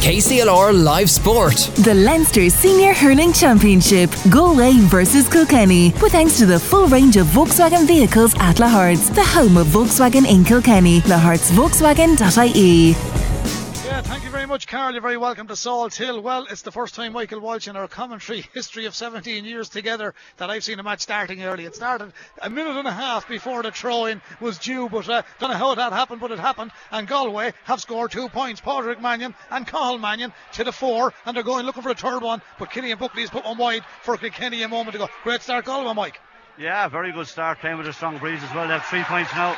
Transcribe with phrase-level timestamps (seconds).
[0.00, 1.56] KCLR Live Sport.
[1.84, 7.26] The Leinster Senior Hurling Championship, Galway versus Kilkenny, with thanks to the full range of
[7.26, 12.90] Volkswagen vehicles at Lahart's, the home of Volkswagen in Kilkenny, lahartsvolkswagen.ie.
[12.90, 14.90] Yeah, thank you very much, Carl.
[14.90, 16.20] You're very welcome to Salt Hill.
[16.20, 20.12] Well, it's the first time, Michael Walsh, in our commentary history of 17 years together
[20.38, 21.66] that I've seen a match starting early.
[21.66, 22.12] It started
[22.42, 25.56] a minute and a half before the throw in was due, but uh, don't know
[25.56, 26.72] how that happened, but it happened.
[26.90, 28.60] And Galway have scored two points.
[28.60, 32.20] Padraig Mannion and Cathal Mannion to the four, and they're going looking for a third
[32.20, 32.42] one.
[32.58, 35.08] But Killian Buckley has put one wide for Kilkenny a moment ago.
[35.22, 36.20] Great start, Galway, Mike.
[36.58, 38.66] Yeah, very good start, playing with a strong breeze as well.
[38.66, 39.56] They have three points now.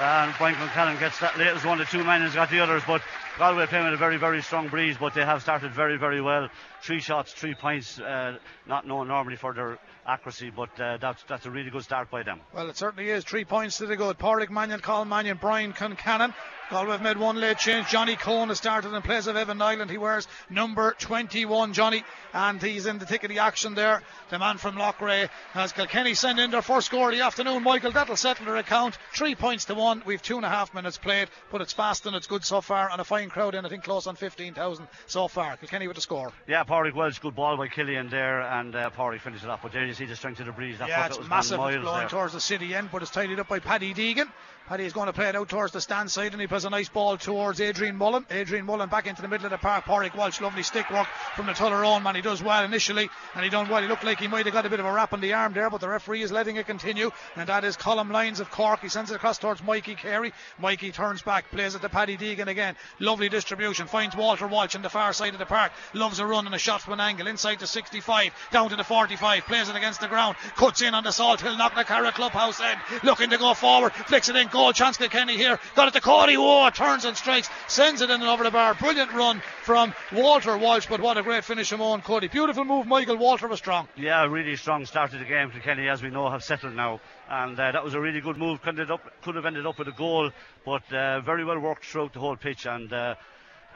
[0.00, 1.78] And Brian Concannon gets that latest one.
[1.78, 3.00] The two men has got the others, but
[3.38, 6.48] Galway playing with a very, very strong breeze, but they have started very, very well.
[6.82, 11.46] Three shots, three points, uh, not known normally for their accuracy, but uh, that's that's
[11.46, 12.40] a really good start by them.
[12.54, 13.24] Well, it certainly is.
[13.24, 14.18] Three points to the good.
[14.18, 16.34] Pádraig Mannion, Cathal Mannion, Brian Concannon.
[16.70, 17.88] Galway have made one late change.
[17.88, 19.88] Johnny Coen has started in place of Evan Niland.
[19.88, 22.04] He wears number 21, Johnny,
[22.34, 24.02] and he's in the thick of the action there.
[24.28, 27.62] The man from Loughrea has Kilkenny send in their first score of the afternoon.
[27.62, 28.98] Michael, that'll settle their account.
[29.14, 30.02] Three points to one.
[30.04, 32.90] We've two and a half minutes played, but it's fast and it's good so far,
[32.90, 33.64] and a fine crowd in.
[33.64, 35.56] I think close on 15,000 so far.
[35.56, 36.32] Kilkenny with the score.
[36.46, 39.62] Yeah, Pádraig Walsh, good ball by Killian there, and uh, Pádraig finished it up.
[39.62, 40.78] But there you see the strength of the breeze.
[40.78, 41.58] That yeah, it's that was massive.
[41.60, 42.08] It's blowing there.
[42.08, 44.30] towards the city end, but it's tidied up by Paddy Deegan.
[44.68, 46.68] Paddy is going to play it out towards the stand side, and he plays a
[46.68, 48.26] nice ball towards Adrian Mullen.
[48.30, 49.86] Adrian Mullen back into the middle of the park.
[49.86, 52.14] Pádraig Walsh, lovely stick work from the Tullaroan man.
[52.14, 53.80] He does well initially, and he done well.
[53.80, 55.54] He looked like he might have got a bit of a wrap on the arm
[55.54, 58.80] there, but the referee is letting it continue, and that is Colm Lyons of Cork.
[58.80, 60.34] He sends it across towards Mikey Carey.
[60.58, 62.76] Mikey turns back, plays it to Paddy Deegan again.
[62.98, 63.86] Lovely distribution.
[63.86, 65.72] Finds Walter Walsh on the far side of the park.
[65.94, 68.84] Loves a run and a shot from an angle inside to 65, down to the
[68.84, 69.44] 45.
[69.44, 70.36] Plays it against the ground.
[70.56, 72.78] Cuts in on the Salt Hill, knock the Carrot Clubhouse end.
[73.02, 73.94] Looking to go forward.
[73.94, 74.46] Flicks it in.
[74.58, 75.56] Goal chance Kenny here.
[75.76, 76.36] Got it to Cody.
[76.36, 77.48] Whoa, turns and strikes.
[77.68, 78.74] Sends it in and over the bar.
[78.74, 82.26] Brilliant run from Walter Walsh, but what a great finish from Eoin Cody.
[82.26, 83.16] Beautiful move, Michael.
[83.18, 83.86] Walter was strong.
[83.96, 85.52] Yeah, really strong start to the game.
[85.52, 88.60] Kilkenny, as we know, have settled now, and uh, that was a really good move.
[88.60, 90.32] Could, ended up, could have ended up with a goal,
[90.66, 93.14] but uh, very well worked throughout the whole pitch, and uh,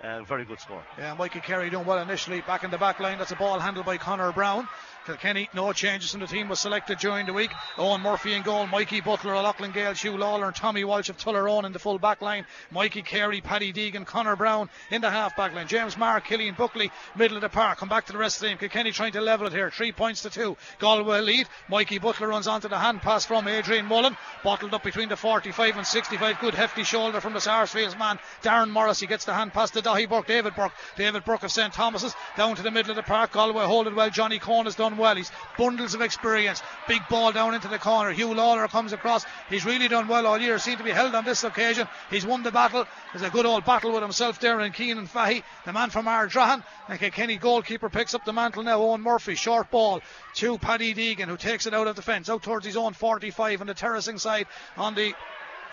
[0.03, 0.83] uh, very good score.
[0.99, 2.41] Yeah, Michael Carey doing well initially.
[2.41, 4.67] Back in the back line, that's a ball handled by Connor Brown.
[5.05, 7.51] Kilkenny, no changes in the team was selected during the week.
[7.77, 11.65] Eoin Murphy in goal, Mikey Butler, Lachlan Gale, Huw Lawlor, and Tommy Walsh of Tullaroan
[11.65, 12.47] in the full back line.
[12.71, 15.67] Mikey Carey, Paddy Deegan, Connor Brown in the half back line.
[15.67, 17.79] James Maher, Killian Buckley, middle of the park.
[17.79, 18.59] Come back to the rest of the team.
[18.59, 19.71] Kilkenny trying to level it here.
[19.71, 20.57] Three points to two.
[20.79, 21.49] Galway lead.
[21.69, 24.17] Mikey Butler runs onto the hand pass from Adrian Mullen.
[24.45, 26.39] Bottled up between the 45 and 65.
[26.39, 28.19] Good hefty shoulder from the Sarsfields man.
[28.43, 29.01] Darren Morris.
[29.01, 30.27] He gets the hand pass to Daithí Burke.
[30.27, 30.73] David Burke.
[30.97, 31.73] David Burke of St.
[31.73, 32.15] Thomas's.
[32.37, 33.33] Down to the middle of the park.
[33.33, 34.11] Galway hold it well.
[34.11, 35.17] Johnny Coen has done well.
[35.17, 36.63] He's bundles of experience.
[36.89, 38.15] Big ball down into the corner.
[38.15, 39.25] Huw Lawlor comes across.
[39.49, 40.59] He's really done well all year.
[40.59, 41.89] Seemed to be held on this occasion.
[42.11, 42.87] He's won the battle.
[43.13, 46.63] There's a good old battle with himself there and Cianan Fahy, the man from Ardrahan.
[46.89, 48.81] And Kilkenny goalkeeper picks up the mantle now.
[48.81, 50.01] Eoin Murphy, short ball
[50.35, 53.61] to Paddy Deegan, who takes it out of the fence, out towards his own 45
[53.61, 55.15] on the terracing side on the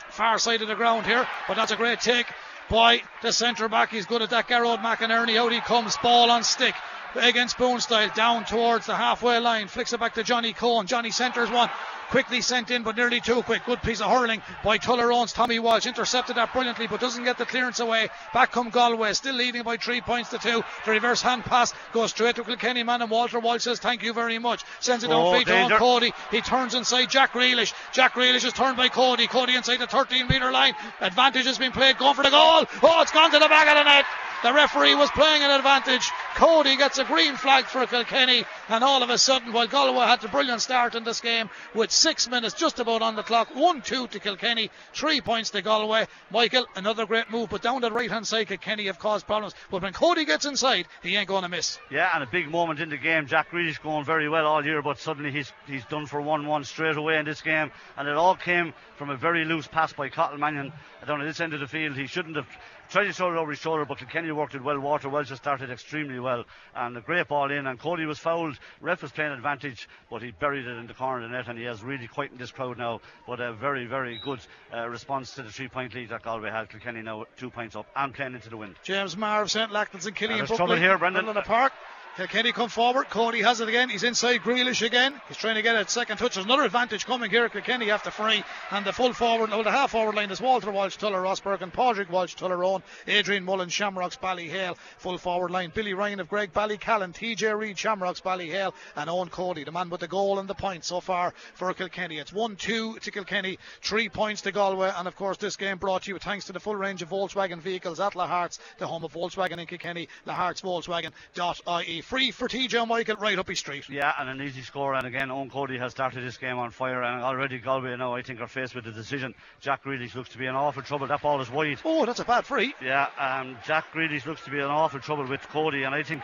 [0.10, 1.28] far side of the ground here.
[1.48, 2.28] But that's a great take
[2.70, 3.90] by the centre back.
[3.90, 4.48] He's good at that.
[4.48, 5.38] Gearóid McInerney.
[5.38, 5.98] Out he comes.
[5.98, 6.76] Ball on stick
[7.16, 9.68] against Boonstyle down towards the halfway line.
[9.68, 10.86] Flicks it back to Johnny Coen.
[10.86, 11.70] Johnny centres one.
[12.10, 13.66] Quickly sent in, but nearly too quick.
[13.66, 15.86] Good piece of hurling by Tullaroan's Tommy Walsh.
[15.86, 18.10] Intercepted that brilliantly, but doesn't get the clearance away.
[18.34, 20.64] Back come Galway, still leading by three points to two.
[20.86, 24.14] The reverse hand pass goes straight to Kilkenny man, and Walter Walsh says, Thank you
[24.14, 24.64] very much.
[24.80, 25.76] Sends it down Oh, feet to.
[25.78, 26.14] Cody.
[26.32, 27.74] He turns inside Jack Grealish.
[27.92, 29.28] Jack Grealish is turned by Cody.
[29.28, 30.74] Cody inside the 13 metre line.
[31.02, 31.98] Advantage has been played.
[31.98, 32.66] Going for the goal.
[32.84, 34.06] Oh, it's gone to the back of the net.
[34.42, 36.10] The referee was playing an advantage.
[36.36, 40.24] Cody gets a green flag for Kilkenny, and all of a sudden, while Galway had
[40.24, 43.82] a brilliant start in this game with six minutes just about on the clock, 1
[43.82, 46.08] 2 to Kilkenny, three points to Galway.
[46.32, 49.54] Michael, another great move, but down the right hand side, Kilkenny have caused problems.
[49.70, 51.78] But when Cody gets inside, he ain't going to miss.
[51.92, 53.28] Yeah, and a big moment in the game.
[53.28, 56.64] Jack Grealish going very well all year, but suddenly he's he's done for 1 1
[56.64, 57.72] straight away in this game.
[57.98, 60.72] And it all came from a very loose pass by Cathal Mannion
[61.06, 61.96] down at this end of the field.
[61.96, 62.48] He shouldn't have
[62.90, 64.80] tried to it over his shoulder, but Kilkenny worked it well.
[64.80, 66.44] Walter Walsh has started extremely well.
[66.76, 68.58] And a great ball in, and Cody was fouled.
[68.82, 71.58] Ref was playing advantage, but he buried it in the corner of the net, and
[71.58, 73.02] he has really quietened this crowd now.
[73.28, 74.40] But a very, very good
[74.74, 76.70] uh, response to the three point lead that Galway had.
[76.70, 78.76] Kilkenny now two points up and playing into the wind.
[78.84, 79.72] James Maher of St.
[79.72, 80.58] Lachtain's and Killian there's Buckley.
[80.58, 81.28] trouble here, Brendan.
[81.28, 81.74] of the park.
[82.20, 83.10] Kilkenny come forward.
[83.10, 83.88] Cody has it again.
[83.88, 85.14] He's inside Grealish again.
[85.30, 86.36] He's trying to get a second touch.
[86.36, 87.48] There's another advantage coming here.
[87.48, 88.44] Kilkenny after free.
[88.72, 91.72] And the full forward, no, the half forward line is Walter Walsh, Tuller, Rosberg, and
[91.72, 94.76] Padraig Walsh, Tullaroan, Adrian Mullen, Shamrocks, Ballyhale.
[94.98, 95.72] Full forward line.
[95.74, 100.08] Billy Ryan of Graigue-Ballycallan, TJ Reid, Shamrocks, Ballyhale, and Eoin Cody, the man with the
[100.10, 102.18] goal and the point so far for Kilkenny.
[102.18, 104.92] It's 1 2 to Kilkenny, three points to Galway.
[104.94, 107.60] And of course, this game brought to you thanks to the full range of Volkswagen
[107.60, 112.02] vehicles at Lahart's, the home of Volkswagen in Kilkenny, Lahart's Volkswagen.ie.
[112.10, 113.88] Free for TJ Michael right up his street.
[113.88, 114.96] Yeah, and an easy score.
[114.96, 117.04] And again, Eoin Cody has started this game on fire.
[117.04, 119.36] And already Galway now, I think, are faced with the decision.
[119.62, 121.06] Jack Grealish looks to be in awful trouble.
[121.06, 121.78] That ball is wide.
[121.86, 122.74] Oh, that's a bad free.
[122.82, 125.84] Yeah, um, Jack Grealish looks to be in awful trouble with Cody.
[125.84, 126.24] And I think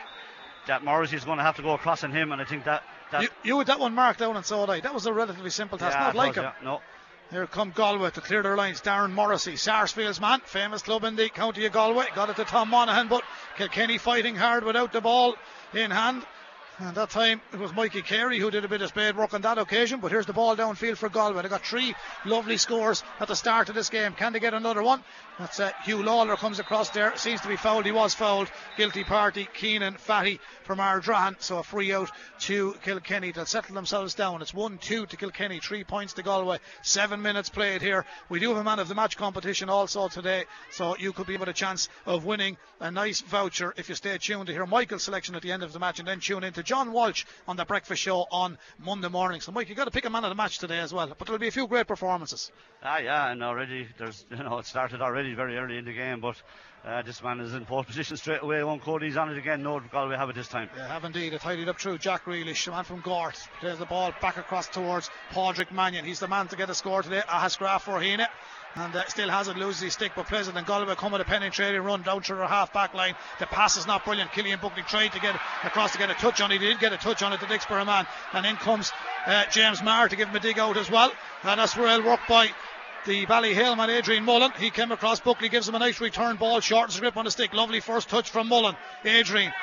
[0.65, 2.31] that Morrissey is going to have to go across on him.
[2.31, 2.81] And I think that.
[3.11, 4.79] that You, you had that one marked down and so did I.
[4.79, 5.95] That was a relatively simple task.
[5.95, 6.43] yeah, Not like was, him.
[6.45, 6.81] yeah, No.
[7.35, 8.79] Here come Galway to clear their lines.
[8.79, 12.05] Darren Morrissey, Sarsfield's man, famous club in the county of Galway.
[12.15, 13.25] Got it to Tom Monaghan, but
[13.57, 15.35] Kilkenny fighting hard without the ball
[15.73, 16.25] in hand.
[16.77, 19.41] And that time it was Mikey Carey who did a bit of spade work on
[19.43, 20.01] that occasion.
[20.01, 21.41] But here's the ball downfield for Galway.
[21.41, 21.95] They got three
[22.25, 24.11] lovely scores at the start of this game.
[24.11, 25.01] Can they get another one?
[25.39, 27.15] That's uh, Huw Lawlor comes across there.
[27.15, 27.85] Seems to be fouled.
[27.85, 28.49] He was fouled.
[28.75, 29.47] Guilty party.
[29.57, 31.35] Cianan Fahy from Ardrahan.
[31.39, 32.11] So a free out
[32.41, 33.31] to Kilkenny.
[33.31, 34.41] They'll settle themselves down.
[34.41, 35.59] It's 1 2 to Kilkenny.
[35.59, 36.59] Three points to Galway.
[36.81, 38.05] Seven minutes played here.
[38.27, 40.43] We do have a man of the match competition also today.
[40.71, 44.17] So you could be with a chance of winning a nice voucher if you stay
[44.17, 46.64] tuned to hear Michael's selection at the end of the match and then tune into
[46.65, 49.39] John Walsh on the breakfast show on Monday morning.
[49.39, 51.07] So, Mike, you've got to pick a man of the match today as well.
[51.07, 52.51] But there'll be a few great performances.
[52.83, 56.19] Ah, yeah, and already there's, you know, it started already very early in the game,
[56.19, 56.35] but
[56.85, 58.63] uh, this man is in pole position straight away.
[58.63, 59.63] One Cody's on it again.
[59.63, 60.69] No, Galway have it this time.
[60.75, 61.33] Yeah, have indeed.
[61.33, 63.35] It tidied up through Jack Grealish, the man from Gort.
[63.59, 66.05] Plays the ball back across towards Padraig Mannion.
[66.05, 67.21] He's the man to get a score today.
[67.27, 68.27] Ahascragh-Fohenagh.
[68.75, 70.55] And uh, still it, loses his stick, but plays it.
[70.55, 73.15] And Galway come with a penetrating run down through their half back line.
[73.39, 74.33] The pass is not brilliant.
[74.33, 76.59] Killian Buckley tried to get across to get a touch on it.
[76.59, 78.05] He did get a touch on it, the Dicksboro man.
[78.33, 78.91] And in comes
[79.25, 81.11] uh, James Maher to give him a dig out as well.
[81.43, 82.49] And that's well worked by
[83.05, 84.51] the Ballyhale man Adrian Mullen.
[84.57, 87.31] He came across Buckley, gives him a nice return ball, shortens the grip on the
[87.31, 87.53] stick.
[87.53, 88.75] Lovely first touch from Mullen.
[89.05, 89.53] Adrian.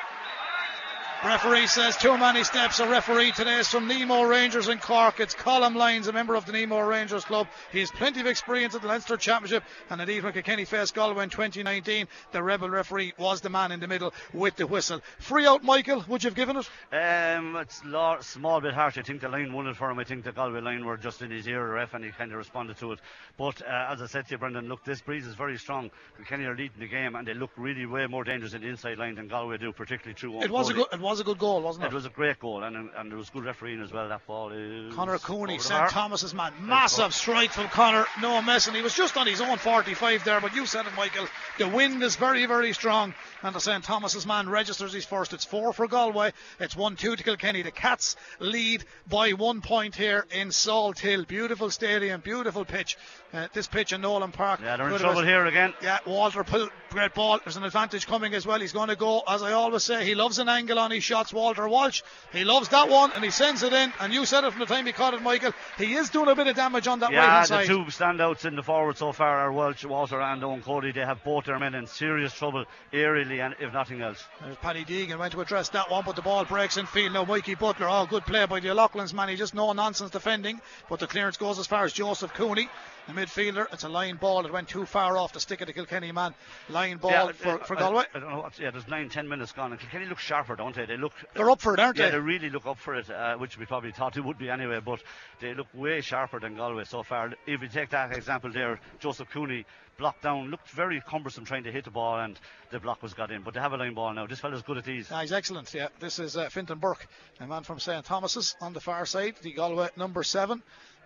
[1.23, 2.81] Referee says too many steps.
[2.81, 5.21] A referee today is from Nemo Rangers in Cork.
[5.21, 7.47] It's Colm Lyons, a member of the Nemo Rangers club.
[7.71, 11.23] He has plenty of experience at the Leinster Championship, and indeed when Kilkenny faced Galway
[11.23, 14.99] in 2019, the rebel referee was the man in the middle with the whistle.
[15.19, 16.03] Free out, Michael.
[16.09, 16.69] Would you have given it?
[16.91, 18.97] Um, it's a small bit harsh.
[18.97, 19.99] I think the line won it for him.
[19.99, 22.37] I think the Galway line were just in his ear, ref, and he kind of
[22.37, 22.99] responded to it.
[23.37, 25.89] But uh, as I said to you, Brendan, look, this breeze is very strong.
[26.17, 28.97] Kilkenny are leading the game, and they look really way more dangerous in the inside
[28.97, 30.43] line than Galway do, particularly through.
[30.43, 30.87] It was a good.
[30.91, 31.87] It was a good goal, wasn't it?
[31.91, 34.09] It was a great goal, and and there was good refereeing as well.
[34.09, 35.89] That ball is Conor Cooney, St.
[35.89, 36.53] Thomas's man.
[36.61, 38.05] Massive strike from Connor.
[38.21, 38.73] No messing.
[38.73, 41.27] He was just on his own 45 there, but you said it, Michael.
[41.57, 45.33] The wind is very, very strong, and the St Thomas's man registers his first.
[45.33, 46.33] It's four for Galway.
[46.59, 47.61] It's 1 2 to Kilkenny.
[47.61, 51.25] The Cats lead by one point here in Salt Hill.
[51.25, 52.97] Beautiful stadium, beautiful pitch.
[53.33, 54.59] Uh, this pitch in Nolan Park.
[54.63, 55.73] Yeah, they're in trouble here again.
[55.81, 56.43] Yeah, Walter
[56.89, 57.39] great ball.
[57.43, 58.59] There's an advantage coming as well.
[58.59, 61.31] He's going to go, as I always say, he loves an angle on his shots.
[61.33, 62.01] Walter Walsh,
[62.31, 63.93] he loves that one, and he sends it in.
[63.99, 65.51] And you said it from the time he caught it, Michael.
[65.77, 67.67] He is doing a bit of damage on that right Yeah, hand the side.
[67.67, 70.91] two standouts in the forward so far are Walsh, Walter, and Owen Cody.
[70.91, 74.23] They have both their men in serious trouble, aerially, and if nothing else.
[74.41, 77.13] There's Paddy Deegan went to address that one, but the ball breaks in field.
[77.13, 79.29] Now Mikey Butler, oh good play by the O'Loughlin's man.
[79.29, 82.69] He just no nonsense defending, but the clearance goes as far as Joseph Cooney,
[83.07, 83.67] the midfielder.
[83.71, 84.45] It's a line ball.
[84.45, 86.33] It went too far off the stick of the Kilkenny man.
[86.69, 88.03] Line ball yeah, for, I- for I- Galway.
[88.13, 88.39] I, don't know.
[88.41, 90.85] What, yeah, there's nine, ten minutes gone, and Kilkenny look sharper, don't they?
[90.85, 91.13] They look.
[91.33, 92.11] They're up for it, aren't yeah, they?
[92.11, 94.79] they really look up for it, uh, which we probably thought they would be anyway.
[94.83, 95.01] But
[95.39, 97.33] they look way sharper than Galway so far.
[97.45, 99.65] If you take that example there, Joseph Cooney
[99.97, 102.39] blocked down, looked very cumbersome trying to hit the ball, and
[102.71, 103.41] the block was got in.
[103.43, 104.25] But they have a line ball now.
[104.25, 105.11] This fella's good at these.
[105.11, 105.71] Ah, he's excellent.
[105.73, 107.05] Yeah, this is uh, Fintan Burke,
[107.39, 110.63] a man from St Thomas's on the far side, the Galway number seven.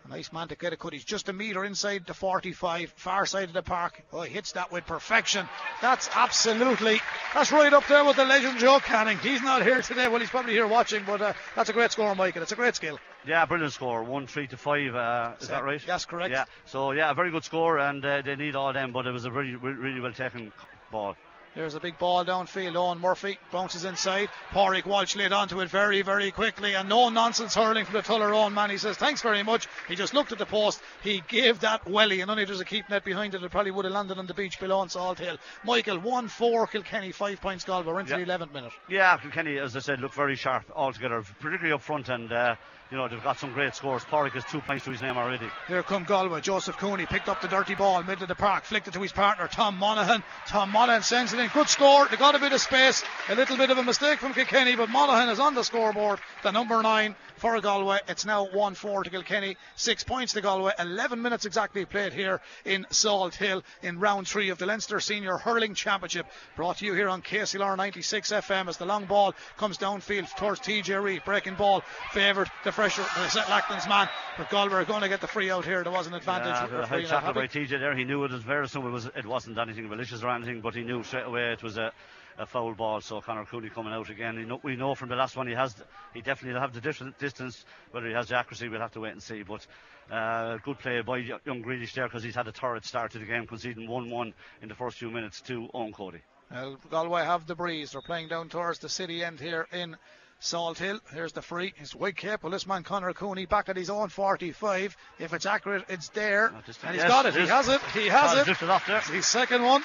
[0.07, 0.93] A nice man to get a cut.
[0.93, 4.01] He's just a metre inside the 45, far side of the park.
[4.13, 5.49] Oh, he hits that with perfection.
[5.81, 7.01] That's absolutely,
[7.33, 9.17] that's right up there with the legend Joe Canning.
[9.17, 10.07] He's not here today.
[10.07, 12.41] Well, he's probably here watching, but uh, that's a great score, Michael.
[12.41, 12.97] It's a great skill.
[13.27, 14.03] Yeah, brilliant score.
[14.03, 14.95] One, three to five.
[14.95, 15.81] Uh, is that right?
[15.85, 16.31] Yes, correct.
[16.31, 16.45] Yeah.
[16.65, 18.93] So yeah, a very good score, and uh, they need all them.
[18.93, 20.53] But it was a really, really, really well taken
[20.89, 21.17] ball.
[21.57, 22.73] There's a big ball downfield.
[22.73, 24.29] Eoin Murphy bounces inside.
[24.51, 26.75] Pádraig Walsh laid onto it very, very quickly.
[26.75, 28.69] And no nonsense hurling from the Tullaroan man.
[28.69, 29.67] He says, Thanks very much.
[29.87, 30.79] He just looked at the post.
[31.01, 32.21] He gave that welly.
[32.21, 33.41] And only there's a keep net behind it.
[33.41, 35.37] It probably would have landed on the beach below in Salt Hill.
[35.65, 37.87] Michael, 1 4 Kilkenny, 5 points Galway.
[37.91, 38.23] We're into Yeah.
[38.23, 38.71] the 11th minute.
[38.87, 42.55] Yeah, Kilkenny, as I said, look very sharp altogether, particularly up front, and uh,
[42.91, 44.03] you know they've got some great scores.
[44.05, 45.49] Pádraig has two points to his name already.
[45.67, 46.39] Here come Galway.
[46.41, 49.11] Joseph Cooney picked up the dirty ball, mid of the park, flicked it to his
[49.11, 50.23] partner, Tom Monaghan.
[50.47, 51.53] Tom Monaghan sends it in line.
[51.53, 52.07] Good score.
[52.07, 53.03] They got a bit of space.
[53.29, 56.19] A little bit of a mistake from Kilkenny, but Monaghan is on the scoreboard.
[56.43, 57.99] The number nine for Galway.
[58.07, 59.57] It's now 1 4 to Kilkenny.
[59.75, 60.73] Six points to Galway.
[60.79, 65.75] 11 minutes exactly played here in Salthill in round three of the Leinster Senior Hurling
[65.75, 66.25] Championship.
[66.55, 70.59] Brought to you here on KCLR 96 FM as the long ball comes downfield towards
[70.61, 71.23] TJ Reid.
[71.25, 74.09] Breaking ball favoured the fresher, uh, Lackland's man.
[74.37, 75.83] But Galway are going to get the free out here.
[75.83, 76.71] There was an advantage.
[76.71, 77.95] Yeah, a tackle by TJ there.
[77.95, 78.87] He knew it was very soon.
[78.87, 81.77] It, was, it wasn't anything malicious or anything, but he knew straight away it was
[81.77, 81.91] a
[82.37, 83.01] a foul ball.
[83.01, 84.47] So Conor Cooney coming out again.
[84.47, 85.75] Know, we know from the last one he has,
[86.13, 87.65] he definitely will have the distance.
[87.91, 89.43] Whether he has the accuracy, we'll have to wait and see.
[89.43, 89.65] But
[90.11, 93.25] uh, good play by young Grealish there because he's had a torrid start to the
[93.25, 96.19] game, conceding 1-1 in the first few minutes to Eoin Cody.
[96.51, 97.91] Well, Galway have the breeze.
[97.91, 99.97] They're playing down towards the city end here in
[100.39, 101.01] Salthill.
[101.11, 101.73] Here's the free.
[101.77, 102.51] It's White capable.
[102.51, 104.95] This man Conor Cooney back at his own 45.
[105.19, 106.47] If it's accurate, it's there.
[106.47, 107.35] And he's yes, got it.
[107.35, 107.81] He has it.
[107.93, 108.49] He has it.
[108.49, 109.01] It off there.
[109.01, 109.83] His second one.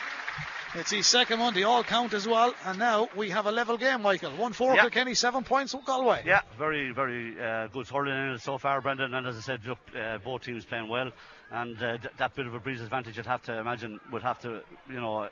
[0.75, 1.53] It's his second one.
[1.53, 2.55] They all count as well.
[2.65, 4.31] And now we have a level game, Michael.
[4.33, 4.81] 1 4 yeah.
[4.83, 6.23] Kilkenny, seven points with Galway.
[6.25, 9.13] Yeah, very, very uh, good hurling in it so far, Brendan.
[9.13, 11.11] And as I said, look, uh, both teams playing well.
[11.51, 14.41] And uh, th- that bit of a breeze advantage, I'd have to imagine, would have
[14.41, 15.29] to, you know,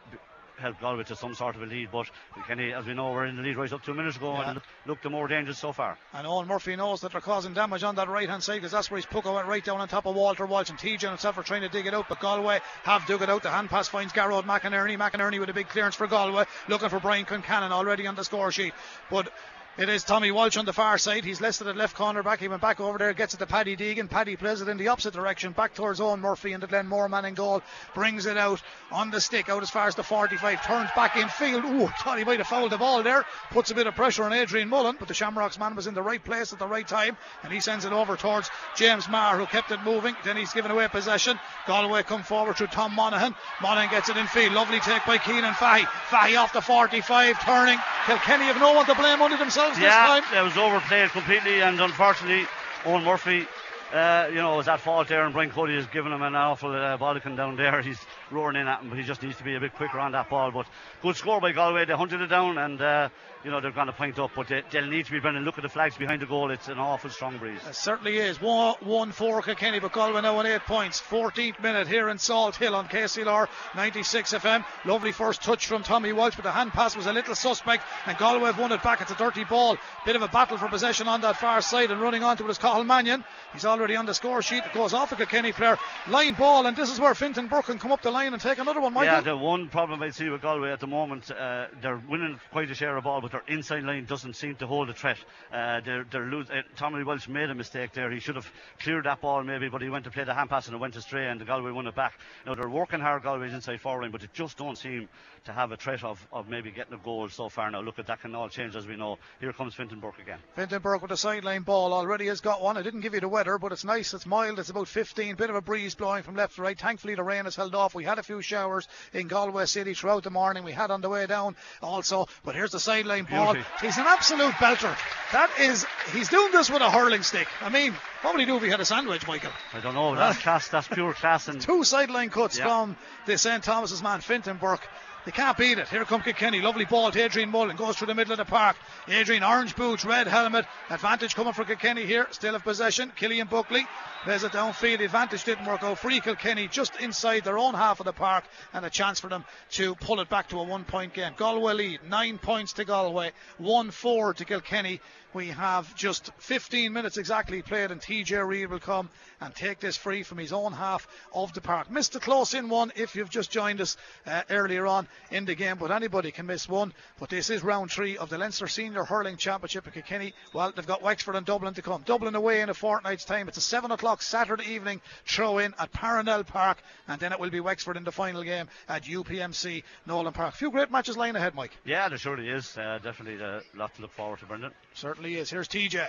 [0.61, 1.89] help Galway to some sort of a lead.
[1.91, 2.07] But
[2.47, 4.51] Kenny, as we know, we're in the lead right up two minutes ago yeah.
[4.51, 5.99] and looked the more dangerous so far.
[6.15, 8.91] And Eoin Murphy knows that they're causing damage on that right hand side because that's
[8.91, 11.43] where his pucker went right down on top of Walter Walsh and TJ himself are
[11.43, 12.09] trying to dig it out.
[12.09, 13.43] But Galway have dug it out.
[13.43, 14.99] The hand pass finds Gearóid McInerney.
[14.99, 18.53] McInerney with a big clearance for Galway, looking for Brian Concannon already on the score
[18.53, 18.75] sheet.
[19.11, 19.33] But
[19.81, 21.25] it is Tommy Walsh on the far side.
[21.25, 22.41] He's listed at left corner back.
[22.41, 24.11] He went back over there, gets it to Paddy Deegan.
[24.11, 27.25] Paddy plays it in the opposite direction, back towards Eoin Murphy and the Glenmore man
[27.25, 27.63] in goal.
[27.95, 28.61] Brings it out
[28.93, 30.67] on the stick, out as far as the 45.
[30.67, 31.65] Turns back in field.
[31.65, 33.25] Ooh, thought he might have fouled the ball there.
[33.53, 36.03] Puts a bit of pressure on Adrian Mullen, but the Shamrocks man was in the
[36.03, 39.47] right place at the right time, and he sends it over towards James Maher, who
[39.47, 40.15] kept it moving.
[40.25, 41.41] Then he's given away possession.
[41.67, 43.35] Galway come forward to Tom Monaghan.
[43.63, 44.53] Monaghan gets it in field.
[44.53, 45.87] Lovely take by Cianan Fahy.
[46.11, 47.79] Fahy off the 45, turning.
[48.05, 50.39] Kilkenny have no one to blame under themselves yeah, this time.
[50.39, 52.47] it was overplayed completely, and unfortunately,
[52.85, 53.47] Eoin Murphy
[53.93, 56.71] uh, you know, was at fault there, and Brian Cody has given him an awful
[56.71, 57.83] uh, bollocking down there.
[57.89, 58.01] He's
[58.33, 60.29] roaring in at him, but he just needs to be a bit quicker on that
[60.31, 60.51] ball.
[60.51, 60.67] But
[61.03, 61.85] good score by Galway.
[61.85, 63.09] They hunted it down, and uh,
[63.45, 65.45] you know they're going to point up, but they, will need to be Brendan.
[65.45, 66.51] Look at the flags behind the goal.
[66.51, 67.61] It's an awful strong breeze.
[67.69, 68.41] It certainly is.
[68.41, 71.01] One, one four Kilkenny, but Galway now on eight points.
[71.01, 74.65] 14th minute here in Salthill on KCLR 96 FM.
[74.85, 78.17] Lovely first touch from Tommy Walsh, but the hand pass was a little suspect, and
[78.19, 79.01] Galway have won it back.
[79.01, 79.77] It's a dirty ball.
[80.05, 82.59] Bit of a battle for possession on that far side, and running onto it is
[82.59, 83.25] Cathal Mannion.
[83.53, 84.65] He's already on the score sheet.
[84.65, 85.79] It goes off a Kilkenny player.
[86.09, 88.59] Line ball, and this is where Fintan Burke can come up the line and take
[88.59, 88.95] another one.
[88.95, 89.15] Michael.
[89.15, 92.71] Yeah, the one problem I see with Galway at the moment, uh, they're winning quite
[92.71, 95.19] a share of ball, but their inside line doesn't seem to hold a threat.
[95.53, 96.57] Uh, they're, they're losing.
[96.57, 98.11] Uh, Tommy Walsh made a mistake there.
[98.11, 98.51] He should have
[98.81, 100.97] cleared that ball maybe, but he went to play the hand pass and it went
[100.97, 102.15] astray, and the Galway won it back.
[102.47, 105.09] Now they're working hard, Galway's inside forward line, but it just don't seem
[105.45, 107.71] to have a threat of, of maybe getting a goal so far.
[107.71, 109.19] Now look at that can all change as we know.
[109.41, 110.39] Here comes Fintan Burke again.
[110.55, 112.77] Fintan Burke with a sideline ball already has got one.
[112.77, 114.13] I didn't give you the weather, but it's nice.
[114.15, 114.59] It's mild.
[114.59, 115.37] It's about 15.
[115.37, 116.79] Bit of a breeze blowing from left to right.
[116.79, 117.95] Thankfully the rain has held off.
[117.95, 120.65] We had a few showers in Galway City throughout the morning.
[120.65, 122.27] We had on the way down also.
[122.45, 123.55] But here's the sideline ball.
[123.81, 124.97] He's an absolute belter.
[125.33, 127.47] That is, he's doing this with a hurling stick.
[127.61, 129.53] I mean, what would he do if he had a sandwich, Michael?
[129.73, 130.15] I don't know.
[130.17, 130.69] That's class.
[130.69, 131.49] That's pure class.
[131.51, 134.87] And two sideline cuts from the St Thomas's man, Fintan Burke.
[135.25, 135.89] They can't beat it.
[135.89, 136.61] Here come Kilkenny.
[136.61, 137.77] Lovely ball to Adrian Mullen.
[137.77, 138.77] Goes through the middle of the park.
[139.07, 140.65] Adrian, orange boots, red helmet.
[140.89, 142.27] Advantage coming for Kilkenny here.
[142.31, 143.13] Still of possession.
[143.15, 143.87] Killian Buckley
[144.25, 145.01] plays it downfield.
[145.01, 145.99] Advantage didn't work out.
[145.99, 149.45] Free Kilkenny just inside their own half of the park and a chance for them
[149.73, 151.35] to pull it back to a one point game.
[151.37, 152.01] Galway lead.
[152.09, 153.33] Nine points to Galway.
[153.59, 155.01] 1 4 to Kilkenny.
[155.33, 159.09] We have just 15 minutes exactly played, and TJ Reid will come
[159.41, 161.89] and take this free from his own half of the park.
[161.89, 163.97] Missed a close in one if you've just joined us
[164.27, 166.93] uh, earlier on in the game, but anybody can miss one.
[167.21, 170.35] But this is round three of the Leinster Senior Hurling Championship at Kilkenny.
[170.53, 172.03] Well, they've got Wexford and Dublin to come.
[172.03, 173.47] Dublin away in a fortnight's time.
[173.47, 177.51] It's a 7 o'clock Saturday evening throw in at Parnell Park, and then it will
[177.51, 180.55] be Wexford in the final game at UPMC Nolan Park.
[180.55, 181.73] A few great matches lying ahead, Mike.
[181.85, 182.77] Yeah, there surely is.
[182.77, 184.73] Uh, definitely a lot to look forward to, Brendan.
[184.95, 185.51] Certainly certainly is.
[185.51, 186.07] Here's TJ.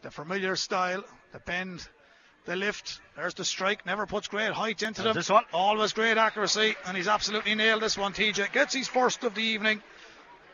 [0.00, 1.86] The familiar style, the bend,
[2.46, 3.00] the lift.
[3.14, 3.84] There's the strike.
[3.84, 5.14] Never puts great height into them.
[5.14, 5.44] This one.
[5.52, 6.74] Always great accuracy.
[6.86, 8.52] And he's absolutely nailed this one, TJ.
[8.52, 9.82] Gets his first of the evening.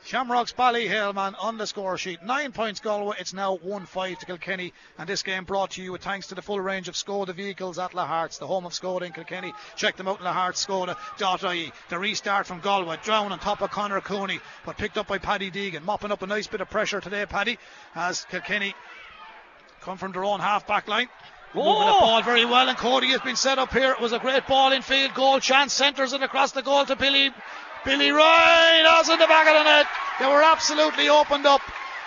[0.05, 2.23] Shamrocks Ballyhale man on the score sheet.
[2.25, 3.17] Nine points Galway.
[3.21, 4.73] It's now 1 5 to Kilkenny.
[4.99, 7.79] And this game brought to you with thanks to the full range of Skoda vehicles
[7.79, 9.53] at Lahart's, the home of Skoda in Kilkenny.
[9.77, 11.73] Check them out in lahartskoda.ie.
[11.89, 12.99] The restart from Galway.
[13.05, 15.85] Drown on top of Conor Cooney, but picked up by Paddy Deegan.
[15.85, 17.59] Mopping up a nice bit of pressure today, Paddy,
[17.95, 18.75] as Kilkenny
[19.83, 21.09] come from their own half back line.
[21.55, 22.01] Moving the oh!
[22.01, 23.93] ball very well, and Cody has been set up here.
[23.93, 25.15] It was a great ball in field.
[25.15, 27.31] Goal chance centres it across the goal to Billy
[27.85, 29.87] Billy Ryan has in the back of the net.
[30.21, 31.61] They were absolutely opened up.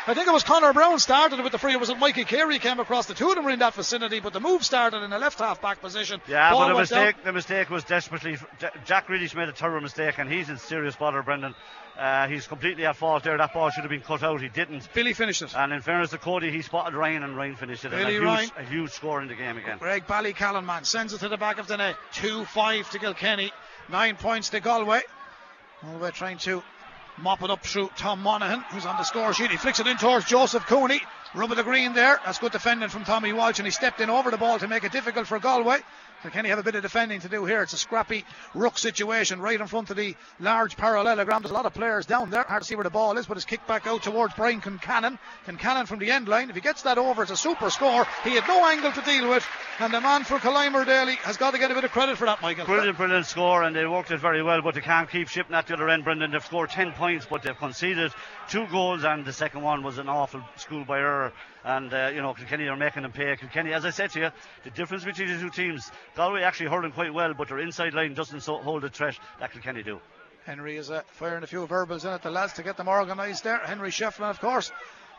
[0.07, 1.73] I think it was Connor Brown started with the free.
[1.73, 3.07] It was Mikey Carey came across.
[3.07, 5.39] The two of them were in that vicinity, but the move started in the left
[5.39, 6.21] half back position.
[6.27, 7.05] Yeah, Ball but the went down.
[7.05, 8.37] mistake, the mistake was desperately.
[8.85, 11.55] Jack Grealish made a terrible mistake, and he's in serious bother, Brendan.
[11.97, 13.35] Uh, he's completely at fault there.
[13.35, 14.41] That ball should have been cut out.
[14.41, 14.87] He didn't.
[14.93, 15.55] Billy finished it.
[15.55, 17.91] And in fairness to Cody, he spotted Ryan, and Ryan finished it.
[17.91, 18.49] and Billy a, huge, Ryan.
[18.59, 19.79] a huge score in the game again.
[19.79, 21.95] Graigue-Ballycallan man sends it to the back of the net.
[22.13, 23.51] 2 5 to Kilkenny.
[23.89, 25.01] Nine points to Galway.
[25.85, 26.63] Galway trying to
[27.17, 29.51] mop it up through Tom Monaghan, who's on the score sheet.
[29.51, 31.01] He flicks it in towards Joseph Cooney.
[31.35, 32.19] Rub of the green there.
[32.25, 34.85] That's good defending from Tommy Walsh, and he stepped in over the ball to make
[34.85, 35.79] it difficult for Galway.
[36.21, 37.61] Kilkenny have a bit of defending to do here.
[37.61, 38.25] It's a scrappy
[38.55, 41.41] ruck situation right in front of the large parallelogram.
[41.41, 42.43] There's a lot of players down there.
[42.43, 45.19] Hard to see where the ball is, but it's kicked back out towards Brian Concannon.
[45.45, 46.49] Concannon from the end line.
[46.49, 48.07] If he gets that over, it's a super score.
[48.23, 49.45] He had no angle to deal with,
[49.79, 52.41] and the man for Killimordaly has got to get a bit of credit for that,
[52.41, 52.65] Michael.
[52.65, 55.67] Brilliant, brilliant score, and they worked it very well, but they can't keep shipping at
[55.67, 56.31] the other end, Brendan.
[56.31, 58.11] They've scored 10 points, but they've conceded
[58.49, 61.24] two goals, and the second one was an awful schoolboy error.
[61.63, 63.35] And, uh, you know, Kilkenny are making them pay.
[63.35, 64.29] Kilkenny, as I said to you,
[64.63, 68.13] the difference between the two teams, Galway actually hurling quite well, but their inside line
[68.13, 69.99] doesn't so hold the threat that Kilkenny do.
[70.45, 73.43] Henry is uh, firing a few verbals in at the lads to get them organised
[73.43, 73.57] there.
[73.57, 74.71] Henry Shefflin, of course,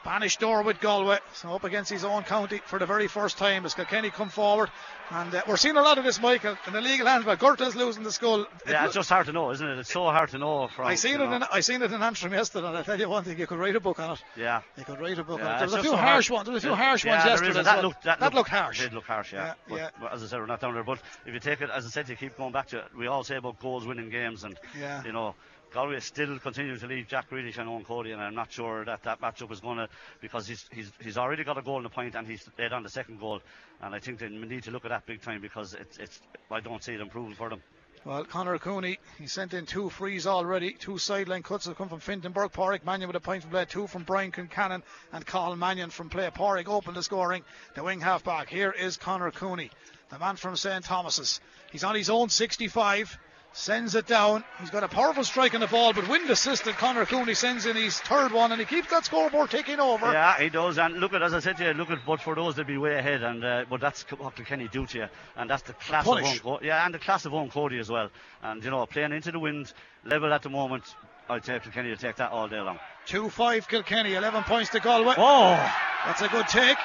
[0.06, 3.74] bainisteoir with Galway, so up against his own county for the very first time as
[3.74, 4.70] Kilkenny come forward.
[5.10, 7.24] And uh, we're seeing a lot of this, Michael, in the legal hands.
[7.24, 8.42] But Gurta's losing the skull.
[8.42, 9.78] It Yeah, it's just hard to know, isn't it?
[9.78, 10.66] It's so hard to know.
[10.68, 11.18] From, I seen it.
[11.18, 11.32] know.
[11.32, 13.58] In, I seen it in Antrim yesterday, and I tell you one thing: you could
[13.58, 14.22] write a book on it.
[14.36, 14.62] Yeah.
[14.76, 15.58] You could write a book Yeah, on it.
[15.58, 16.36] There it's was a few so harsh hard.
[16.36, 16.46] ones.
[16.46, 17.62] There was a few Yeah, harsh yeah, ones yesterday.
[17.62, 17.82] That well.
[17.84, 18.80] looked, that, that looked, looked harsh.
[18.80, 19.44] Did look harsh, yeah.
[19.46, 19.90] Yeah, but, yeah.
[20.00, 20.82] but as I said, we're not down there.
[20.82, 22.84] But if you take it, as I said, you keep going back to it.
[22.98, 24.58] We all say about goals winning games, and
[25.04, 25.34] you know.
[25.76, 29.02] Galway still continue to leave Jack Grealish and Eoin Cody, and I'm not sure that
[29.02, 29.90] that matchup is going to
[30.22, 32.82] because he's he's he's already got a goal and a point, and he's led on
[32.82, 33.42] the second goal,
[33.82, 36.18] and I think they need to look at that big time because it's it's
[36.50, 37.60] I don't see it improving for them.
[38.06, 40.72] Well, Conor Cooney, he sent in two frees already.
[40.72, 43.66] Two sideline cuts have come from Fintan Pádraig Mannion with a point from play.
[43.66, 46.30] Two from Brian Concannon and Carl Mannion from play.
[46.30, 47.42] Pádraig opened the scoring.
[47.74, 48.48] The wing half back.
[48.48, 49.70] Here is Conor Cooney,
[50.08, 50.84] the man from St.
[50.84, 51.38] Thomas's.
[51.70, 53.18] He's on his own 65.
[53.56, 54.44] Sends it down.
[54.60, 56.74] He's got a powerful strike on the ball, but wind assisted.
[56.74, 60.12] Conor Cooney sends in his third one, and he keeps that scoreboard ticking over.
[60.12, 60.76] Yeah, he does.
[60.76, 62.76] And look at, as I said to you, look at, but for those they'd be
[62.76, 63.22] way ahead.
[63.22, 66.42] And uh, but that's what Kilkenny do to you, and that's the class of Punish.
[66.44, 68.10] Owen Yeah, and the class of Eoin Cody as well.
[68.42, 69.72] And you know, playing into the wind,
[70.04, 70.84] level at the moment.
[71.30, 72.78] I'd say Kilkenny will take that all day long.
[73.06, 75.14] 2 5 Kilkenny, 11 points to Galway.
[75.16, 75.72] Oh,
[76.04, 76.76] That's a good take.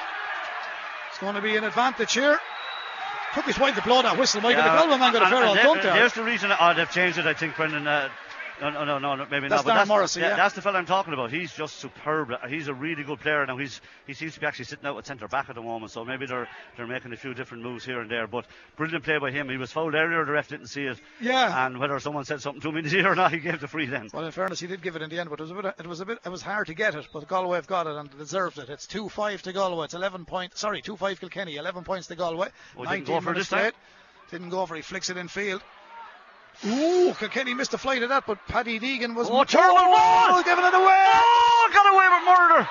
[1.10, 2.38] It's going to be an advantage here.
[3.34, 4.62] Took his while to blow that whistle, Michael.
[4.62, 5.94] Yeah, the Galway man got a fair old there- there.
[5.94, 6.52] There's the reason.
[6.58, 7.26] Oh, they've changed it.
[7.26, 7.86] I think, Brendan.
[7.86, 8.08] Uh,
[8.62, 9.64] no, no, no, no, no, maybe That's not.
[9.64, 10.36] But Darren that's, Morrissey, yeah.
[10.36, 11.32] that's the fella I'm talking about.
[11.32, 12.30] He's just superb.
[12.48, 13.56] He's a really good player now.
[13.56, 15.90] He's he seems to be actually sitting out at centre back at the moment.
[15.90, 18.28] So maybe they're they're making a few different moves here and there.
[18.28, 18.46] But
[18.76, 19.48] brilliant play by him.
[19.48, 20.24] He was fouled earlier.
[20.24, 21.00] The ref didn't see it.
[21.20, 21.66] Yeah.
[21.66, 23.68] And whether someone said something to him in his ear or not, he gave the
[23.68, 24.08] free then.
[24.12, 25.74] Well, in fairness, he did give it in the end, but it was a bit.
[25.78, 26.18] It was a bit.
[26.24, 28.68] It was hard to get it, but Galway have got it and deserved it.
[28.68, 29.86] It's two five to Galway.
[29.86, 30.60] It's eleven points.
[30.60, 31.56] Sorry, two five Kilkenny.
[31.56, 32.48] Eleven points to Galway.
[32.78, 33.72] Oh, didn't go 19 for this time?
[34.30, 34.74] Didn't go for.
[34.74, 34.78] it.
[34.78, 35.62] He flicks it in field.
[36.66, 39.28] Ooh, Kilkenny missed the flight of that, but Paddy Deegan was.
[39.30, 40.42] Oh, terrible oh, ball!
[40.42, 41.02] giving it away.
[41.14, 42.68] Oh, got away with murder.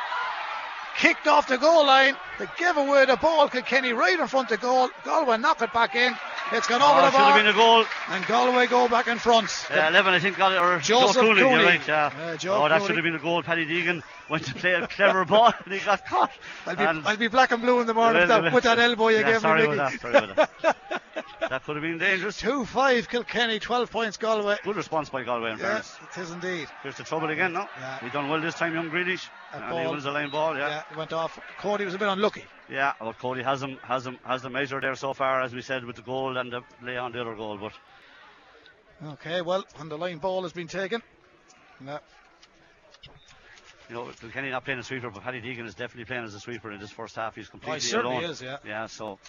[0.98, 2.16] kicked off the goal line.
[2.40, 3.50] They give away the ball.
[3.50, 4.90] Kilkenny right in front of goal.
[5.04, 6.16] Galway knock it back in.
[6.54, 7.86] It's gone over Oh, the should have been a goal.
[8.10, 9.66] And Galway go back in front.
[9.72, 10.58] Uh, 11, I think, got it.
[10.60, 11.64] Or Joseph Joe Cooley, you're Cooley.
[11.64, 12.12] right, yeah.
[12.20, 12.88] Uh, Joe oh, that Cooley.
[12.88, 13.42] should have been a goal.
[13.42, 16.32] Paddy Deegan went to play a clever ball and he got caught.
[16.66, 19.08] I'll be, I'll be black and blue in the morning with that, with that elbow
[19.10, 20.02] you yeah, gave sorry me, about that.
[20.02, 20.78] Sorry about that.
[21.50, 22.38] that could have been dangerous.
[22.38, 24.58] 2 5 Kilkenny, 12 points Galway.
[24.64, 25.98] Good response by Galway in Yeah, fairness.
[26.16, 26.68] it is indeed.
[26.84, 27.68] Here's the trouble again, no?
[27.80, 28.00] Yeah.
[28.00, 29.28] He done well this time, young Grealish.
[29.54, 30.68] That And he wins the line ball, yeah.
[30.70, 31.40] Yeah, it went off.
[31.60, 32.44] Cody was a bit unlucky.
[32.72, 35.62] Yeah, well, Cody has him, has him, has the measure there so far, as we
[35.62, 37.58] said, with the goal and the lay on the other goal.
[37.58, 37.74] But
[39.14, 41.02] Okay, well, when the line ball has been taken.
[41.86, 41.98] Yeah,
[43.90, 46.40] you know, Kilkenny not playing a sweeper, but Paddy Deegan is definitely playing as a
[46.40, 47.36] sweeper in this first half.
[47.36, 48.30] He's completely Oh, certainly alone.
[48.30, 48.58] is, yeah.
[48.66, 49.20] Yeah, so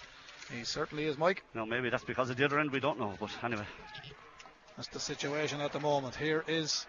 [0.55, 1.43] he certainly is, Mike.
[1.53, 2.71] know, maybe that's because of the other end.
[2.71, 3.65] We don't know, but anyway.
[4.77, 6.15] That's the situation at the moment.
[6.15, 6.85] Here is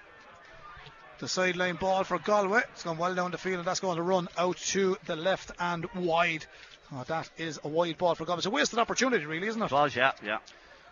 [1.19, 2.63] the sideline ball for Galway.
[2.73, 5.53] It's gone well down the field, and that's going to run out to the left
[5.59, 6.47] and wide.
[6.93, 8.39] Oh, that is a wide ball for Galway.
[8.39, 9.67] It's a wasted opportunity, really, isn't it?
[9.67, 10.39] It was, yeah, yeah.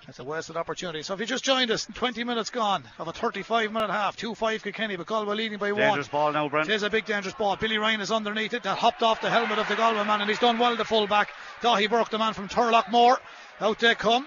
[0.08, 1.02] It's a wasted opportunity.
[1.02, 4.34] So if you just joined us, 20 minutes gone of a 35 minute half, 2
[4.34, 5.88] 5 Kilkenny, but Galway leading by Dangerous one.
[5.90, 6.68] Dangerous ball now, Brent.
[6.68, 7.56] It is a big dangerous ball.
[7.56, 8.64] Billy Ryan is underneath it.
[8.64, 11.06] That hopped off the helmet of the Galway man, and he's done well, the full
[11.06, 11.30] back.
[11.60, 13.18] Daithí Burke, the man from Turloughmore.
[13.60, 14.26] Out they come.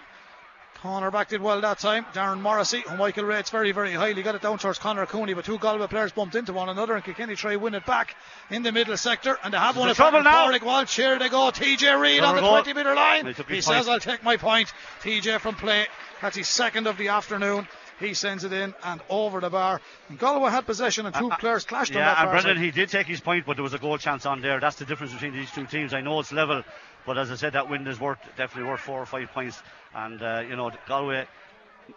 [0.85, 2.05] Corner back did well that time.
[2.13, 5.43] Darren Morrissey, who Michael rates very, very highly, got it down towards Conor Cooney, but
[5.43, 8.15] two Galway players bumped into one another, and Kilkenny try win it back
[8.51, 10.51] in the middle sector, and they have There's one front trouble now.
[10.51, 10.95] Pádraig Walsh.
[10.95, 11.49] Here they go.
[11.49, 13.25] TJ Reid on the 20 metre line.
[13.47, 13.87] He says, point.
[13.87, 14.71] I'll take my point.
[15.01, 15.87] TJ from play.
[16.21, 17.67] That's his second of the afternoon.
[17.99, 19.81] He sends it in and over the bar.
[20.09, 22.63] And Galway had possession and two Uh, uh, players clashed on Yeah, that and Brendan,
[22.63, 24.59] he did take his point, but there was a goal chance on there.
[24.59, 25.93] That's the difference between these two teams.
[25.93, 26.63] I know it's level,
[27.05, 29.61] but as I said, that win is worth definitely worth four or five points.
[29.95, 31.25] And uh, you know, Galway,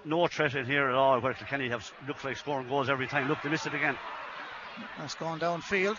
[0.05, 1.21] no threat in here at all.
[1.21, 3.29] Where Kilkenny have looks like scoring goals every time.
[3.29, 3.97] Look, they miss it again.
[4.99, 5.99] That's gone downfield.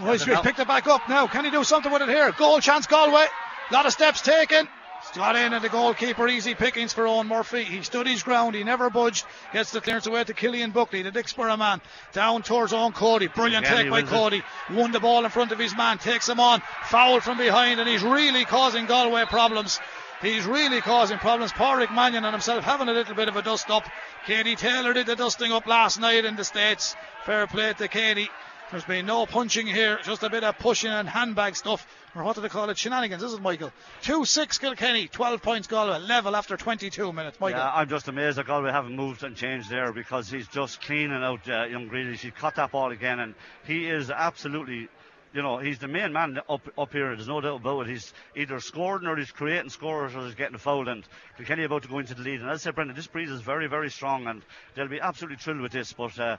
[0.00, 1.26] Oh, he's picked it back up now.
[1.26, 2.32] Can he do something with it here?
[2.32, 3.26] Goal chance, Galway.
[3.70, 4.66] lot of steps taken.
[5.14, 7.64] Got in and the goalkeeper easy pickings for Eoin Murphy.
[7.64, 8.54] He stood his ground.
[8.54, 9.24] He never budged.
[9.52, 11.80] Gets the clearance away to Killian Buckley, the Dicksboro man.
[12.12, 13.26] Down towards Eoin Cody.
[13.26, 14.14] Brilliant Again, take by wins it.
[14.14, 14.42] Cody.
[14.70, 15.98] Won the ball in front of his man.
[15.98, 16.62] Takes him on.
[16.84, 19.80] Foul from behind and he's really causing Galway problems.
[20.22, 21.52] He's really causing problems.
[21.52, 23.84] Pádraig Mannion and himself having a little bit of a dust up.
[24.26, 26.94] Katie Taylor did the dusting up last night in the States.
[27.24, 28.28] Fair play to Katie.
[28.70, 31.84] There's been no punching here, just a bit of pushing and handbag stuff.
[32.14, 32.78] Or what do they call it?
[32.78, 33.72] Shenanigans, isn't it, Michael?
[34.02, 37.40] 2 6 Kilkenny, 12 points Galway, level after 22 minutes.
[37.40, 37.58] Michael.
[37.58, 41.22] Yeah, I'm just amazed that Galway haven't moved and changed there because he's just cleaning
[41.22, 42.20] out uh, young Grealish.
[42.20, 44.88] He caught that ball again, and he is absolutely.
[45.32, 47.14] You know, he's the main man up up here.
[47.14, 47.90] There's no doubt about it.
[47.90, 50.88] He's either scoring or he's creating scores or he's getting fouled.
[50.88, 51.04] And
[51.36, 52.40] Kilkenny about to go into the lead.
[52.40, 54.42] And as I said, Brendan, this breeze is very, very strong, and
[54.74, 55.92] they'll be absolutely thrilled with this.
[55.92, 56.36] But uh,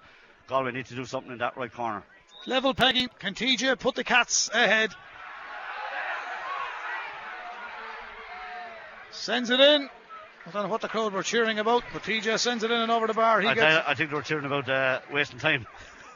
[0.47, 2.03] Galway need to do something in that right corner.
[2.45, 3.09] Level pegging.
[3.19, 4.91] Can TJ put the Cats ahead?
[9.11, 9.89] Sends it in.
[10.45, 12.91] I don't know what the crowd were cheering about, but TJ sends it in and
[12.91, 13.39] over the bar.
[13.41, 13.87] He I, gets.
[13.87, 15.67] I think they were cheering about uh, wasting time.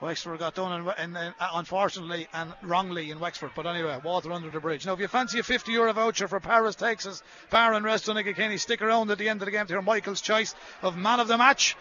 [0.00, 3.50] Wexford got done, in, in, in, uh, unfortunately and wrongly in Wexford.
[3.54, 4.86] But anyway, water under the bridge.
[4.86, 8.56] Now, if you fancy a 50 euro voucher for Paris, Texas, Bar and in Kilkenny,
[8.56, 11.28] stick around at the end of the game to hear Michael's choice of man of
[11.28, 11.76] the match.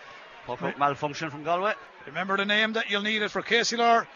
[0.77, 1.73] Malfunction from Galway.
[2.07, 4.07] Remember the name that you'll need it for KCLR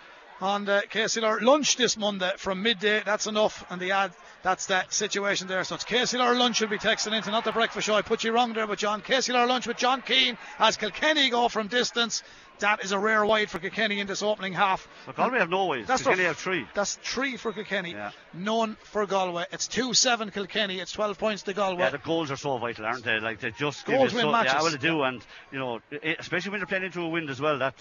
[0.43, 3.01] on the uh, KCLR lunch this Monday from midday.
[3.05, 3.65] That's enough.
[3.69, 4.11] And the ad,
[4.43, 5.63] that's that situation there.
[5.63, 7.95] So it's KCLR lunch you'll be texting into, not the breakfast show.
[7.95, 9.01] I put you wrong there with John.
[9.01, 12.23] KCLR lunch with John Keane as Kilkenny go from distance.
[12.59, 14.85] That is a rare wide for Kilkenny in this opening half.
[15.05, 15.87] But Galway have no ways.
[15.87, 16.67] That's Kilkenny have three.
[16.75, 18.11] That's three for Kilkenny, Yeah.
[18.33, 19.45] none for Galway.
[19.53, 21.79] It's 2 7 Kilkenny, it's 12 points to Galway.
[21.79, 23.19] Yeah, the goals are so vital, aren't they?
[23.21, 24.53] Like they just Goals win so, matches.
[24.53, 25.79] Yeah, well they do, and you know,
[26.19, 27.57] especially when they're playing into a wind as well.
[27.59, 27.75] That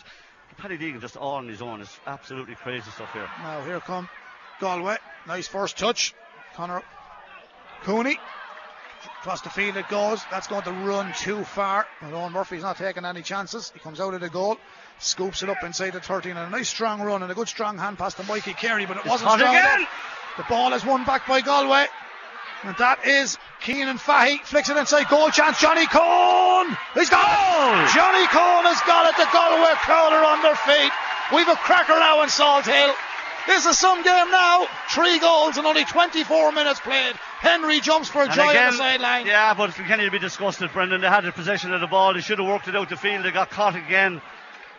[0.58, 3.28] Paddy Deegan just all on his own is absolutely crazy stuff here.
[3.42, 4.08] Now here come
[4.60, 4.96] Galway.
[5.26, 6.14] Nice first touch.
[6.54, 6.82] Conor
[7.82, 8.18] Cooney.
[9.20, 10.22] Across the field it goes.
[10.30, 11.86] That's going to run too far.
[12.00, 13.70] But Eoin Murphy's not taking any chances.
[13.74, 14.58] He comes out of the goal,
[14.98, 17.78] scoops it up inside the 13, and a nice strong run and a good strong
[17.78, 19.80] hand pass to Mikey Carey, but it wasn't strong again.
[19.80, 19.90] enough.
[20.36, 21.86] The ball is won back by Galway.
[22.64, 24.38] And that is Cianan Fahy.
[24.44, 25.08] Flicks it inside.
[25.08, 25.58] Goal chance.
[25.60, 26.76] Johnny Coen.
[26.94, 27.90] He's got it.
[27.90, 29.16] Johnny Coen has got it.
[29.18, 30.92] The Galway crowd are on their feet.
[31.34, 32.94] We've a cracker now in Salt Hill.
[33.46, 34.66] This is some game now.
[34.90, 37.16] Three goals and only 24 minutes played.
[37.40, 39.26] Henry jumps for And joy on the sideline.
[39.26, 41.00] Yeah, but Kilkenny will be disgusted, Brendan.
[41.00, 42.14] They had the possession of the ball.
[42.14, 43.24] They should have worked it out the field.
[43.24, 44.22] They got caught again.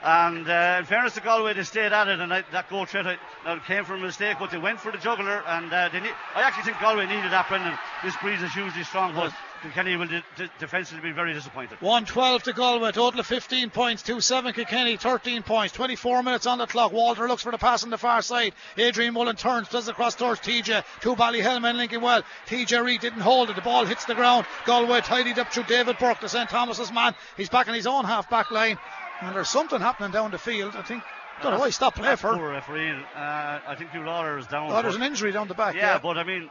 [0.04, 3.18] And uh, in fairness to Galway, they stayed at it, and I, that goal threat
[3.46, 6.12] now came from a mistake, but they went for the juggler, and uh, they need,
[6.36, 7.78] I actually think Galway needed that, Brendan.
[8.04, 11.80] This breeze is hugely strong, but Kilkenny will de- de- defensively be very disappointed.
[11.80, 14.04] 112 to Galway, total of 15 points.
[14.04, 15.74] 2 7 Kilkenny, 13 points.
[15.74, 16.92] 24 minutes on the clock.
[16.92, 18.54] Walter looks for the pass on the far side.
[18.78, 20.84] Adrian Mullen turns, does it across towards TJ.
[21.00, 22.24] Two Ballyhelman linking well.
[22.48, 23.56] TJ Reid didn't hold it.
[23.56, 24.46] The ball hits the ground.
[24.66, 26.50] Galway tidied up through David Burke, the St.
[26.50, 27.16] Thomas's man.
[27.38, 28.78] He's back in his own half back line.
[29.22, 30.76] And there's something happening down the field.
[30.76, 31.04] I think,
[31.42, 32.34] don't know why he stopped play for.
[32.36, 33.00] Poor refereeing.
[33.16, 34.72] Uh, I think Huw Lawlor is down.
[34.72, 35.76] Oh, there's an injury down the back.
[35.76, 36.50] yeah, Yeah, but I mean,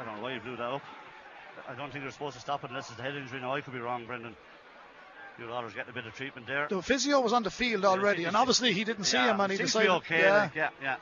[0.00, 0.82] I don't know why you blew that up.
[1.68, 3.40] I don't think they're supposed to stop it unless it's a head injury.
[3.40, 4.34] Now I could be wrong, Brendan.
[5.38, 6.66] Huw Lawlor's getting a bit of treatment there.
[6.68, 9.50] the physio was on the field already, and obviously he didn't see Yeah, him, and
[9.52, 9.90] he decided.
[9.90, 10.20] okay.
[10.20, 10.36] yeah.
[10.42, 10.96] like, yeah, yeah.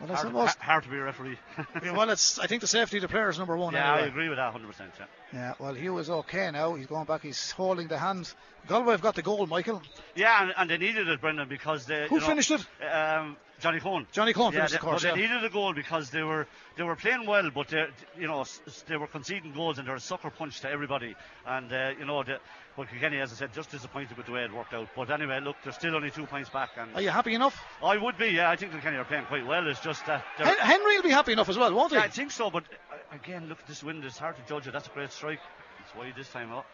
[0.00, 1.38] Well, Hard, the most- ha- hard to be a referee.
[1.82, 2.38] Yeah, well, it's.
[2.38, 3.74] I think the safety of the player is number one.
[3.74, 4.62] yeah, I agree with that 100%.
[4.98, 5.04] Yeah.
[5.32, 6.74] Yeah, well, Huw is okay now.
[6.74, 7.22] He's going back.
[7.22, 8.32] He's holding the hand.
[8.68, 9.82] Galway have got the goal, Michael.
[10.14, 12.06] Yeah, and, and they needed it, Brendan, because they.
[12.08, 12.64] Who you know, finished it?
[12.84, 14.06] Um, Johnny Coen.
[14.12, 15.02] Johnny Coen Yeah, finished they, the course.
[15.02, 15.28] but they Yeah.
[15.34, 18.44] needed a goal because they were they were playing well, but they you know
[18.86, 21.16] they were conceding goals and they're a sucker punch to everybody.
[21.46, 22.38] And uh, you know, the,
[22.76, 24.88] but Kilkenny, as I said, just disappointed with the way it worked out.
[24.94, 27.60] But anyway, look, they're still only two points back, and Are you happy enough?
[27.82, 28.28] I would be.
[28.28, 29.66] Yeah, I think Kilkenny are playing quite well.
[29.66, 30.22] It's just that.
[30.36, 31.96] Hen- Henry will be happy enough as well, won't he?
[31.98, 34.72] yeah, I think so, but uh, again, look, this wind is hard to judge it.
[34.72, 35.40] That's a great strike.
[35.84, 36.52] It's wide this time.
[36.52, 36.66] up.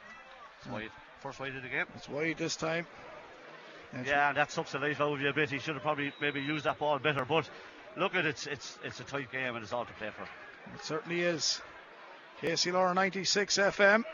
[0.59, 0.91] it's wide.
[1.21, 1.87] First wide of the game.
[1.97, 2.87] It's wide this time.
[4.07, 5.51] Yeah, that sucks the life out of you a bit.
[5.51, 7.25] He should have probably maybe used that ball better.
[7.25, 7.49] But
[7.97, 10.23] look at it, it's it's it's a tight game and it's all to play for.
[10.75, 11.61] It certainly is.
[12.41, 14.05] KCLR 96 FM.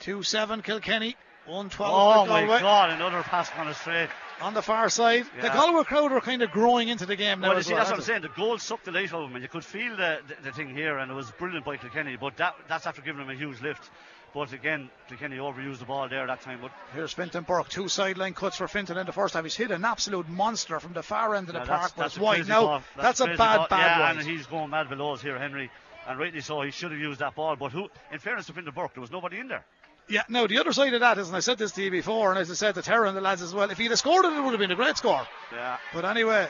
[0.00, 1.16] 2 7 Kilkenny.
[1.46, 1.92] 112.
[1.92, 2.60] Oh for my.
[2.60, 2.90] God!
[2.90, 4.08] Another pass on a straight.
[4.40, 7.48] On the far side, the Galway crowd are kind of growing into the game now.
[7.48, 8.22] Well, you see, well, that's what I'm aren't saying.
[8.22, 10.52] The goal sucked the life out of him, and you could feel the, the, the
[10.52, 12.16] thing here, and it was brilliant by Kilkenny.
[12.16, 13.90] But that that's after giving him a huge lift.
[14.34, 16.58] But again, Kilkenny overused the ball there that time.
[16.60, 16.72] But?
[16.92, 17.68] Here's Fintan Burke.
[17.68, 19.44] Two sideline cuts for Fintan in the first half.
[19.44, 22.18] He's hit an absolute monster from the far end of the yeah, park, that's, that's
[22.18, 22.48] wide.
[22.48, 22.82] Now, ball.
[23.00, 23.66] that's, a bad, ball.
[23.70, 24.16] bad Yeah, wide.
[24.16, 25.70] and he's going mad below us here, Henry.
[26.08, 27.54] And rightly so, he should have used that ball.
[27.54, 29.64] But who, in fairness to Fintan Burke, there was nobody in there.
[30.08, 32.30] Yeah, now the other side of that is, and I said this to you before,
[32.30, 34.24] and as I said to Terra and the lads as well, if he'd have scored
[34.26, 35.26] it, it would have been a great score.
[35.50, 35.78] Yeah.
[35.94, 36.48] But anyway,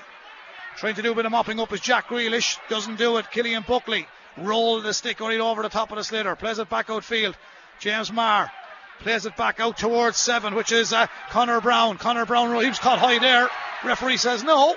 [0.76, 2.58] trying to do a bit of mopping up is Jack Grealish.
[2.68, 3.30] Doesn't do it.
[3.30, 6.36] Killian Buckley roll the stick right over the top of the sliotar.
[6.36, 7.36] Plays it back outfield.
[7.80, 8.50] James Maher
[9.00, 11.98] plays it back out towards seven, which is uh, Connor Brown.
[11.98, 13.48] Connor Brown, he was caught high there.
[13.84, 14.74] Referee says no.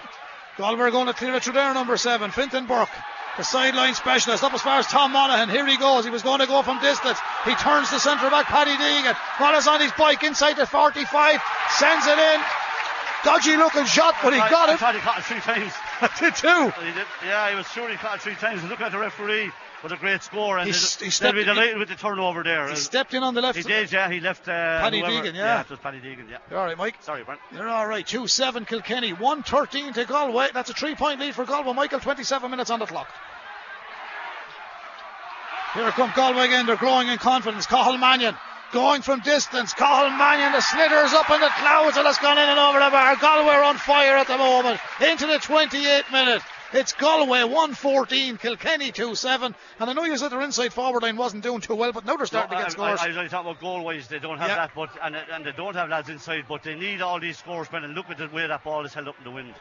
[0.58, 2.32] Galway are going to clear it through there, number seven.
[2.32, 2.90] Fintan Burke.
[3.38, 5.50] The sideline specialist up as far as Tom Monaghan.
[5.50, 6.04] Here he goes.
[6.04, 7.20] He was going to go from distance.
[7.46, 9.16] He turns the centre back, Paddy Deegan.
[9.40, 11.40] Monaghan's on his bike inside the 45.
[11.70, 12.42] Sends it in.
[13.24, 14.80] Dodgy looking shot, but he I- got I it.
[14.80, 15.72] thought he caught it three times.
[16.20, 16.72] Did too.
[16.84, 18.64] He did, yeah, he was sure he caught it three times.
[18.64, 19.52] Look at the referee
[19.84, 20.58] with a great score.
[20.58, 22.68] And He they'll- s- he they'll stepped- be delighted with the turnover there.
[22.70, 23.58] He stepped in on the left.
[23.58, 24.10] He did, yeah.
[24.10, 24.48] He left.
[24.48, 25.46] Uh, Paddy whoever- Deegan, yeah.
[25.56, 26.38] Yeah, it was Paddy Deegan, yeah.
[26.50, 26.96] You're all right, Mike.
[27.02, 27.40] Sorry, Brent.
[27.52, 28.06] You're all right.
[28.06, 29.14] 2 7 Kilkenny.
[29.14, 30.48] 1 13 to Galway.
[30.54, 31.74] That's a three point lead for Galway.
[31.74, 33.08] Michael, 27 minutes on the clock.
[35.74, 36.66] Here come Galway again.
[36.66, 37.66] They're growing in confidence.
[37.68, 38.36] Cathal Mannion
[38.74, 39.74] going from distance.
[39.74, 42.90] Cathal Mannion, the slithers up in the clouds and it's gone in and over the
[42.90, 43.16] bar.
[43.18, 44.80] Galway are on fire at the moment.
[45.02, 46.42] Into the 28th minute.
[46.74, 49.56] It's Galway 114, Kilkenny 2 7.
[49.80, 52.18] And I know you said their inside forward line wasn't doing too well, but now
[52.18, 53.00] they're starting No, to get I, scores.
[53.00, 54.56] I, I was only talking about goal wise, they don't have Yeah.
[54.56, 57.68] that, but and, and they don't have lads inside, but they need all these scores,
[57.72, 59.54] And Look at the way that ball is held up in the wind.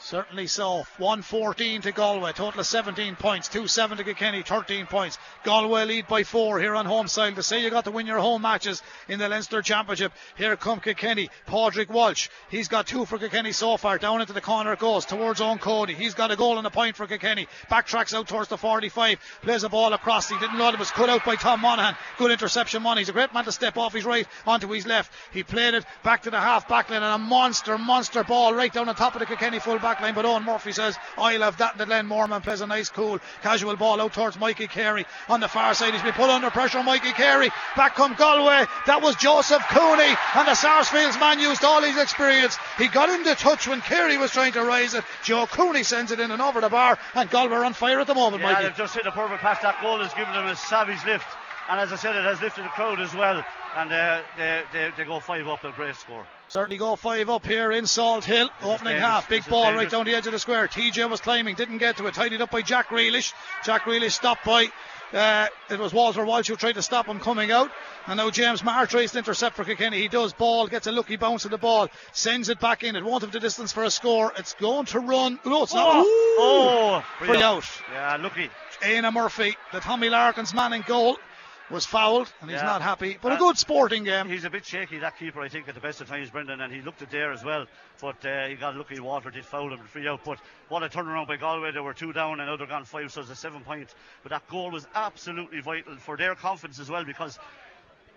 [0.00, 0.86] Certainly so.
[0.98, 2.32] 114 to Galway.
[2.32, 3.48] Total of 17 points.
[3.48, 4.42] 2 7 to Kilkenny.
[4.42, 5.18] 13 points.
[5.44, 7.34] Galway lead by 4 here on home side.
[7.36, 10.12] To say you got to win your home matches in the Leinster Championship.
[10.36, 11.30] Here come Kilkenny.
[11.46, 12.28] Padraig Walsh.
[12.48, 13.98] He's got two for Kilkenny so far.
[13.98, 15.94] Down into the corner it goes towards Eoin Cody.
[15.94, 17.48] He's got a goal and a point for Kilkenny.
[17.70, 19.18] Backtracks out towards the 45.
[19.42, 20.28] Plays a ball across.
[20.28, 21.96] He didn't know it was cut out by Tom Monaghan.
[22.18, 22.98] Good interception, Monaghan.
[23.00, 25.12] He's a great man to step off his right onto his left.
[25.32, 28.72] He played it back to the half back line and a monster, monster ball right
[28.72, 30.14] down on top of the Kilkenny full back line.
[30.14, 31.72] But Eoin Murphy says, I'll have that.
[31.72, 35.40] And the Glenmore man plays a nice, cool, casual ball out towards Mikey Carey on
[35.40, 35.94] the far side.
[35.94, 36.82] He's been put under pressure.
[36.82, 37.48] Mikey Carey.
[37.76, 38.64] Back come Galway.
[38.86, 40.14] That was Joseph Cooney.
[40.34, 42.58] And the Sarsfields man used all his experience.
[42.76, 45.04] He got into touch when Carey was trying to raise it.
[45.24, 46.98] Joe Cooney sends it in and over the bar.
[47.14, 48.64] And Galway are on fire at the moment, Yeah, Mikey.
[48.64, 49.60] they've just hit a perfect pass.
[49.62, 51.26] That goal has given them a savage lift,
[51.70, 53.42] and as I said, it has lifted the crowd as well.
[53.76, 56.26] And uh, they, they, they go five up, a great score.
[56.48, 58.48] Certainly go five up here in Salt Hill.
[58.62, 59.00] Opening dangerous.
[59.02, 59.28] half.
[59.28, 60.66] Big is ball right down the edge of the square.
[60.66, 62.14] TJ was climbing, didn't get to it.
[62.14, 63.34] Tidied up by Jack Grealish.
[63.64, 64.68] Jack Grealish stopped by.
[65.12, 67.70] Uh, it was Walter Walsh who tried to stop him coming out.
[68.06, 69.98] And now James Maher tries to intercept for Kilkenny.
[70.00, 70.32] He does.
[70.32, 71.88] Ball gets a lucky bounce of the ball.
[72.12, 72.96] Sends it back in.
[72.96, 74.32] It won't have the distance for a score.
[74.36, 75.38] It's going to run.
[75.44, 75.96] No, it's not.
[76.04, 76.04] Ooh.
[76.40, 77.64] Oh, Free out.
[77.92, 78.50] Yeah, lucky.
[78.82, 81.16] Éanna Murphy, the Tommy Larkin's man in goal,
[81.70, 82.66] was fouled and he's Yeah.
[82.66, 83.18] not happy.
[83.20, 84.28] But a Uh, good sporting game.
[84.28, 86.72] He's a bit shaky, that keeper, I think, at the best of times, Brendan, and
[86.72, 87.66] he looked it there as well.
[88.00, 89.00] But uh, he got lucky.
[89.00, 90.24] Walter did foul him and free out.
[90.24, 91.72] But what a turnaround by Galway.
[91.72, 93.94] They were two down and now they're gone five, so it's a seven point.
[94.22, 97.38] But that goal was absolutely vital for their confidence as well because.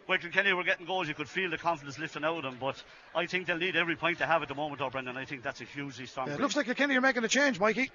[0.07, 2.57] When Kilkenny were getting goals, you could feel the confidence lifting out of them.
[2.59, 2.81] But
[3.15, 5.15] I think they'll need every point they have at the moment, though, Brendan.
[5.15, 6.27] I think that's a hugely strong.
[6.27, 7.91] It looks like Kilkenny are making a change, Mikey.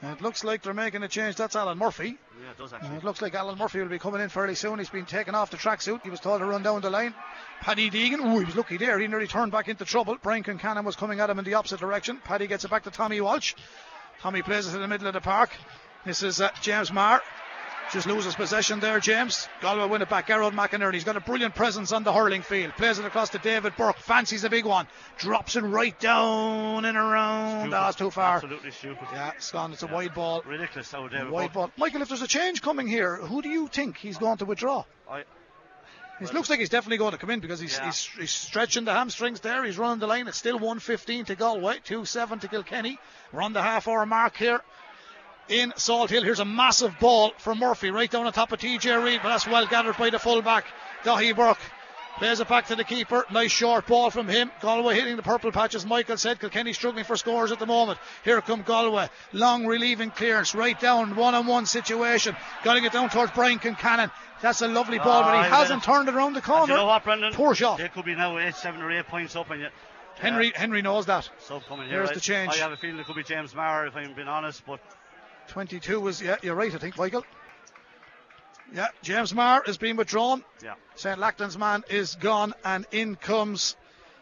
[0.00, 1.34] It looks like they're making a change.
[1.34, 2.16] That's Alan Murphy.
[2.40, 2.98] yeah, it does And actually.
[2.98, 4.78] it looks like Alan Murphy will be coming in fairly soon.
[4.78, 6.02] He's been taken off the tracksuit.
[6.04, 7.14] He was told to run down the line.
[7.60, 8.96] Paddy Deegan, ooh, he was lucky there.
[9.00, 10.16] He nearly turned back into trouble.
[10.22, 12.18] Brian Concannon was coming at him in the opposite direction.
[12.22, 13.54] Paddy gets it back to Tommy Walsh.
[14.20, 15.50] Tommy plays it in the middle of the park.
[16.04, 17.20] This is uh, James Maher.
[17.92, 19.48] Just loses possession there, James.
[19.62, 20.26] Galway win it back.
[20.26, 20.92] Gerard McInerney.
[20.92, 22.72] He's got a brilliant presence on the hurling field.
[22.76, 23.96] Plays it across to David Burke.
[23.96, 24.86] Fancies a big one.
[25.16, 27.70] Drops it right down and around.
[27.70, 28.36] That's too far.
[28.36, 29.08] Absolutely stupid.
[29.10, 29.72] Yeah, it's gone.
[29.72, 29.94] It's a Yeah.
[29.94, 30.42] wide ball.
[30.44, 31.70] Ridiculous how David Wide ball.
[31.78, 34.84] Michael, if there's a change coming here, who do you think he's going to withdraw?
[35.10, 35.20] I,
[36.20, 37.86] It Well- looks like he's definitely going to come in because he's, Yeah.
[37.86, 39.62] he's, he's stretching the hamstrings there.
[39.64, 40.26] He's running the line.
[40.26, 42.98] It's still 115 to Galway, 2 7 to Kilkenny.
[43.32, 44.60] We're on the half hour mark here
[45.48, 46.22] in Salt Hill.
[46.22, 49.46] Here's a massive ball from Murphy right down on top of TJ Reid, but that's
[49.46, 50.66] well gathered by the fullback,
[51.04, 51.58] Daithí Burke.
[52.18, 53.24] Plays it back to the keeper.
[53.30, 54.50] Nice short ball from him.
[54.60, 55.86] Galway hitting the purple patches.
[55.86, 58.00] Michael said Kilkenny struggling for scores at the moment.
[58.24, 59.08] Here come Galway.
[59.32, 60.52] Long relieving clearance.
[60.52, 61.14] Right down.
[61.14, 62.34] One on one situation.
[62.64, 64.10] Got to get down towards Brian Concannon.
[64.42, 65.94] That's a lovely ball, but Ah, he I hasn't bet.
[65.94, 66.72] turned it around the corner.
[66.72, 67.34] you know what, Brendan?
[67.34, 67.78] Poor shot.
[67.78, 69.72] It could be now eight, seven, or eight points up, and yet.
[70.18, 71.30] Henry Henry knows that.
[71.38, 71.98] Sub coming here.
[71.98, 72.52] Here's I- the change.
[72.54, 74.80] I have a feeling it could be James Maher, if I'm being honest, but
[75.48, 77.24] 22 was, yeah, you're right, I think, Michael.
[78.72, 80.44] Yeah, James Maher is being withdrawn.
[80.62, 80.74] Yeah.
[80.94, 81.18] St.
[81.18, 83.76] Lachtain's man is gone, and in comes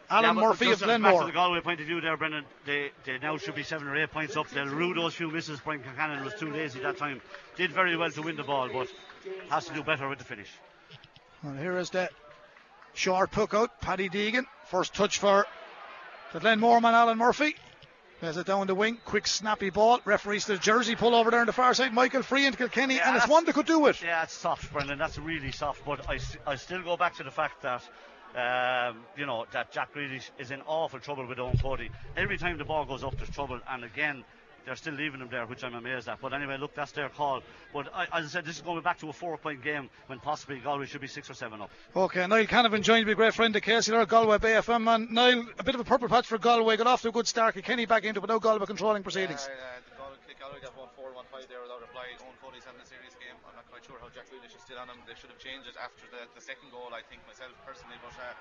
[0.09, 1.25] Alan Yeah, Murphy of just Back to Glenmore.
[1.27, 4.13] the Galway point of view there, Brendan, they, they now should be seven or eight
[4.13, 4.49] points up.
[4.51, 5.59] They'll rue those few misses.
[5.61, 7.21] Brian Concannon was too lazy that time.
[7.57, 8.87] Did very well to win the ball, but
[9.51, 10.51] has to do better with the finish.
[11.43, 12.09] And here is the
[12.95, 13.81] short puck out.
[13.81, 14.45] Paddy Deegan.
[14.67, 15.45] First touch for
[16.33, 17.57] the Glenmore man, Alan Murphy.
[18.21, 18.99] There's it down the wing.
[19.05, 20.01] Quick, snappy ball.
[20.05, 21.93] Referees the jersey pull over there on the far side.
[21.93, 24.01] Michael Free into Kilkenny, Yeah, and it's one that could do it.
[24.03, 24.99] Yeah, it's soft, Brendan.
[24.99, 25.85] That's really soft.
[25.85, 27.83] But I, I still go back to the fact that,
[28.35, 31.91] um, you know, that Jack Grealish is in awful trouble with Eoin Cody.
[32.17, 33.61] Every time the ball goes up, there's trouble.
[33.69, 34.25] And again,
[34.67, 36.21] they're still leaving him there, which I'm amazed at.
[36.21, 37.41] But anyway, look, that's their call.
[37.73, 40.59] But I, as I said, this is going back to a four-point game when possibly
[40.59, 41.71] Galway should be six or seven up.
[41.95, 44.83] Okay, Niall Canavan joined me, great friend of Casey there, Galway Bay FM.
[44.83, 46.77] Man, Niall, a bit of a purple patch for Galway.
[46.77, 47.55] Got off to a good start.
[47.63, 49.49] Kenny back into it, but now Galway controlling proceedings.
[49.49, 52.11] Yeah, the Galway, Galway got 1 4 1 5 there without reply.
[52.19, 53.39] Eoin Cody's having a serious game.
[53.47, 54.99] I'm not quite sure how Jack Grealish is still on him.
[55.07, 58.03] They should have changed it after the, the second goal, I think, myself personally.
[58.03, 58.35] But uh,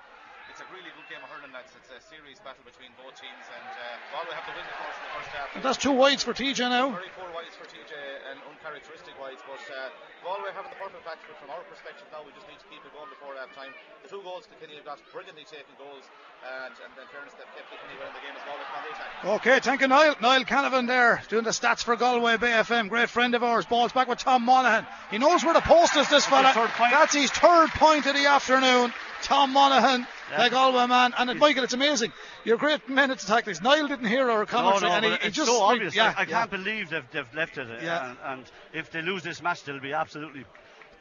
[0.50, 1.74] it's a really good game of hurling, lads.
[1.74, 3.44] It's a serious battle between both teams.
[3.50, 5.46] And uh, Galway have the win, of course, in the first half.
[5.56, 6.94] And that's two wides for TJ now.
[6.94, 7.92] Very poor wides for TJ
[8.30, 9.90] and uncharacteristic wides, but uh,
[10.24, 11.22] Galway having the perfect match.
[11.26, 13.74] But from our perspective now, we just need to keep it going before half time.
[14.06, 16.06] The two goals Kilkenny have got brilliantly taken goals,
[16.42, 18.84] and, and in fairness, they've kept Kilkenny well in the game as Galway come on
[18.86, 19.10] the attack.
[19.42, 20.16] Okay, thank you, Niall.
[20.22, 22.88] Niall Canavan there doing the stats for Galway Bay FM.
[22.88, 23.66] Great friend of ours.
[23.66, 24.86] Ball's back with Tom Monaghan.
[25.10, 26.52] He knows where the post is, this fella.
[26.52, 26.70] third.
[26.78, 28.92] That's his third point of the afternoon.
[29.22, 31.12] Tom Monaghan, the Galway man.
[31.18, 32.12] And Michael, it's amazing.
[32.44, 33.60] You're great minutes tactics.
[33.62, 34.90] Niall didn't hear our commentary.
[34.90, 35.94] no, and he, he it's just so obvious.
[35.94, 36.38] Yeah, I, I yeah.
[36.40, 37.68] can't believe they've, they've left it.
[37.70, 38.10] uh, Yeah.
[38.10, 40.44] And, and if they lose this match, they'll be absolutely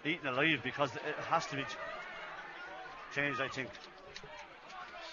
[0.06, 1.66] eaten alive because it has to be
[3.14, 3.70] changed, I think.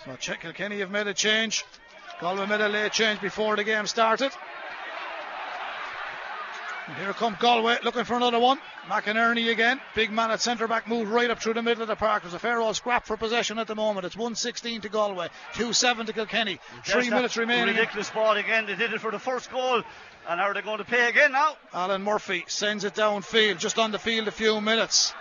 [0.04, 1.64] So check Kilkenny have made a change.
[2.20, 4.32] Galway made a late change before the game started.
[6.86, 8.58] And here come Galway looking for another one.
[8.88, 9.80] McInerney again.
[9.94, 12.22] Big man at centre back moved right up through the middle of the park.
[12.22, 14.04] There's a fair old scrap for possession at the moment.
[14.04, 16.58] It's 116 to Galway, 2 7 to Kilkenny.
[16.84, 17.76] Three minutes remaining.
[17.76, 18.66] Ridiculous ball again.
[18.66, 19.82] They did it for the first goal.
[20.28, 21.56] And are they going to pay again now?
[21.72, 25.14] Alan Murphy sends it downfield, just on the field a few minutes.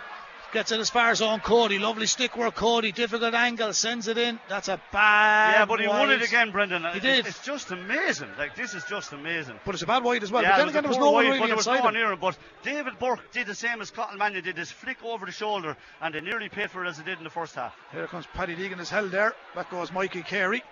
[0.52, 1.78] Gets it as far as Eoin Cody.
[1.78, 2.92] Lovely stick work, Cody.
[2.92, 3.72] Difficult angle.
[3.72, 4.38] Sends it in.
[4.50, 5.54] That's a bad.
[5.54, 6.82] yeah, but he won it again, Brendan.
[6.82, 7.26] He It's- did.
[7.26, 8.28] It's just amazing.
[8.38, 9.58] Like, this is just amazing.
[9.64, 10.42] But it's a bad wide as well.
[10.42, 11.84] yeah, but then again, there was no poor one really but there was inside no
[11.84, 12.18] one near him.
[12.20, 15.74] But David Burke did the same as Cathal Mannion did this flick over the shoulder,
[16.02, 17.74] and they nearly paid for it as they did in the first half.
[17.90, 19.34] Here comes Paddy Deegan is held there.
[19.54, 20.62] Back goes Mikey Carey.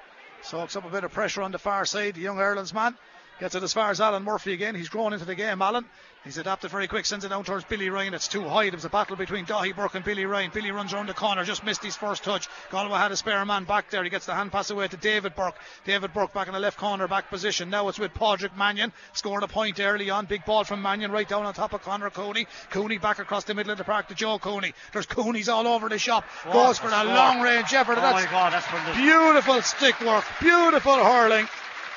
[0.43, 2.15] Soaks up a bit of pressure on the far side.
[2.17, 2.97] The young Ireland's man
[3.41, 4.75] gets it as far as Alan Murphy again.
[4.75, 5.85] He's grown into the game, Alan.
[6.23, 8.13] He's adapted very quick, sends it down towards Billy Ryan.
[8.13, 8.65] It's too high.
[8.65, 10.51] There was a battle between Daithí Burke and Billy Ryan.
[10.53, 12.47] Billy runs around the corner, just missed his first touch.
[12.71, 14.05] Galway had a spare man back there.
[14.05, 15.55] He gets the hand pass away to David Burke.
[15.87, 17.71] David Burke back in the left corner, back position.
[17.71, 18.93] Now it's with Pádraig Mannion.
[19.15, 20.27] Scored a point early on.
[20.27, 22.47] Big ball from Mannion right down on top of Conor Cooney.
[22.69, 24.75] Cooney back across the middle of the park to Joe Cooney.
[24.93, 26.27] There's Cooney's all over the shop.
[26.53, 27.05] Goes for a Score.
[27.07, 27.97] long range effort.
[27.97, 28.97] Oh That's my God, that's.
[28.99, 31.49] Beautiful stick work, beautiful hurling.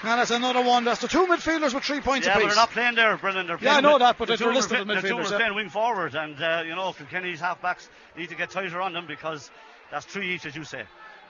[0.04, 0.84] And that's another one.
[0.84, 2.56] That's the two midfielders with three points Yeah, but apiece.
[2.56, 3.48] they're not playing there, Brendan.
[3.48, 5.18] They're Yeah, I know that, but the they're two listed are as play- the two
[5.20, 5.38] of yeah.
[5.38, 7.88] playing wing forward, and uh, you know Kilkenny's halfbacks
[8.18, 9.50] need to get tighter on them because
[9.92, 10.84] that's three each, as you say.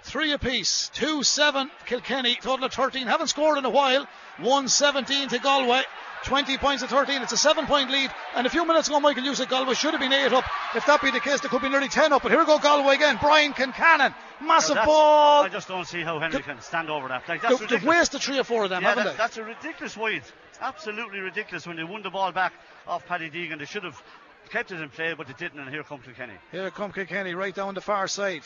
[0.04, 0.90] Three apiece.
[0.96, 2.36] 2 7 Kilkenny.
[2.42, 3.08] Total of 13.
[3.08, 4.06] Haven't scored in a while.
[4.40, 5.84] 1 17 to Galway.
[6.24, 7.22] 20 points to 13.
[7.22, 8.10] It's a seven point lead.
[8.36, 10.44] And a few minutes ago, Michael, you said Galway should have been 8 up.
[10.76, 12.24] If that be the case, there could be nearly 10 up.
[12.24, 13.18] But here we go, Galway again.
[13.22, 14.14] Brian Concannon.
[14.42, 15.44] Massive That's- ball.
[15.44, 17.28] I just don't see how Henry The- can stand over that.
[17.30, 19.18] Like, that's They've, they've wasted three or four of them, Yeah, haven't that, they?
[19.18, 20.24] that's a ridiculous wide.
[20.62, 22.54] Absolutely ridiculous when they won the ball back
[22.88, 23.60] off Paddy Deegan.
[23.60, 24.02] They should have
[24.50, 26.34] kept it in play, but they didn't, and here comes Kilkenny.
[26.52, 28.44] Here comes Kilkenny right down the far side.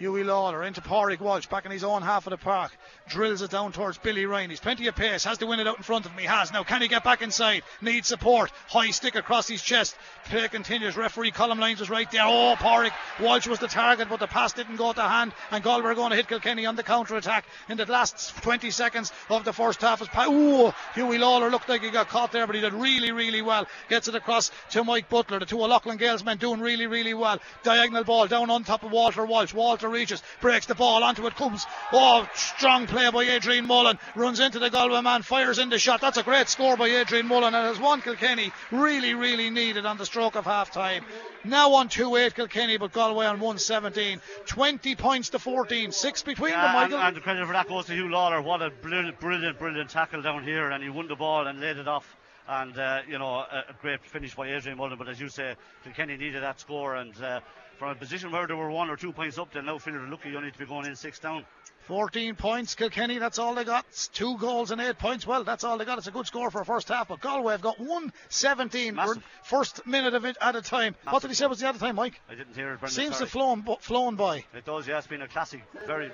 [0.00, 2.72] Huw Lawlor into Pádraig Walsh back in his own half of the park.
[3.08, 4.50] Drills it down towards Billy Ryan.
[4.50, 5.22] He's plenty of pace.
[5.24, 6.18] Has to win it out in front of him.
[6.18, 6.52] He has.
[6.52, 7.62] Now can he get back inside?
[7.80, 8.50] Needs support.
[8.68, 9.94] High stick across his chest.
[10.24, 10.96] Play continues.
[10.96, 12.22] Referee Colm Lyons was right there.
[12.24, 15.32] Oh, Pádraig Walsh was the target, but the pass didn't go to hand.
[15.50, 19.12] And Galway going to hit Kilkenny on the counter attack in the last 20 seconds
[19.28, 20.00] of the first half.
[20.10, 23.42] Pa- Ooh, Huw Lawlor looked like he got caught there, but he did really, really
[23.42, 23.66] well.
[23.88, 25.38] Gets it across to Mike Butler.
[25.38, 27.38] The two O'Loughlin Gales men doing really, really well.
[27.62, 29.52] Diagonal ball down on top of Walter Walsh.
[29.52, 31.66] Walter reaches, breaks the ball onto it, comes.
[31.92, 33.98] Oh, strong play by Adrian Mullen.
[34.14, 36.00] Runs into the Galway man, fires in the shot.
[36.00, 39.98] That's a great score by Adrian Mullen, and has one Kilkenny really, really needed on
[39.98, 41.04] the stroke of half time.
[41.44, 44.20] Now on 2 8 Kilkenny, but Galway on 117.
[44.46, 45.90] 20 points to 14.
[45.92, 48.42] Six between them, Yeah, and, and the credit for that goes to Huw Lawlor.
[48.42, 51.78] What a brilliant, brilliant, brilliant tackle down here, and he won the ball and laid
[51.78, 52.16] it off.
[52.48, 54.98] And uh, you know, a, a great finish by Adrian Mullen.
[54.98, 57.40] But as you say, Kilkenny needed that score, and uh,
[57.82, 60.06] from a position where they were one or two points up, they'll now feel they're
[60.06, 61.44] lucky you need to be going in six down.
[61.88, 63.84] 14 points, Kilkenny, that's all they got.
[63.88, 65.26] It's two goals and eight points.
[65.26, 65.98] Well, that's all they got.
[65.98, 69.24] It's a good score for a first half, but Galway have got 117 Massive.
[69.42, 70.94] first minute of it at a time.
[71.10, 72.20] What did he say was the other time, Mike?
[72.30, 72.78] I didn't hear it.
[72.78, 73.50] Brendan, Seems to sorry.
[73.52, 74.44] have flown, flown by.
[74.54, 74.98] It does, yeah.
[74.98, 76.12] It's been a classic, very.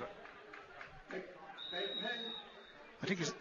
[3.03, 3.31] I think he's.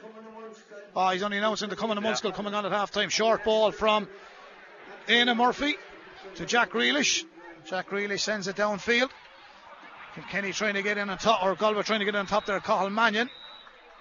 [0.95, 3.09] Oh, he's only announcing the coming of Munskill coming on at half time.
[3.09, 4.07] Short ball from
[5.07, 5.77] Éanna Murphy
[6.35, 7.25] to Jack Grealish.
[7.69, 9.11] Jack Grealish sends it downfield.
[10.31, 12.47] Kenny trying to get in on top, or Galway trying to get in on top
[12.47, 12.59] there.
[12.61, 13.29] Cathal Mannion.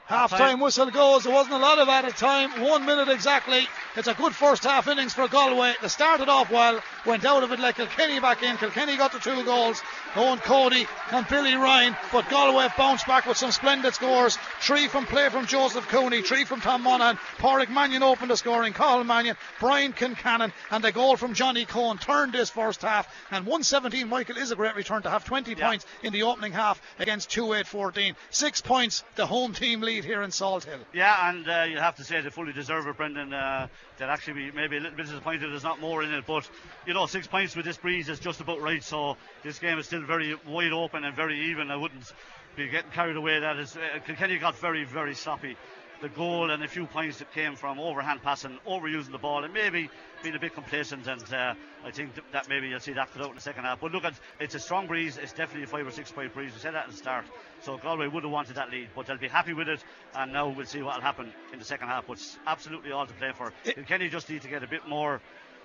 [0.08, 1.24] Half time whistle goes.
[1.26, 2.62] There wasn't a lot of added time.
[2.62, 3.68] One minute exactly.
[3.98, 5.74] It's a good first half innings for Galway.
[5.82, 8.56] They started off well, went out of it like Kilkenny back in.
[8.56, 9.82] Kilkenny got the two goals.
[10.14, 14.38] Eoin Cody and Billy Ryan, but Galway bounced back with some splendid scores.
[14.62, 17.20] Three from play from Joseph Cooney, three from Tom Monaghan.
[17.38, 18.72] Pádraig Mannion opened the scoring.
[18.72, 23.14] Cathal Mannion, Brian Concannon, and the goal from Johnny Coen turned this first half.
[23.30, 25.68] And 117, Michael, is a great return to have 20 Yeah.
[25.68, 28.16] points in the opening half against 2 8 14.
[28.30, 30.80] Six points, the home team lead here in Salt Hill.
[30.94, 33.34] Yeah, and uh, you have to say they fully deserve it, Brendan.
[33.34, 33.68] Uh,
[33.98, 36.50] they'd actually be maybe a little bit disappointed there's not more in it, but
[36.86, 38.84] you know, six points with this breeze is just about right.
[38.84, 41.72] So this game is still very wide open and very even.
[41.72, 42.12] I wouldn't
[42.56, 43.40] be getting carried away.
[43.40, 45.56] That is, uh, got very, very sloppy.
[46.02, 49.54] The goal and a few points that came from overhand passing, overusing the ball, and
[49.54, 49.90] maybe
[50.24, 51.08] being a bit complacent.
[51.08, 51.54] And uh,
[51.86, 53.80] I think th- that maybe you'll see that cut out in the second half.
[53.80, 55.18] But look, at it's a strong breeze.
[55.18, 56.54] It's definitely a five or six point breeze.
[56.54, 57.26] We said that at the start.
[57.62, 59.84] So Galway would have wanted that lead, but they'll be happy with it.
[60.16, 62.08] And now we'll see what will happen in the second half.
[62.08, 63.54] But it's absolutely all to play for.
[63.64, 65.22] Kilkenny just need to get a bit more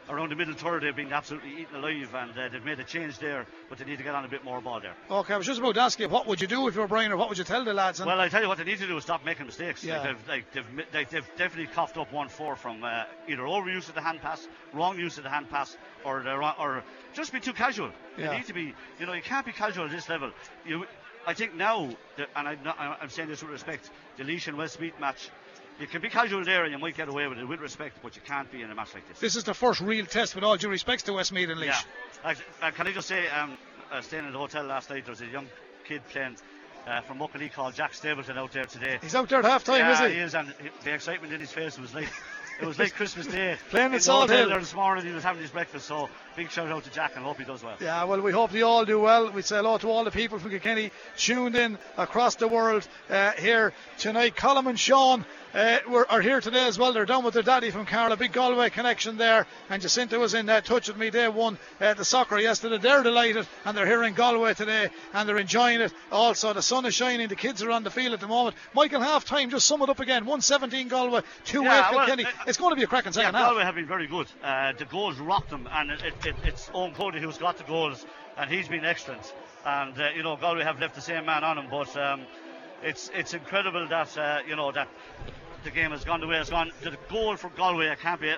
[0.09, 0.82] around the middle third.
[0.82, 3.46] They've been absolutely eaten alive, and uh, they've made a change there.
[3.68, 4.94] But they need to get on a bit more ball there.
[5.11, 6.88] Okay, I was just about to ask you, what would you do if you were
[6.88, 8.00] Brian, or what would you tell the lads?
[8.00, 9.84] And Well, I tell you what they need to do is stop making mistakes.
[9.84, 9.98] Yeah.
[10.00, 10.53] Like they've, like
[10.92, 14.46] they've, they've definitely coughed up one four from uh, either overuse of the hand pass,
[14.72, 16.82] wrong use of the hand pass, or wrong- or
[17.14, 17.90] just be too casual.
[18.16, 18.30] Yeah.
[18.30, 18.74] They need to be.
[18.98, 20.30] You know, you can't be casual at this level.
[20.66, 20.84] You,
[21.26, 24.57] I think now, that, and I'm, not, I'm saying this with respect, the Laois and
[24.59, 25.30] Westmeath match.
[25.80, 28.14] You can be casual there and you might get away with it with respect, but
[28.14, 29.18] you can't be in a match like this.
[29.18, 31.66] this is the first real test, with all due respects to Westmeath and Laois.
[31.66, 31.80] Yeah.
[32.24, 33.56] Like, uh, can I just say, um,
[33.90, 35.46] uh, staying in the hotel last night, there was a young
[35.88, 36.36] kid playing
[36.86, 38.98] uh, from Muckalee called Jack Stapleton out there today.
[39.02, 40.14] He's out there at half time, yeah, is he?
[40.14, 40.54] he is, and
[40.84, 42.08] the excitement in his face was like.
[42.60, 43.56] It was like Christmas Day.
[43.70, 44.50] Playing in at the Salt Hill.
[44.50, 45.06] there this morning.
[45.06, 45.86] He was having his breakfast.
[45.86, 47.76] So big shout out to Jack and hope he does well.
[47.80, 49.30] Yeah, well, we hope they all do well.
[49.32, 53.32] We say hello to all the people from Kilkenny tuned in across the world uh,
[53.32, 54.36] here tonight.
[54.36, 55.24] Colin and Sean
[55.55, 56.92] uh, were, are here today as well.
[56.92, 58.16] They're down with their daddy from Carlow.
[58.16, 59.46] Big Galway connection there.
[59.68, 61.11] And Jacinta was in uh, touch with me.
[61.11, 62.78] They won uh, the soccer yesterday.
[62.78, 65.92] They're delighted and they're here in Galway today and they're enjoying it.
[66.11, 67.28] Also, the sun is shining.
[67.28, 68.57] The kids are on the field at the moment.
[68.74, 70.24] Michael, half time, just sum it up again.
[70.24, 72.24] 117 Galway, 2 8 well, Kilkenny.
[72.24, 73.48] uh, it's going to be a cracking Yeah, second half.
[73.50, 74.28] Galway have been very good.
[74.42, 77.64] Uh, the goals rocked them, and it, it, it, it's Eoin Cody who's got the
[77.64, 78.07] goals,
[78.38, 79.34] and he's been excellent.
[79.66, 82.22] And uh, you know, Galway have left the same man on him, but um,
[82.82, 84.88] it's it's incredible that uh, you know that
[85.64, 86.72] the game has gone the way it's gone.
[86.82, 88.32] The goal for Galway, I can't be.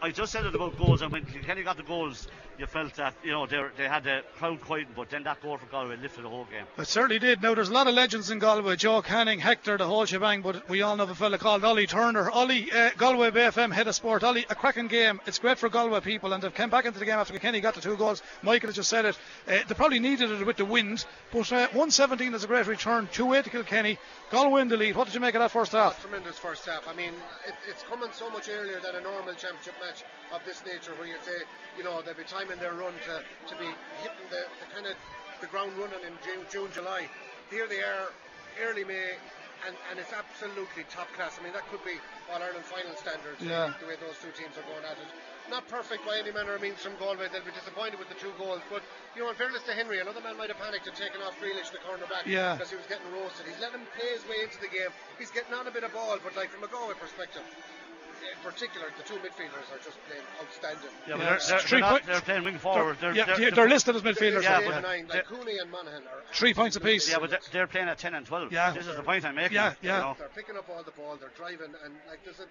[0.00, 2.28] I just said it about goals, and when Kenny got the goals,
[2.58, 5.58] you felt that you know they they had the crowd quieting, but then that goal
[5.58, 6.64] for Galway lifted the whole game.
[6.78, 7.42] It certainly did.
[7.42, 8.76] Now, there's a lot of legends in Galway.
[8.76, 12.30] Joe Canning, Hector, the whole shebang, but we all know a fella called Ollie Turner.
[12.30, 14.22] Ollie, uh, Galway Bay FM head of sport.
[14.24, 15.20] Ollie, a cracking game.
[15.26, 17.74] It's great for Galway people, and they've come back into the game after Kenny got
[17.74, 18.22] the two goals.
[18.42, 19.18] Michael has just said it.
[19.48, 23.08] Uh, they probably needed it with the wind, but uh, 117 is a great return.
[23.12, 23.98] 2 8 to Kilkenny.
[24.30, 24.96] Galway in the lead.
[24.96, 26.00] What did you make of that first half?
[26.00, 26.88] Tremendous first half.
[26.88, 27.12] I mean,
[27.46, 30.02] it, it's coming so much earlier than a normal championship match
[30.32, 31.44] of this nature, where you say,
[31.76, 33.14] you know, they'll be timing their run to,
[33.48, 33.68] to be
[34.02, 34.94] hitting the, the kind of
[35.40, 37.08] the ground running in June, June, July.
[37.50, 38.12] Here they are,
[38.64, 39.16] early May,
[39.66, 41.36] and, and it's absolutely top class.
[41.40, 41.96] I mean, that could be
[42.32, 43.40] All Ireland final standards.
[43.40, 43.72] Yeah.
[43.80, 45.08] The way those two teams are going at it.
[45.52, 47.28] Not perfect by any manner of means from Galway.
[47.28, 48.80] They'll be disappointed with the two goals, but
[49.12, 51.68] you know, in fairness to Henry, another man might have panicked and taken off Grealish,
[51.68, 52.56] the cornerback, Yeah.
[52.56, 53.44] because he was getting roasted.
[53.44, 54.88] He's letting him play his way into the game.
[55.20, 57.44] He's getting on a bit of ball, but like from a Galway perspective,
[58.22, 60.90] in particular, the two midfielders are just playing outstanding.
[61.08, 62.96] Yeah, but they're, they're, three they're, not, they're playing wing forward.
[63.00, 64.42] They're, yeah, they're, they're, they're listed as midfielders.
[64.42, 64.78] Yeah, yeah.
[64.78, 65.06] eight nine.
[65.08, 67.10] Like Cooney and Monaghan are Three points apiece.
[67.10, 68.52] Yeah, but they're, they're playing at 10 and 12.
[68.52, 68.72] Yeah.
[68.72, 69.56] This is the point I'm making.
[69.56, 69.98] Yeah, you yeah.
[69.98, 70.16] know.
[70.18, 72.46] They're picking up all the ball, they're driving, and like there's a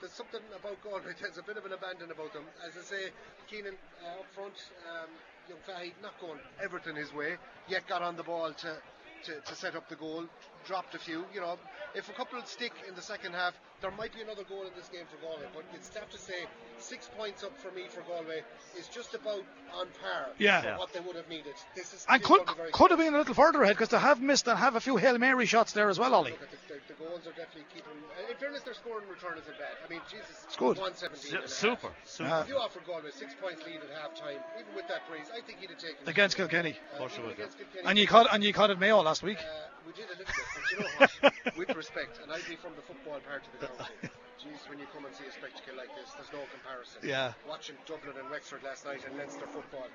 [0.00, 1.12] there's something about Galway.
[1.20, 2.44] There's a bit of an abandon about them.
[2.66, 3.10] As I say,
[3.50, 4.54] Keenan uh, up front,
[4.86, 5.10] um,
[5.48, 7.36] young Fahy not going everything his way,
[7.68, 8.76] yet got on the ball to,
[9.24, 10.24] to, to set up the goal.
[10.68, 11.24] Dropped a few.
[11.34, 11.56] You know,
[11.94, 14.88] if a couple stick in the second half, there might be another goal in this
[14.88, 15.46] game for Galway.
[15.54, 16.44] But it's tough to say
[16.78, 18.42] six points up for me for Galway
[18.78, 19.42] is just about
[19.74, 20.60] on par Yeah.
[20.60, 20.78] for Yeah.
[20.78, 21.54] what they would have needed.
[21.74, 23.88] This is And still could gonna very could have been a little further ahead because
[23.88, 26.32] they have missed and have a few Hail Mary shots there as well, Ollie.
[26.32, 27.92] Look the, the, the goals are definitely keeping.
[28.28, 29.74] In fairness, their scoring return isn't bad.
[29.84, 30.76] I mean, Jesus, It's good.
[30.76, 31.50] 117 Su- and half.
[31.50, 32.28] super, super.
[32.30, 35.30] Uh, If you offer Galway six points lead at half time, even with that breeze,
[35.34, 36.08] I think he'd have taken it.
[36.10, 36.76] Against Kilkenny.
[36.94, 37.86] Uh, course you would, against Kilkenny.
[37.86, 39.38] And you caught and you caught it Mayo last week.
[39.38, 39.44] Uh,
[39.86, 40.47] we did a little bit, but
[40.78, 41.56] you know what?
[41.56, 44.14] With respect, and I'd be from the football part of the county.
[44.38, 47.02] Jeez, when you come and see a spectacle like this, there's no comparison.
[47.02, 47.34] Yeah.
[47.42, 49.90] Watching Dublin and Wexford last night and Leinster football,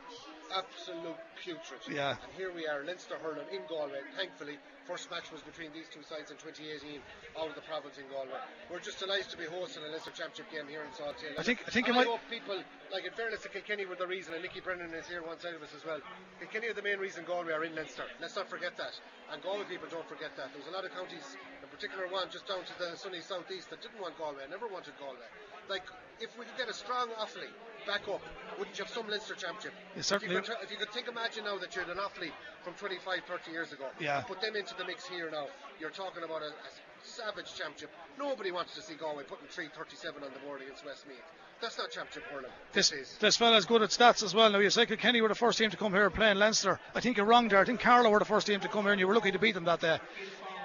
[0.51, 1.79] absolute putrid.
[1.88, 2.19] Yeah.
[2.19, 4.03] And here we are, Leinster hurling in Galway.
[4.19, 6.99] Thankfully, first match was between these two sides in 2018
[7.39, 8.36] out of the province in Galway.
[8.67, 11.63] We're just delighted to be hosting a Leinster Championship game here in Salt I think-
[11.63, 12.59] I think And it might- hope people,
[12.91, 15.55] like in fairness to Kilkenny, were the reason, and Nicky Brennan is here one side
[15.55, 16.03] of us as well.
[16.43, 18.03] Kilkenny are the main reason Galway are in Leinster.
[18.19, 18.91] Let's not forget that.
[19.31, 20.51] And Galway people don't forget that.
[20.51, 23.82] There's a lot of counties, in particular one just down to the sunny southeast, that
[23.82, 25.28] didn't want Galway, never wanted Galway.
[25.69, 25.84] Like,
[26.19, 27.51] if we could get a strong Offaly
[27.88, 28.21] back up,
[28.57, 29.74] wouldn't you have some Leinster Championship?
[29.95, 30.36] Yeah, certainly.
[30.36, 32.32] If you, could, if you could think, imagine now that you're an Offaly
[32.63, 33.86] from 25, 30 years ago.
[33.99, 34.21] Yeah.
[34.21, 35.47] Put them into the mix here now.
[35.80, 36.69] You're talking about a, a
[37.03, 37.91] savage championship.
[38.17, 41.24] Nobody wants to see Galway putting 337 on the board against Westmeath.
[41.61, 42.51] That's not championship hurling.
[42.74, 43.17] This, This is.
[43.19, 44.49] this fella's good at stats as well.
[44.51, 46.78] Now, you say Kenny were the first team to come here playing Leinster.
[46.93, 47.59] I think you're wrong there.
[47.59, 49.39] I think Carlow were the first team to come here and you were lucky to
[49.39, 49.97] beat them that day.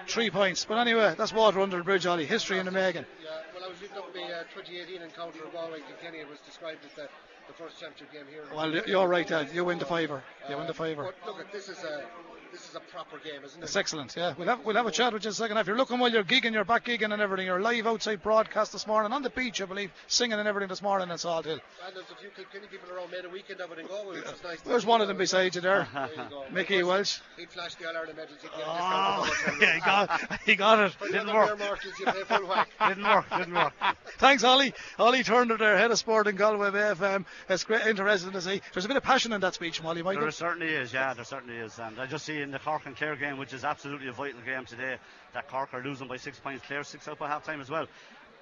[0.09, 0.65] Three points.
[0.65, 2.25] But anyway, that's water under the bridge, Ollie.
[2.25, 3.05] History in the making.
[3.23, 6.19] Yeah, well, I was looking up the uh, 2018 encounter of Galway and Kilkenny.
[6.19, 7.09] It was described as the,
[7.47, 8.45] the first championship game here.
[8.55, 9.51] Well, you're right, Dad.
[9.53, 10.23] You win the favour.
[10.49, 11.13] You win the favour.
[11.25, 12.05] But look, this is a
[12.53, 13.65] this is a proper game, isn't it?
[13.65, 14.35] It's excellent, yeah.
[14.39, 15.57] We'll have we'll have a chat with you in a second.
[15.59, 17.47] If you're looking while you're gigging, you're back gigging and everything.
[17.47, 20.83] You're live outside broadcast this morning on the beach, I believe, singing and everything this
[20.83, 21.59] morning in Salt Hill.
[21.87, 24.25] And there's a few Kilkenny people around made a weekend of it in Galway, which
[24.25, 24.61] was nice.
[24.63, 26.45] There's one of them beside you there, There you go.
[26.51, 27.19] Mickey Welsh.
[27.37, 28.39] He'd flash the All Ireland medals.
[28.41, 30.97] He'd get a Oh, yeah, he got, he got it.
[30.99, 31.51] But Didn't work.
[31.51, 32.69] other Mayor Marshals, you pay full whack.
[32.89, 33.73] Didn't work, didn't work.
[34.19, 34.73] Thanks, Ollie.
[34.99, 37.25] Ollie Turner there, head of sport in Galway Bay FM.
[37.49, 38.61] It's great, interesting to see.
[38.73, 39.89] There's a bit of passion in that speech Molly.
[39.89, 40.23] Ollie, Michael.
[40.23, 41.79] There certainly is, yeah, there certainly is.
[41.79, 44.41] And I just see in the Cork and Clare game, which is absolutely a vital
[44.41, 44.97] game today,
[45.35, 46.67] that Cork are losing by six points.
[46.67, 47.87] Clare six out by half time as well.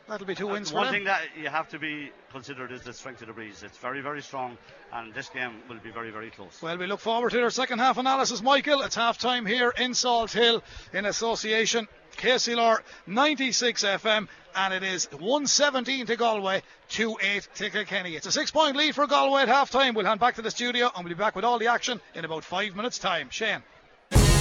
[0.09, 2.93] That'll be two wins for One thing that you have to be considered is the
[2.93, 3.65] strength of the breeze.
[3.65, 4.57] It's very, very strong,
[4.93, 6.63] and this game will be very, very close.
[6.63, 8.83] Well, we look forward to their second half analysis, Michael.
[8.83, 11.89] It's half time here in Salt Hill in association.
[12.19, 12.79] KCLR
[13.09, 18.15] 96 FM, and it is 117 to Galway, 2 8 to Kilkenny.
[18.15, 19.95] It's a six point lead for Galway at half time.
[19.95, 22.25] We'll hand back to the studio and we'll be back with all the action in
[22.25, 23.29] about five minutes' time.
[23.31, 23.63] Shane.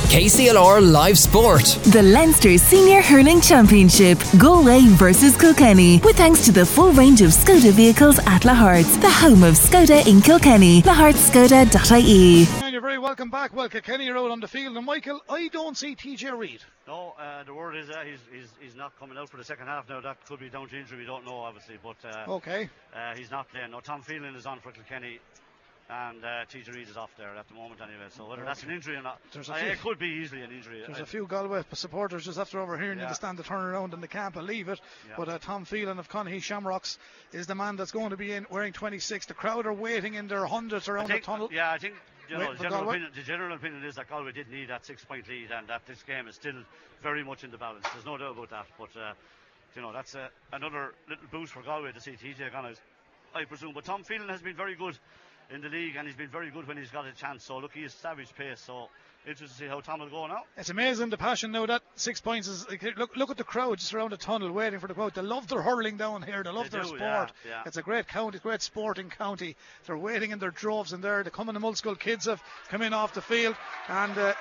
[0.05, 1.63] KCLR Live Sport.
[1.91, 7.31] The Leinster Senior Hurling Championship, Galway versus Kilkenny, with thanks to the full range of
[7.31, 12.45] Skoda vehicles at Lahart's, the home of Skoda in Kilkenny, lahartskoda.ie.
[12.63, 13.55] And you're very welcome back.
[13.55, 16.61] Well, Kilkenny are out on the field, and Michael, I don't see TJ Reid.
[16.87, 19.67] No, uh, the word is uh, he's, he's, he's not coming out for the second
[19.67, 20.01] half now.
[20.01, 22.69] That could be down to injury, we don't know, obviously, but uh, Okay.
[22.95, 23.71] uh, he's not playing.
[23.71, 25.19] No, Tom Phelan is on for Kilkenny.
[25.87, 28.07] And uh, TJ Reid is off there at the moment, anyway.
[28.09, 30.81] So whether that's an injury or not, There's a it could be easily an injury.
[30.83, 33.09] There's I- a few Galway supporters just after overhearing you Yeah.
[33.09, 34.81] to stand the turnaround and they can't believe it.
[35.07, 35.13] Yeah.
[35.15, 36.97] But uh, Tom Phelan of Conahy Shamrocks
[37.33, 39.27] is the man that's going to be in wearing 26.
[39.27, 41.49] The crowd are waiting in their hundreds around think, the tunnel.
[41.53, 41.93] Yeah, I think
[42.29, 45.27] you know, the general, opinion, the general opinion is that Galway did need that six-point
[45.29, 46.63] lead, and that this game is still
[47.03, 47.85] very much in the balance.
[47.93, 48.65] There's no doubt about that.
[48.79, 49.13] But uh,
[49.75, 52.75] you know, that's uh, another little boost for Galway to see TJ out,
[53.35, 53.73] I presume.
[53.73, 54.97] But Tom Phelan has been very good
[55.53, 57.43] in the league, and he's been very good when he's got a chance.
[57.43, 58.59] So look, he is savage pace.
[58.59, 58.89] So
[59.27, 60.41] interesting to see how Tom will go now.
[60.57, 62.65] It's amazing the passion now that six points is.
[62.97, 65.13] Look, look at the crowd just around the tunnel waiting for the crowd.
[65.15, 66.43] They love their hurling down here.
[66.43, 67.01] They love They their do, sport.
[67.01, 67.61] yeah, yeah.
[67.65, 69.55] It's a great county, great sporting county.
[69.85, 71.23] They're waiting in their droves in there.
[71.23, 73.55] The coming old school kids have come in off the field
[73.87, 74.17] and.
[74.17, 74.33] Uh,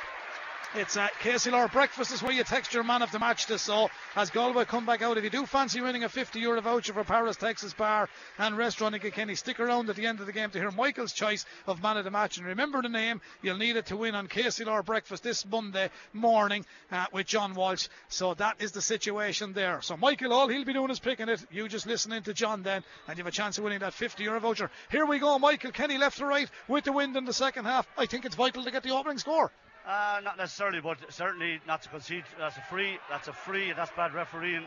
[0.75, 3.91] it's uh, KCLR breakfast is where you text your man of the match to so
[4.17, 5.17] as Galway come back out.
[5.17, 8.09] If you do fancy winning a 50 euro voucher for Paris Texas Bar
[8.39, 11.13] and Restaurant in Kilkenny, stick around at the end of the game to hear Michael's
[11.13, 12.39] choice of man of the match.
[12.39, 16.65] And remember the name, you'll need it to win on KCLR breakfast this Monday morning
[16.91, 17.89] uh, with John Walsh.
[18.09, 19.83] So that is the situation there.
[19.83, 21.45] So Michael, all he'll be doing is picking it.
[21.51, 24.23] You just listening to John then, and you have a chance of winning that 50
[24.25, 24.71] euro voucher.
[24.91, 27.87] Here we go, Michael Kenny left to right with the wind in the second half.
[27.97, 29.51] I think it's vital to get the opening score.
[29.87, 32.25] Uh, not necessarily, but certainly not to concede.
[32.39, 32.99] That's a free.
[33.11, 33.73] That's a free.
[33.73, 34.67] That's bad refereeing.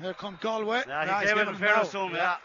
[0.00, 0.82] Here come Galway.
[0.86, 2.00] Yeah, he Ah, he's gave it given in fairness now.
[2.00, 2.16] to him.
[2.16, 2.36] Yeah.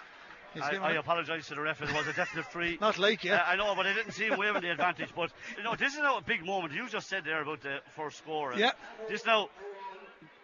[0.61, 1.81] I, I apologise to the ref.
[1.81, 2.77] It was a definite free.
[2.81, 3.33] Not like you.
[3.33, 5.09] Uh, I know, but I didn't see him waving the advantage.
[5.15, 6.73] But you know, this is now a big moment.
[6.73, 8.53] You just said there about the first score.
[8.55, 8.71] Yeah.
[9.09, 9.49] This now,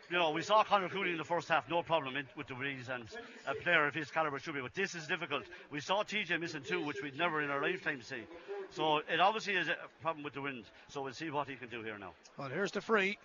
[0.09, 2.55] you know, we saw Conor Cooney in the first half, no problem in, with the
[2.55, 3.05] breeze, and
[3.47, 4.61] a player of his calibre should be.
[4.61, 5.43] But this is difficult.
[5.70, 8.24] We saw TJ missing two, which we'd never in our lifetime see.
[8.72, 10.65] So it obviously is a problem with the wind.
[10.89, 12.13] So we'll see what he can do here now.
[12.38, 13.17] Well, here's the free.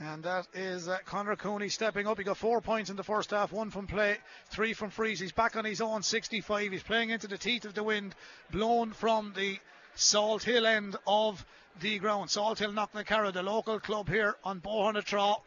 [0.00, 2.18] And that is uh, Cooney stepping up.
[2.18, 4.18] He got four points in the first half, one from play,
[4.50, 5.20] three from freeze.
[5.20, 6.72] He's back on his own 65.
[6.72, 8.14] He's playing into the teeth of the wind,
[8.50, 9.58] blown from the
[9.94, 11.44] Salt Hill end of
[11.80, 12.28] the ground.
[12.30, 15.40] Salt Hill Knocknacarra, the local club here on Bohanatraw.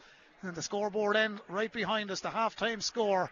[0.44, 3.30] And the scoreboard end right behind us, the half time score.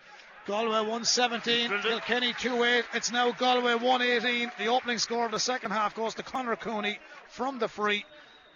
[0.47, 2.85] Galway 117, Kilkenny 2 8.
[2.93, 4.51] It's now Galway 118.
[4.59, 8.05] The opening score of the second half goes to Conor Cooney from the free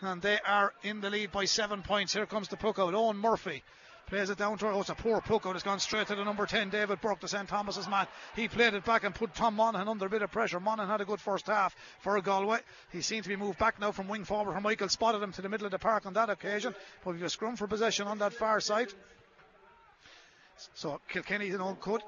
[0.01, 2.13] and they are in the lead by seven points.
[2.13, 2.93] Here comes the puck out.
[2.93, 3.63] Eoin Murphy
[4.05, 5.55] plays it down to oh, it's a poor puck out.
[5.55, 7.47] It's gone straight to the number 10, David Burke, the St.
[7.47, 8.07] Thomas's man.
[8.35, 10.59] He played it back and put Tom Monaghan under a bit of pressure.
[10.59, 12.59] Monaghan had a good first half for Galway.
[12.91, 14.89] He seemed to be moved back now from wing forward from Michael.
[14.89, 16.75] Spotted him to the middle of the park on that occasion.
[17.03, 18.93] But we've a scrum for possession on that far side.
[20.73, 22.01] So Kilkenny, know, could.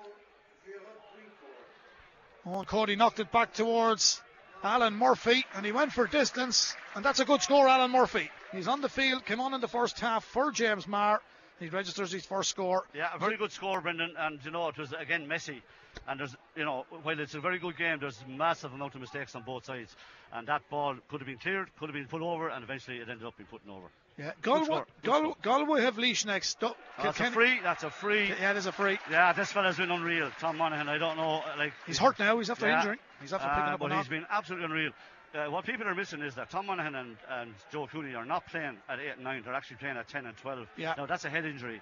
[2.45, 4.21] Eoin Cody knocked it back towards
[4.63, 8.29] Alan Murphy, and he went for distance, and that's a good score, Alan Murphy.
[8.51, 11.21] He's on the field, came on in the first half for James Maher.
[11.59, 12.85] He registers his first score.
[12.95, 14.15] Yeah, a very good score, Brendan.
[14.17, 15.61] And you know, it was again messy.
[16.07, 19.35] And there's, you know, while it's a very good game, there's massive amount of mistakes
[19.35, 19.95] on both sides.
[20.33, 23.09] And that ball could have been cleared, could have been put over, and eventually it
[23.09, 23.87] ended up being put over.
[24.21, 26.63] Yeah, Galway, Galway, Galway have Laois next.
[26.63, 27.59] Oh, that's a free.
[27.63, 28.27] That's a free.
[28.27, 28.99] Yeah, is a free.
[29.09, 30.29] Yeah, this fella's been unreal.
[30.39, 30.87] Tom Monaghan.
[30.89, 31.41] I don't know.
[31.57, 32.37] Like he's hurt now.
[32.37, 32.99] He's after yeah, injury.
[33.19, 33.79] He's after picking uh, up.
[33.79, 34.91] But he's been absolutely unreal.
[35.33, 38.45] Uh, what people are missing is that Tom Monaghan and, and Joe Cooney are not
[38.47, 40.67] playing at 8 and 9, they're actually playing at 10 and 12.
[40.75, 40.93] Yeah.
[40.97, 41.81] Now, that's a head injury.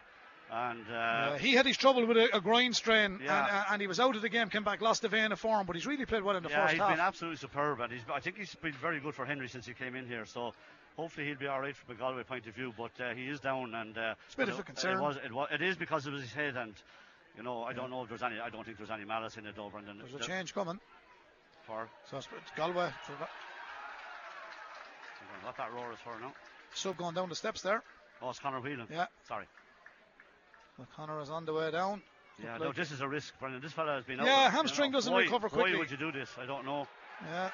[0.51, 3.39] And uh, yeah, he had his trouble with a, a groin strain, yeah.
[3.39, 5.39] and, uh, and, he was out of the game, came back, lost the vein of
[5.39, 6.89] form, but he's really played well in the yeah, first he's half.
[6.89, 9.67] he's been absolutely superb, and he's, I think he's been very good for Henry since
[9.67, 10.25] he came in here.
[10.25, 10.53] So
[10.99, 12.73] hopefully he'll be all right from a Galway point of view.
[12.77, 14.97] But uh, he is down, and uh, it's a bit of a concern.
[14.97, 16.73] It, was, it, was, it is because of his head, and
[17.37, 18.39] you know I don't know if there's any.
[18.39, 19.97] I don't think there's any malice in it, though, Brendan.
[19.97, 20.79] There's a change coming.
[21.65, 22.89] For so it's Galway.
[23.07, 23.13] So
[25.43, 26.33] what that roar is for now.
[26.73, 27.81] Sub going down the steps there.
[28.21, 28.87] Oh, it's Conor Whelan.
[28.91, 29.05] Yeah.
[29.27, 29.45] Sorry.
[30.77, 32.01] Well, Conor is on the way down.
[32.43, 33.61] Yeah, no, this is a risk, Brendan.
[33.61, 34.51] This fella has been yeah, out.
[34.51, 34.97] hamstring you know.
[34.97, 35.73] doesn't why, recover quickly.
[35.73, 36.29] Why would you do this?
[36.41, 36.87] I don't know.
[37.25, 37.49] Yeah.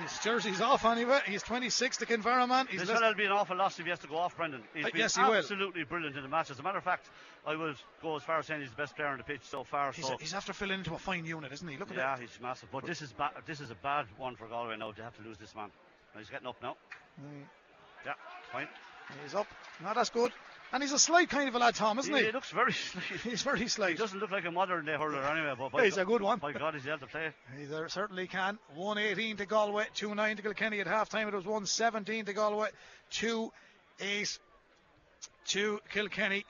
[0.00, 1.20] His jersey's off anyway.
[1.26, 4.08] He's 26, the Kinvara He's this will be an awful loss if he has to
[4.08, 4.62] go off, Brendan.
[4.74, 5.88] He's uh, been yes, he absolutely will.
[5.88, 6.50] brilliant in the match.
[6.50, 7.08] As a matter of fact,
[7.46, 9.62] I would go as far as saying he's the best player on the pitch so
[9.62, 9.92] far.
[9.92, 11.76] He's, so a, he's after filling into a fine unit, isn't he?
[11.76, 12.20] Look at yeah, that.
[12.20, 12.70] Yeah, he's massive.
[12.72, 15.16] But, but this is ba- this is a bad one for Galway now to have
[15.16, 15.70] to lose this man.
[16.18, 16.76] He's getting up now.
[17.20, 17.44] Mm.
[18.04, 18.12] Yeah,
[18.52, 18.68] fine.
[19.22, 19.46] He's up.
[19.80, 20.32] Not as good.
[20.74, 22.24] And he's a slight kind of a lad, Tom, isn't he?
[22.24, 23.04] He looks very slight.
[23.22, 23.90] he's very slight.
[23.90, 25.54] He doesn't look like a modern day hurler anyway.
[25.70, 26.40] But he's a good one.
[26.40, 27.30] By God, he's able to play.
[27.56, 28.58] He there certainly can.
[28.74, 31.28] 118 to Galway, 2 9 to Kilkenny at half time.
[31.28, 32.70] It was 117 to Galway,
[33.10, 33.52] 2
[34.00, 34.38] 8
[35.46, 36.44] to Kilkenny.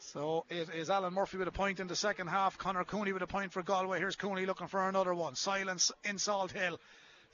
[0.00, 2.58] So it is Alan Murphy with a point in the second half.
[2.58, 4.00] Conor Cooney with a point for Galway.
[4.00, 5.34] Here's Cooney looking for another one.
[5.34, 6.78] Silence in Salt Hill.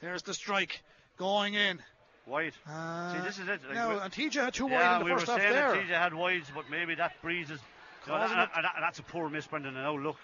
[0.01, 0.85] There's the strike
[1.17, 1.83] going in.
[2.27, 2.55] Wide.
[2.67, 3.61] Uh, See, this is it.
[3.67, 5.53] Like no, and TJ had two yeah, wide in the we first were half saying
[5.53, 5.75] there.
[5.75, 7.61] TJ had wides, but maybe that breeze is.
[8.07, 9.75] That, that, that, that's a poor miss, Brendan.
[9.75, 10.17] And now look,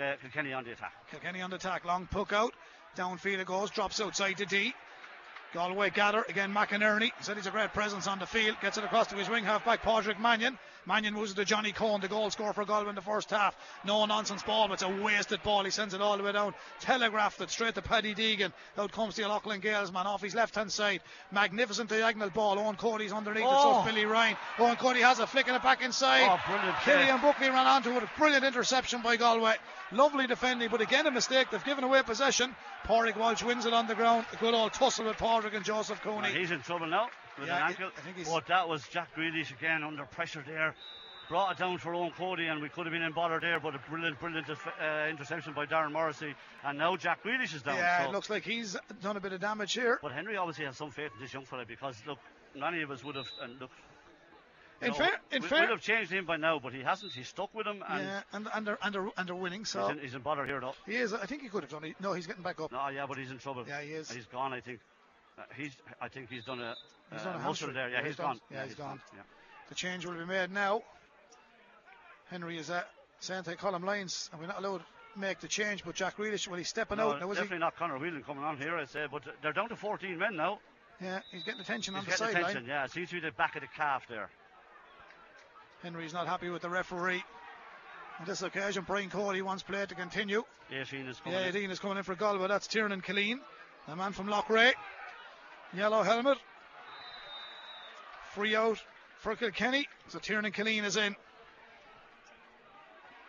[0.00, 0.92] uh, Kilkenny on the attack.
[1.10, 1.84] Kilkenny on the attack.
[1.84, 2.54] Long puck out.
[2.96, 3.70] Downfield it goes.
[3.70, 4.74] Drops outside to D.
[5.52, 6.52] Galway gather again.
[6.52, 8.56] McInerney said he's a great presence on the field.
[8.62, 10.58] Gets it across to his wing half back, Padraig Mannion.
[10.86, 13.56] Mannion moves it to Johnny Coen, the goal scorer for Galway in the first half.
[13.84, 15.64] No nonsense ball, but it's a wasted ball.
[15.64, 16.54] He sends it all the way down.
[16.80, 18.52] Telegraphed it straight to Paddy Deegan.
[18.76, 21.00] Out comes the Loughlin Gales man off his left hand side.
[21.30, 22.56] Magnificent diagonal ball.
[22.56, 23.52] Eoin Cody's underneath oh.
[23.52, 23.62] it.
[23.62, 23.84] So oh.
[23.84, 24.36] Billy Ryan.
[24.56, 26.28] Eoin Cody has it, flicking it back inside.
[26.28, 26.76] Oh, brilliant.
[26.80, 28.08] Killian Buckley ran onto it.
[28.18, 29.54] Brilliant interception by Galway.
[29.92, 31.50] Lovely defending, but again a mistake.
[31.50, 32.56] They've given away possession.
[32.86, 34.26] Pádraig Walsh wins it on the ground.
[34.32, 36.32] A good old tussle with Pádraig and Joseph Cooney.
[36.32, 37.08] he's in trouble now
[37.38, 37.90] with yeah, an ankle.
[38.26, 40.74] But that was Jack Grealish again under pressure there.
[41.28, 43.74] Brought it down for Eoin Cody, and we could have been in bother there, but
[43.74, 46.34] a brilliant, brilliant uh, interception by Darren Morrissey.
[46.64, 47.76] And now Jack Grealish is down.
[47.76, 48.10] Yeah, so.
[48.10, 49.98] it looks like he's done a bit of damage here.
[50.02, 52.18] But Henry obviously has some faith in this young fella because, look,
[52.54, 53.70] many of us would have, and look,
[54.82, 57.12] in fair, in we fair, would have changed him by now, but he hasn't.
[57.12, 59.64] He's stuck with him, and yeah, and and they're, and they're, and they're winning.
[59.64, 60.74] So he's in, he's in bother here, though.
[60.86, 61.12] He is.
[61.12, 61.94] I think he could have done it.
[62.00, 62.72] No, he's getting back up.
[62.72, 63.64] No, yeah, but he's in trouble.
[63.66, 64.10] Yeah, he is.
[64.10, 64.52] He's gone.
[64.52, 64.80] I think.
[65.42, 65.72] Uh, he's.
[66.00, 66.74] I think he's done a.
[67.12, 67.88] He's uh, done a muscle there.
[67.88, 68.40] Yeah, yeah he's gone.
[68.50, 68.88] Yeah, he's, he's gone.
[68.88, 69.00] gone.
[69.14, 69.22] Yeah.
[69.68, 70.82] The change will be made now.
[72.30, 72.88] Henry is at
[73.20, 74.84] Santa Colm Lyons, and we're not allowed to
[75.20, 75.84] make the change.
[75.84, 77.30] But Jack Grealish, well, he's stepping no, out now.
[77.30, 77.60] Is definitely he?
[77.60, 78.76] not Conor Whelan coming on here.
[78.76, 80.58] I say, but they're down to 14 men now.
[81.00, 82.50] Yeah, he's getting attention he's on the getting sideline.
[82.50, 82.68] attention.
[82.68, 84.30] Yeah, it seems to be the back of the calf there.
[85.82, 87.24] Henry's not happy with the referee.
[88.20, 90.44] On this occasion, Brian Cody wants play to continue.
[90.70, 91.38] 18 is coming.
[91.38, 91.56] Yeah, in.
[91.56, 92.46] 18 is coming in for Galway.
[92.46, 93.40] That's Tiernan Killeen,
[93.88, 94.72] the man from Loughrea.
[95.74, 96.38] Yellow helmet.
[98.34, 98.78] Free out
[99.18, 99.86] for Kilkenny.
[100.08, 101.16] So Tiernan Killeen is in.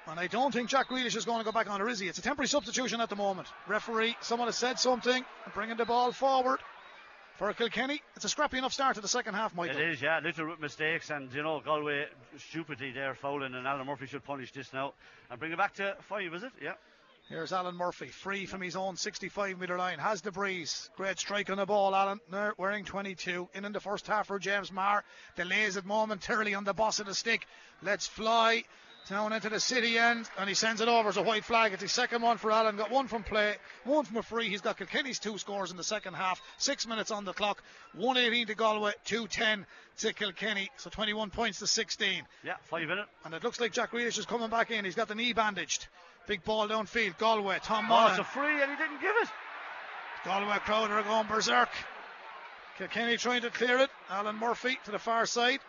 [0.07, 2.07] And I don't think Jack Grealish is going to go back on, or is he?
[2.07, 3.47] It's a temporary substitution at the moment.
[3.67, 5.23] Referee, someone has said something,
[5.53, 6.59] bringing the ball forward.
[7.37, 8.01] for Kilkenny.
[8.15, 9.77] It's a scrappy enough start to the second half, Michael.
[9.77, 10.19] It is, yeah.
[10.21, 12.05] Little mistakes, and you know Galway
[12.37, 14.93] stupidly there fouling, and Alan Murphy should punish this now
[15.31, 16.33] and bring it back to five.
[16.33, 16.51] Is it?
[16.61, 16.73] Yeah.
[17.29, 19.97] Here's Alan Murphy, free from his own 65 metre line.
[19.97, 20.89] Has the breeze.
[20.97, 22.19] Great strike on the ball, Alan.
[22.57, 23.49] wearing 22.
[23.53, 25.03] In in the first half for James Maher.
[25.37, 27.47] Delays it momentarily on the boss of the stick.
[27.81, 28.65] Let's fly
[29.09, 31.71] down into the city end, and he sends it over as a white flag.
[31.71, 32.75] It's his second one for Alan.
[32.75, 33.55] Got one from play,
[33.85, 34.49] one from a free.
[34.49, 36.41] He's got Kilkenny's two scores in the second half.
[36.57, 37.63] Six minutes on the clock.
[37.95, 39.65] 118 to Galway, 210
[39.99, 40.69] to Kilkenny.
[40.77, 42.23] So 21 points to 16.
[42.43, 43.05] Yeah, five in it.
[43.23, 44.83] And it looks like Jack Grealish is coming back in.
[44.83, 45.87] He's got the knee bandaged.
[46.27, 47.17] Big ball downfield.
[47.17, 48.19] Galway, Tom Monaghan.
[48.19, 49.29] Oh, it's a free, and he didn't give it.
[50.25, 51.69] Galway crowd are going berserk.
[52.77, 53.89] Kilkenny trying to clear it.
[54.09, 55.59] Alan Murphy to the far side.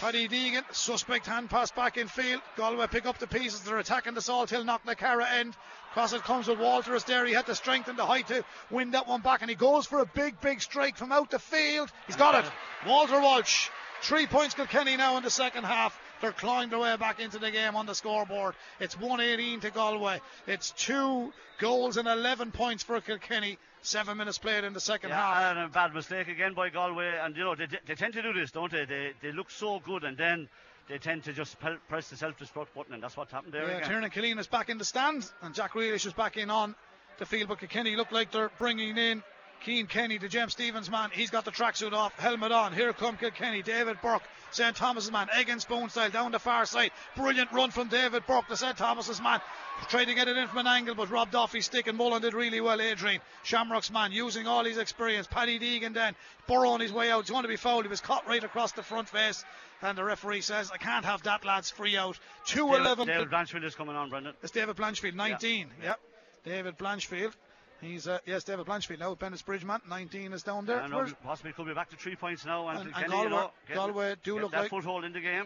[0.00, 2.40] Paddy Deegan, suspect hand pass back in field.
[2.56, 3.60] Galway pick up the pieces.
[3.60, 5.54] They're attacking the Salt Hill knock Knocknacarra end.
[5.92, 7.26] Cross it comes with Walter is there.
[7.26, 9.86] He had the strength and the height to win that one back, and he goes
[9.86, 11.92] for a big, big strike from out the field.
[12.06, 12.50] He's got it.
[12.86, 13.68] Walter Walsh.
[14.00, 16.00] Three points Kilkenny now in the second half.
[16.20, 18.54] They're clawing their way back into the game on the scoreboard.
[18.78, 20.20] It's 118 to Galway.
[20.46, 23.58] It's two goals and 11 points for Kilkenny.
[23.82, 25.56] Seven minutes played in the second yeah, half.
[25.56, 27.18] And a bad mistake again by Galway.
[27.22, 28.84] And, you know, they, they tend to do this, don't they?
[28.84, 30.48] They, they look so good and then
[30.90, 31.56] they tend to just
[31.88, 33.62] press the self-destruct button, and that's what happened there.
[33.62, 33.88] Yeah, again.
[33.88, 36.74] Tiernan Killeen is back in the stand, and Jack Grealish is back in on
[37.18, 37.48] the field.
[37.48, 39.22] But Kenny look like they're bringing in
[39.64, 41.10] Cian Kenny, the James Stephens man.
[41.12, 42.72] He's got the tracksuit off, helmet on.
[42.72, 43.62] Here come Kilkenny.
[43.62, 44.74] David Burke, St.
[44.74, 46.90] Thomas's man, and spoon style down the far side.
[47.16, 48.76] Brilliant run from David Burke, the St.
[48.76, 49.40] Thomas's man.
[49.88, 52.22] Tried to get it in from an angle, but robbed off his stick, and Mullen
[52.22, 52.80] did really well.
[52.80, 55.26] Adrian Shamrock's man, using all his experience.
[55.26, 56.14] Paddy Deegan then
[56.46, 57.22] burrowing his way out.
[57.22, 57.84] He's going to be fouled.
[57.84, 59.44] He was caught right across the front face,
[59.82, 63.06] and the referee says, "I can't have that lad's free out." Two David, eleven.
[63.06, 64.34] David Blanchfield is coming on, Brendan.
[64.42, 65.70] It's David Blanchfield, 19.
[65.80, 65.88] Yeah.
[65.88, 66.00] Yep.
[66.44, 67.32] David Blanchfield.
[67.80, 69.14] He's uh, yes, David Blanchfield now.
[69.14, 70.80] Bennett Bridgeman, 19 is down there.
[70.80, 72.68] And possibly could be back to three points now.
[72.68, 75.20] And, and, and Galway, you know, Galway do get look that like foothold in the
[75.20, 75.44] game.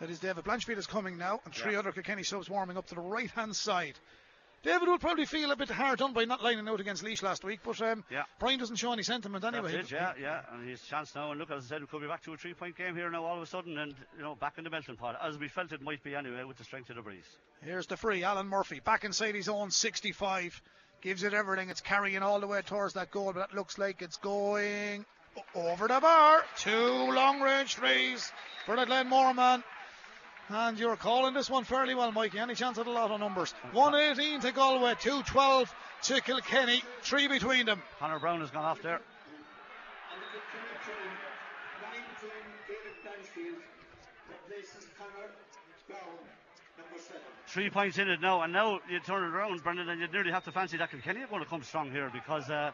[0.00, 1.78] That is David Blanchfield is coming now, and three yeah.
[1.78, 3.94] other Kilkenny subs warming up to the right hand side.
[4.64, 7.44] David will probably feel a bit hard done by not lining out against Laois last
[7.44, 8.22] week, but um, yeah.
[8.38, 9.72] Brian doesn't show any sentiment anyway.
[9.72, 11.30] That's it, yeah, yeah, and his chance now.
[11.30, 13.26] And look, as I said, we could be back to a three-point game here now
[13.26, 15.72] all of a sudden, and you know, back in the melting pot, as we felt
[15.72, 17.28] it might be anyway, with the strength of the breeze.
[17.62, 20.62] Here's the free, Alan Murphy, back inside his own 65,
[21.04, 21.68] gives it everything.
[21.68, 25.04] It's carrying all the way towards that goal, but it looks like it's going
[25.54, 26.42] over the bar.
[26.56, 28.32] Two long-range threes
[28.64, 29.62] for the Glenmore man.
[30.48, 32.38] And you're calling this one fairly well, Mikey.
[32.38, 33.52] Any chance at a lot of numbers?
[33.72, 35.74] 118 to Galway, 212
[36.04, 37.82] to Kilkenny, three between them.
[37.98, 39.00] Conor Browne has gone off there.
[47.46, 50.32] Three points in it now, and now you turn it around, Brendan, and you nearly
[50.32, 52.70] have to fancy that Kilkenny are going to come strong here because uh,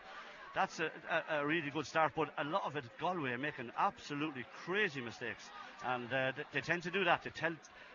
[0.55, 0.91] that's a,
[1.31, 2.13] a, a, really good start.
[2.17, 5.51] But a lot of it, Galway making absolutely crazy mistakes
[5.85, 7.23] and uh, they, they, tend to do that.
[7.23, 7.53] They, tell,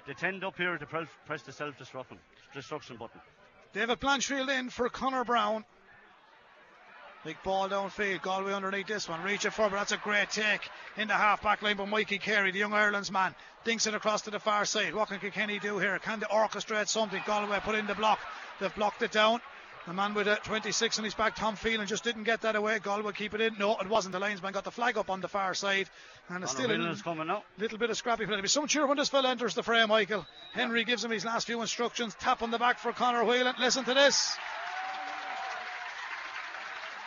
[0.08, 2.18] they tend up here to press, the self-destruction
[2.53, 3.20] destruction button.
[3.74, 5.66] David Blanchfield in for Conor Browne.
[7.26, 8.21] Big ball downfield.
[8.21, 9.23] Galway underneath this one.
[9.23, 9.80] Reach it forward.
[9.80, 10.61] That's a great take
[10.95, 13.34] in the half back line by Mikey Carey, the young Ireland's man.
[13.63, 14.93] Dinks it across to the far side.
[14.93, 15.97] What can Kilkenny do here?
[15.97, 17.19] Can they orchestrate something?
[17.26, 18.19] Galway put in the block.
[18.59, 19.41] They've blocked it down.
[19.88, 22.78] The man with a 26 on his back, Tom Phelan, just didn't get that away.
[22.78, 23.55] Galway keep it in.
[23.57, 24.13] No, it wasn't.
[24.13, 25.89] The linesman got the flag up on the far side.
[26.30, 27.43] And it's still a little, coming now.
[27.57, 28.34] little bit of scrappy play.
[28.34, 30.28] There'll be some cheer when this fella enters the frame, Michael.
[30.53, 32.15] Henry gives him his last few instructions.
[32.19, 33.55] Tap on the back for Connor Whelan.
[33.59, 34.38] Listen to this.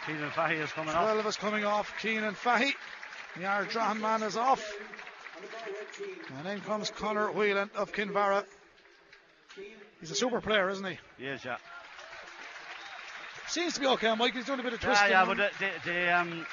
[0.09, 1.12] Cianan Fahy is coming 12 off.
[1.12, 1.92] 12 is coming off.
[2.00, 2.72] Cianan Fahy.
[3.36, 4.74] The Ardrahan man is off.
[6.36, 8.44] And then comes Conor Whelan of Kinvara.
[10.00, 10.98] He's a super player, isn't he?
[11.18, 11.56] Yes, yeah.
[13.48, 14.34] Seems to be okay, Mike.
[14.34, 15.11] He's doing a bit of twisting.
[15.11, 16.46] Yeah, yeah, but they, they um,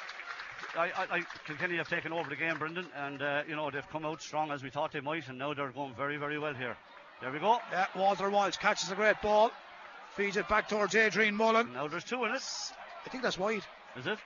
[0.76, 3.88] I, I, I Kilkenny have taken over the game, Brendan, and uh, you know they've
[3.90, 6.54] come out strong as we thought they might, and now they're going very, very well
[6.54, 6.76] here.
[7.20, 7.58] There we go.
[7.70, 9.50] Yeah, Walter Walsh catches a great ball,
[10.14, 11.72] feeds it back towards Adrian Mullen.
[11.74, 12.42] Now there's two in it.
[13.06, 13.62] I think that's wide.
[13.96, 14.18] Is it?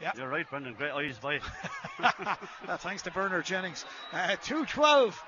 [0.00, 0.12] Yeah.
[0.16, 0.74] You're right, Brendan.
[0.74, 1.38] Great eyes, by.
[2.78, 3.84] thanks to Bernard Jennings.
[4.12, 5.22] Uh, 212.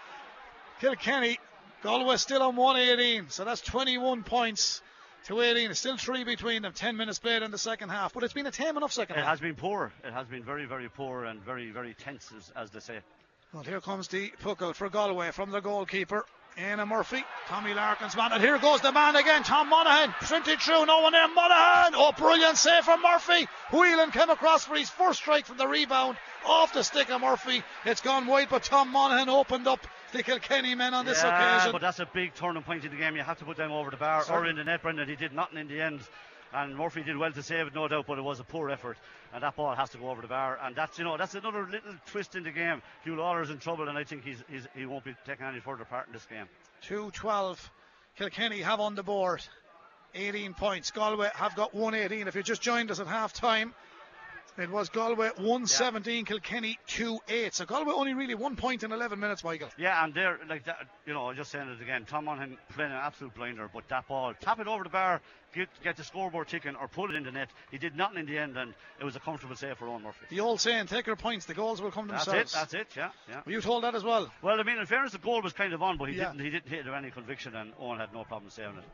[0.80, 1.38] Kilkenny.
[1.82, 4.82] Galway still on 118, so that's 21 points
[5.26, 5.72] to 18.
[5.74, 6.72] Still three between them.
[6.72, 9.20] 10 minutes played in the second half, but it's been a tame enough second it
[9.20, 9.26] half.
[9.26, 9.92] It has been poor.
[10.04, 12.98] It has been very, very poor and very, very tense, as, as they say.
[13.52, 16.26] Well, here comes the puck out for Galway from the goalkeeper.
[16.58, 20.86] Éanna Murphy, Tommy Larkin's man, and here goes the man again, Tom Monaghan, printed through,
[20.86, 25.20] no one there, Monaghan, oh brilliant save from Murphy, Whelan came across for his first
[25.20, 29.28] strike from the rebound, off the stick of Murphy, it's gone wide, but Tom Monaghan
[29.28, 31.72] opened up the Kilkenny men on this yeah, occasion.
[31.72, 33.90] but that's a big turning point in the game, you have to put them over
[33.90, 34.48] the bar, Sorry.
[34.48, 36.00] or in the net, Brendan, he did nothing in the end.
[36.52, 38.96] And Murphy did well to save it, no doubt, but it was a poor effort,
[39.34, 40.58] and that ball has to go over the bar.
[40.62, 42.82] And that's you know that's another little twist in the game.
[43.04, 45.84] Huw Lawlor's in trouble, and I think he's, he's he won't be taking any further
[45.84, 46.46] part in this game.
[46.82, 47.70] 2 12.
[48.16, 49.42] Kilkenny have on the board
[50.14, 50.90] 18 points.
[50.90, 52.26] Galway have got 118.
[52.26, 53.74] If you just joined us at half time,
[54.58, 57.54] it was Galway 117, Kilkenny 2 8.
[57.54, 59.68] So Galway only really one point in 11 minutes, Michael.
[59.78, 60.78] Yeah, and they're like that.
[61.06, 62.04] You know, I'll just saying it again.
[62.06, 65.20] Tom Monaghan playing an absolute blinder, but that ball, tap it over the bar,
[65.54, 67.48] get, get the scoreboard ticking, or put it in the net.
[67.70, 70.26] He did nothing in the end, and it was a comfortable save for Eoin Murphy.
[70.30, 72.52] The old saying, take your points, the goals will come That's themselves.
[72.52, 72.76] That's it.
[72.94, 73.00] That's it.
[73.00, 73.40] Yeah, yeah.
[73.46, 74.30] Were you told that as well?
[74.42, 76.32] Well, I mean, in fairness, the goal was kind of on, but he Yeah.
[76.32, 76.40] didn't.
[76.44, 78.84] He didn't hit it with any conviction, and Eoin had no problem saving it.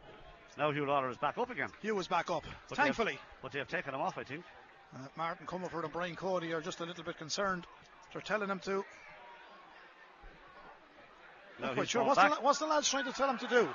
[0.56, 1.68] Now Huw Lawlor is back up again.
[1.82, 2.44] Huw was back up.
[2.68, 3.18] But they have- Thankfully.
[3.42, 4.44] but they have taken him off, I think.
[4.94, 7.66] Uh, Martin Comerford and Brian Cody are just a little bit concerned.
[8.12, 8.84] They're telling him to.
[11.60, 12.04] Not quite sure.
[12.04, 13.68] What's the, what's the lads trying to tell him to do?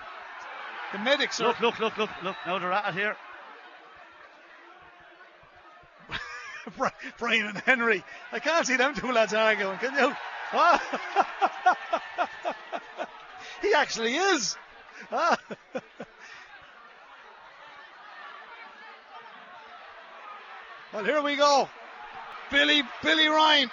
[0.93, 1.47] The medics are.
[1.47, 2.36] Look, look, look, look, look.
[2.45, 3.15] Now they're at it here.
[6.78, 8.03] Bri- Brian and Henry.
[8.32, 10.15] I can't see them two lads arguing, can you?
[13.61, 14.57] He actually is.
[20.94, 21.70] well, here we go.
[22.52, 23.70] Billy, Billy Ryan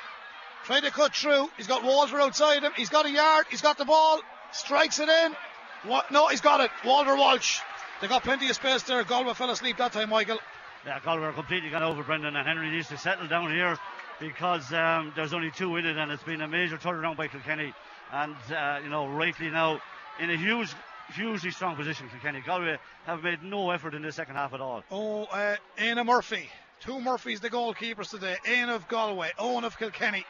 [0.64, 1.48] trying to cut through.
[1.56, 2.72] He's got Walter outside him.
[2.76, 3.46] He's got a yard.
[3.50, 4.20] He's got the ball.
[4.52, 5.36] Strikes it in.
[5.84, 6.10] What?
[6.10, 6.70] No, he's got it.
[6.84, 7.60] Walter Walsh.
[8.00, 9.02] They got plenty of space there.
[9.04, 10.38] Galway fell asleep that time, Michael.
[10.84, 13.78] Yeah, Galway completely gone over Brendan, and Henry needs to settle down here
[14.20, 17.72] because um, there's only two in it, and it's been a major turnaround by Kilkenny.
[18.12, 19.80] And, uh, you know, rightly now,
[20.20, 20.72] in a huge,
[21.14, 22.42] hugely strong position, for Kilkenny.
[22.44, 24.84] Galway have made no effort in the second half at all.
[24.90, 26.48] Oh, uh, Éanna Murphy.
[26.80, 28.36] Two Murphys, the goalkeepers today.
[28.44, 30.24] Éanna of Galway, Eoin of Kilkenny.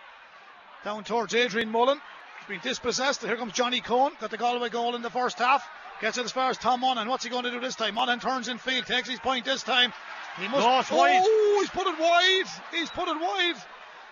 [0.84, 2.00] Down towards Adrian Mullen.
[2.38, 3.22] He's been dispossessed.
[3.22, 4.18] Here comes Johnny Coen.
[4.20, 5.68] Got the Galway goal in the first half.
[6.00, 7.08] Gets it as far as Tom Monaghan.
[7.08, 7.94] What's he going to do this time?
[7.94, 9.92] Monaghan turns in field, takes his point this time.
[10.38, 10.58] He must.
[10.58, 11.22] No, oh, wide.
[11.60, 12.44] he's put it wide.
[12.72, 13.54] He's put it wide.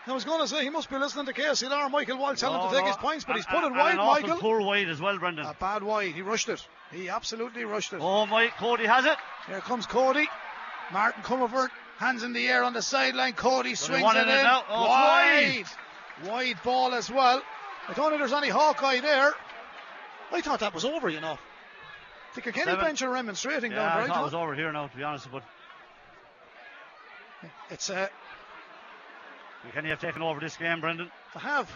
[0.06, 1.90] I was going to say he must be listening to KCLR.
[1.90, 3.76] Michael Walsh telling him No, to take no, his points, but he's put it and
[3.76, 4.36] wide, an Michael.
[4.36, 5.46] poor wide as well, Brendan.
[5.46, 6.12] A bad wide.
[6.14, 6.66] He rushed it.
[6.92, 8.00] He absolutely rushed it.
[8.02, 9.16] Oh, my, Cody has it.
[9.46, 10.26] Here comes Cody.
[10.92, 13.32] Martin Comerford, hands in the air on the sideline.
[13.34, 14.46] Cody swings it in it.
[14.68, 15.64] Oh, wide.
[16.26, 17.42] Wide ball as well.
[17.88, 19.32] I don't think there's any Hawkeye there.
[20.32, 21.38] I thought that was over, you know.
[22.34, 22.84] The Kilkenny Seven.
[22.84, 25.02] bench are remonstrating Yeah, down I right thought it was over here now, to be
[25.04, 25.42] honest, but
[27.70, 28.08] It's uh,
[29.62, 31.10] Kilkenny have taken over this game, Brendan.
[31.34, 31.70] to have.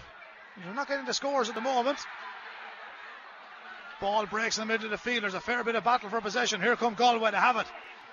[0.64, 1.99] They're not getting the scores at the moment.
[4.01, 5.23] Ball breaks in the middle of the field.
[5.25, 6.61] There's a fair bit of battle for possession.
[6.61, 7.66] Here come Galway to have it.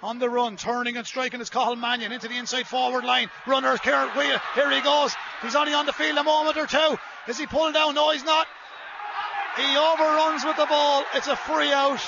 [0.06, 3.28] On the run, turning and striking is Cathal Mannion into the inside forward line.
[3.47, 5.16] Runner, Kerr, Wheel, here he goes.
[5.41, 6.99] He's only on the field a moment or two.
[7.28, 7.95] Is he pulled down?
[7.95, 8.45] No, he's not.
[9.58, 11.03] He overruns with the ball.
[11.16, 11.99] It's a free out.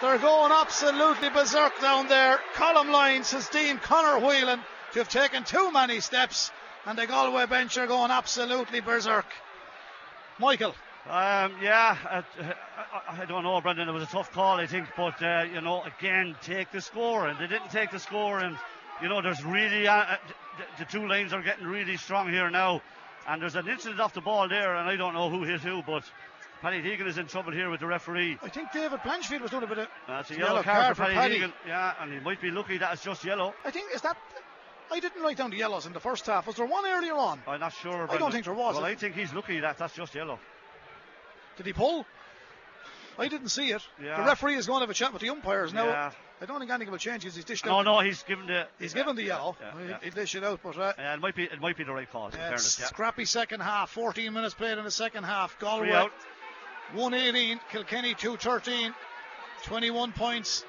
[0.00, 2.40] They're going absolutely berserk down there.
[2.54, 4.60] Colm Lyons has deemed Conor Whelan
[4.92, 6.50] to have taken too many steps,
[6.86, 9.26] and the Galway bench are going absolutely berserk.
[10.38, 10.74] Michael,
[11.06, 12.22] Um, yeah, uh,
[13.08, 13.88] I, I don't know, Brendan.
[13.88, 17.26] It was a tough call, I think, but uh, you know, again, take the score,
[17.28, 18.56] and they didn't take the score, and
[19.02, 20.16] you know, there's really uh, uh,
[20.56, 22.80] the, the two lanes are getting really strong here now,
[23.28, 25.82] and there's an incident off the ball there, and I don't know who hit who,
[25.82, 26.04] but
[26.62, 28.38] Paddy Deegan is in trouble here with the referee.
[28.42, 29.88] I think David Blanchfield was doing a bit of.
[30.08, 31.40] That's a Yellow yellow, card card, for for Paddy, Paddy.
[31.40, 31.52] Deegan.
[31.66, 33.52] Yeah, and he might be lucky that it's just yellow.
[33.62, 34.16] I think is that.
[34.90, 36.46] I didn't write down the yellows in the first half.
[36.46, 37.42] Was there one earlier on?
[37.46, 38.06] I'm not sure.
[38.10, 38.76] I don't think there was.
[38.76, 40.38] Well, I think he's lucky that that's just yellow.
[41.56, 42.06] Did he pull?
[43.18, 43.82] I didn't see it.
[44.02, 44.16] Yeah.
[44.20, 45.86] The referee is going to have a chat with the umpires now.
[45.86, 46.10] Yeah.
[46.42, 47.84] I don't think anything will change he's dished No, out.
[47.84, 48.66] no, no, he's given the.
[48.80, 49.56] He's yeah, given the yellow.
[49.60, 49.98] yeah, He'll- yeah.
[50.02, 52.10] He'll dish it out, but uh, Yeah, it might be it might be the right
[52.10, 52.26] call.
[52.28, 52.56] In yeah, yeah.
[52.56, 53.90] scrappy second half.
[53.90, 55.56] 14 minutes played in the second half.
[55.60, 56.10] Galway out.
[56.92, 58.92] 118, Kilkenny 213,
[59.64, 60.64] 21 points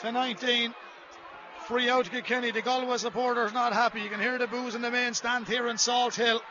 [0.00, 0.74] to 19.
[1.68, 2.50] Free out Kilkenny.
[2.50, 4.00] The Galway supporters not happy.
[4.02, 6.42] You can hear the boos in the main stand here in Salt Hill.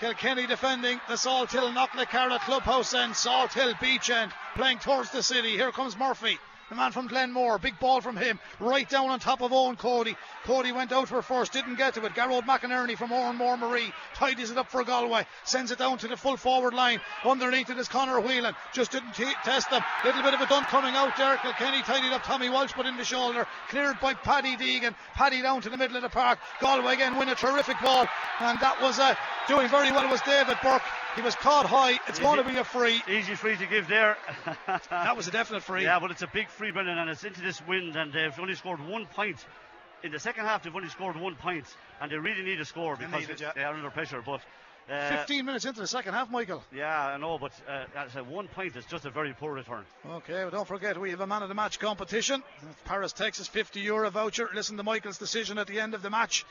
[0.00, 3.14] Kilkenny defending the Salt Hill Knocknacarra clubhouse end.
[3.14, 5.50] Salt Hill beach end playing towards the city.
[5.50, 6.38] Here comes Murphy.
[6.70, 10.16] The man from Glenmore, big ball from him, right down on top of Eoin Cody.
[10.44, 12.14] Cody went out for first, didn't get to it.
[12.14, 16.38] Gearóid McInerney from Oranmore-Maree tidies it up for Galway, sends it down to the full
[16.38, 17.00] forward line.
[17.22, 19.82] Underneath it is Conor Whelan, just didn't t- test them.
[20.04, 21.36] Little bit of a dunk coming out there.
[21.36, 24.94] Kilkenny tidied up Tommy Walsh, but in the shoulder, cleared by Paddy Deegan.
[25.14, 26.38] Paddy down to the middle of the park.
[26.60, 28.06] Galway again win a terrific ball,
[28.40, 29.14] and that was uh,
[29.48, 30.10] doing very well.
[30.10, 30.82] Was David Burke?
[31.14, 31.98] He was caught high.
[32.08, 33.00] It's going to be a free.
[33.08, 34.16] Easy free to give there.
[34.90, 35.84] That was a definite free.
[35.84, 38.54] Yeah, but it's a big free, Brendan, and it's into this wind, and they've only
[38.54, 39.44] scored one point.
[40.02, 41.66] In the second half, they've only scored one point,
[42.00, 43.52] and they really need a score because yeah.
[43.54, 44.22] they are under pressure.
[44.24, 44.40] But
[44.90, 46.62] Uh, 15 minutes into the second half, Michael.
[46.70, 49.84] Yeah, I know, but uh, as a one point is just a very poor return.
[50.06, 52.42] Okay, well, don't forget we have a man of the match competition.
[52.84, 54.50] Paris, Texas, 50 euro voucher.
[54.54, 56.44] Listen to Michael's decision at the end of the match.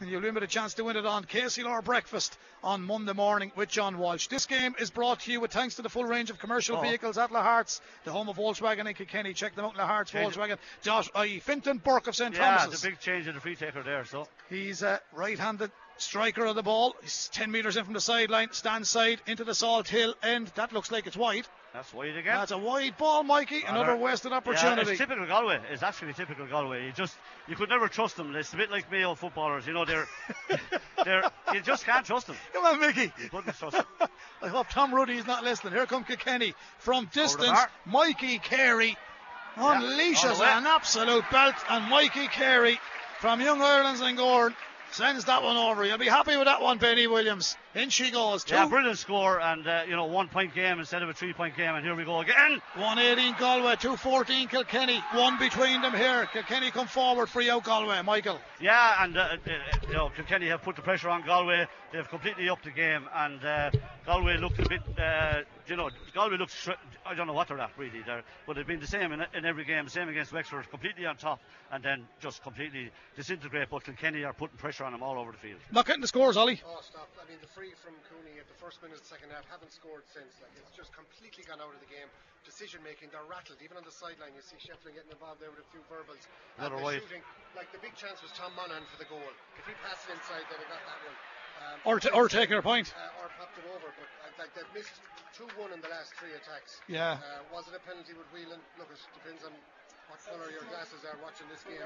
[0.00, 3.68] And you'll limit a chance to win it on KCLR Breakfast on Monday morning with
[3.68, 4.28] John Walsh.
[4.28, 6.80] This game is brought to you with thanks to the full range of commercial Oh.
[6.80, 9.34] vehicles at Lahart's, the home of Volkswagen in Kilkenny.
[9.34, 10.58] Check them out, Lahart's Change- Volkswagen.
[10.84, 11.40] Dot IE.
[11.40, 12.32] Fintan Burke of St.
[12.32, 12.82] Thomas yeah, Thomas's.
[12.82, 14.04] the big change in the free taker there.
[14.04, 16.94] So He's a right-handed striker of the ball.
[17.02, 20.52] He's 10 metres in from the sideline, stand side into the Salt Hill end.
[20.54, 21.48] That looks like it's wide.
[21.74, 22.34] That's wide again.
[22.36, 23.62] That's a wide ball, Mikey.
[23.66, 24.90] Another wasted Yeah, opportunity.
[24.90, 25.60] it's typical Galway.
[25.70, 26.86] It's actually typical Galway.
[26.86, 27.16] You just
[27.46, 28.34] you could never trust them.
[28.34, 29.66] It's a bit like Mayo footballers.
[29.66, 30.06] You know, they're
[31.04, 32.36] they're you just can't trust them.
[32.52, 33.12] Come on, Mickey.
[33.22, 33.84] You couldn't trust them.
[34.42, 35.74] I hope Tom Ruddy is not listening.
[35.74, 37.58] Here come Kilkenny from distance.
[37.84, 38.96] Mikey Carey
[39.56, 40.48] unleashes way.
[40.48, 42.78] an absolute belt, and Mikey Carey
[43.20, 44.56] from Young Ireland's and Gordon
[44.92, 45.84] sends that one over.
[45.84, 47.56] You'll be happy with that one, Benny Williams.
[47.74, 48.44] In she goes.
[48.44, 48.54] Two.
[48.54, 51.56] Yeah, brilliant score and uh, you know one point game instead of a three point
[51.56, 51.74] game.
[51.74, 52.60] And here we go again.
[52.74, 55.02] 118 Galway, 214 Kilkenny.
[55.14, 56.26] One between them here.
[56.32, 58.02] Kilkenny come forward, free out Galway.
[58.02, 58.38] Michael.
[58.60, 59.36] Yeah, and uh, uh,
[59.86, 61.66] you know Kilkenny have put the pressure on Galway.
[61.92, 63.70] They've completely upped the game, and uh,
[64.06, 64.82] Galway looked a bit.
[65.68, 66.56] You know, Galway looked.
[67.04, 69.44] I don't know what they're at really, there, but they've been the same in, in
[69.44, 69.84] every game.
[69.88, 71.40] Same against Wexford, completely on top,
[71.70, 73.68] and then just completely disintegrate.
[73.68, 75.60] But Kilkenny are putting pressure on them all over the field.
[75.70, 76.56] Not getting the scores, Ollie.
[76.64, 77.08] Oh, stop.
[77.20, 79.68] I mean, the free from Cooney at the first minute of the second half haven't
[79.68, 80.40] scored since.
[80.40, 82.08] Like, it's just completely gone out of the game.
[82.48, 83.60] Decision making, they're rattled.
[83.60, 86.24] Even on the sideline, you see Shefflin getting involved there with a few verbals.
[86.56, 87.20] And Another the shooting,
[87.52, 89.20] like, the big chance was Tom Monaghan for the goal.
[89.60, 91.16] If he passed it inside, they'd have got that one.
[91.60, 92.94] Um, Or, t- or taking a point.
[92.96, 94.96] uh, or popped it over, but uh, like they've missed
[95.38, 96.80] 2 1 in the last three attacks.
[96.88, 97.22] Yeah.
[97.22, 98.58] Uh, was it a penalty with Whelan?
[98.78, 99.52] Look, it depends on
[100.10, 101.78] what colour your glasses are watching this game.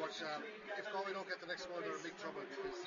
[0.00, 0.40] But um,
[0.78, 2.80] if Galway don't get the next one, they're in big trouble because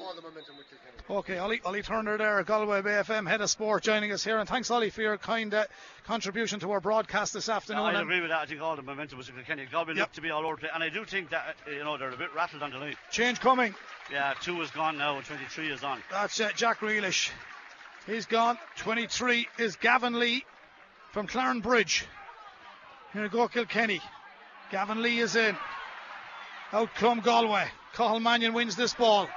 [0.00, 0.96] all the momentum with Kilkenny.
[1.06, 4.38] Okay, Ollie, Ollie Turner there, Galway Bay FM, head of sport, joining us here.
[4.38, 5.64] And thanks, Ollie, for your kind uh,
[6.04, 7.84] contribution to our broadcast this afternoon.
[7.84, 8.40] I agree with that.
[8.40, 9.66] I think all the momentum was in Kilkenny.
[9.70, 9.96] Galway Yep.
[9.98, 12.10] looked to be all over the and I do think that uh, you know they're
[12.10, 12.96] a bit rattled on the line.
[13.12, 13.74] change coming.
[14.10, 16.00] Yeah, two is gone now, 23 is on.
[16.10, 17.30] That's uh, Jack Grealish.
[18.06, 18.58] He's gone.
[18.78, 20.44] 23 is Gavin Lee
[21.12, 22.04] from Clarinbridge.
[23.12, 24.00] Here we go, Kilkenny.
[24.70, 25.56] Gavin Lee is in.
[26.72, 27.68] Out come Galway.
[27.92, 29.28] Cathal Mannion wins this ball.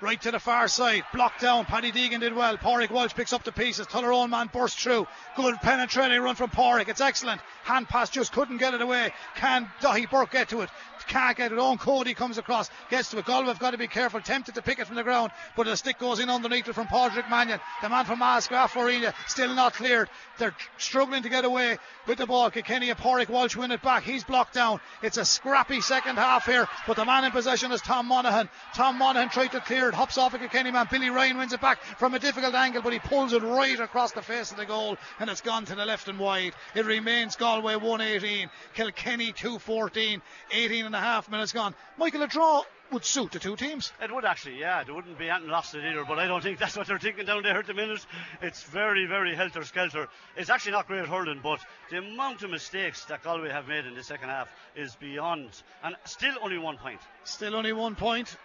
[0.00, 1.02] Right to the far side.
[1.12, 1.64] Blocked down.
[1.64, 2.56] Paddy Deegan did well.
[2.56, 3.86] Pádraig Walsh picks up the pieces.
[3.88, 5.08] Tullaroan man bursts through.
[5.34, 6.88] Good penetrating run from Pádraig.
[6.88, 7.40] It's excellent.
[7.64, 9.12] Hand pass just couldn't get it away.
[9.34, 10.70] Can Daithí Burke get to it?
[11.08, 11.58] Can't get it.
[11.58, 12.70] Eoin Cody comes across.
[12.90, 13.24] Gets to it.
[13.24, 14.20] Galway have got to be careful.
[14.20, 15.32] Tempted to pick it from the ground.
[15.56, 17.58] But the stick goes in underneath it from Pádraig Mannion.
[17.82, 20.08] The man from Ahascragh-Fohenagh still not cleared.
[20.38, 22.50] They're struggling to get away with the ball.
[22.50, 24.04] Kilkenny and Pádraig Walsh win it back.
[24.04, 24.80] He's blocked down.
[25.02, 26.68] It's a scrappy second half here.
[26.86, 28.48] But the man in possession is Tom Monaghan.
[28.74, 30.88] Tom Monaghan tried to clear Hops off a Kilkenny man.
[30.90, 34.12] Billy Ryan wins it back from a difficult angle, but he pulls it right across
[34.12, 36.54] the face of the goal and it's gone to the left and wide.
[36.74, 40.22] It remains Galway 118, Kilkenny 214,
[40.52, 41.74] 18 and a half minutes gone.
[41.96, 42.62] Michael, a draw
[42.92, 43.92] would suit the two teams.
[44.02, 44.84] It would actually, yeah.
[44.84, 47.26] There wouldn't be anything lost it either, but I don't think that's what they're thinking
[47.26, 48.04] down there at the minute.
[48.42, 50.08] It's very, very helter skelter.
[50.36, 51.60] It's actually not great hurling, but
[51.90, 55.50] the amount of mistakes that Galway have made in the second half is beyond.
[55.82, 57.00] And still only one point.
[57.24, 58.36] Still only one point.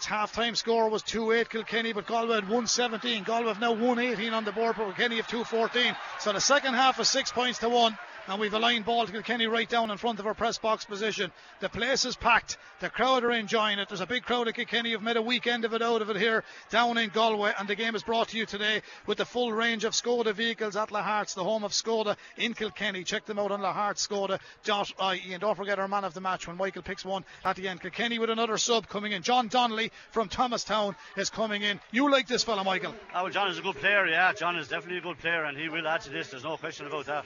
[0.00, 3.22] Its half-time score was 2-8 Kilkenny, but Galway had 117.
[3.22, 5.94] Galway have now 118 on the board, but Kilkenny have 214.
[6.20, 7.98] So the second half is six points to one.
[8.28, 10.84] And we've a line ball to Kilkenny right down in front of our press box
[10.84, 11.32] position.
[11.60, 12.58] The place is packed.
[12.80, 13.88] The crowd are enjoying it.
[13.88, 16.16] There's a big crowd at Kilkenny who've made a weekend of it out of it
[16.16, 17.52] here down in Galway.
[17.58, 20.76] And the game is brought to you today with the full range of Skoda vehicles
[20.76, 23.04] at Lahart's, the home of Skoda in Kilkenny.
[23.04, 25.32] Check them out on lahartskoda.ie.
[25.32, 27.80] And don't forget our man of the match when Michael picks one at the end.
[27.80, 29.22] Kilkenny with another sub coming in.
[29.22, 31.80] John Donnelly from Thomastown is coming in.
[31.90, 32.94] You like this fella, Michael?
[33.14, 34.32] Oh, well, John is a good player, yeah.
[34.32, 36.30] John is definitely a good player, and he will add to this.
[36.30, 37.24] There's no question about that.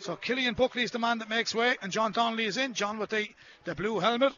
[0.00, 2.74] So Killian Buckley is the man that makes way, and John Donnelly is in.
[2.74, 3.28] John with the,
[3.64, 4.32] the blue helmet.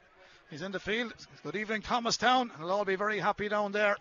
[0.50, 1.12] He's in the field.
[1.42, 2.50] Good evening, Thomastown.
[2.52, 3.96] And they'll all be very happy down there.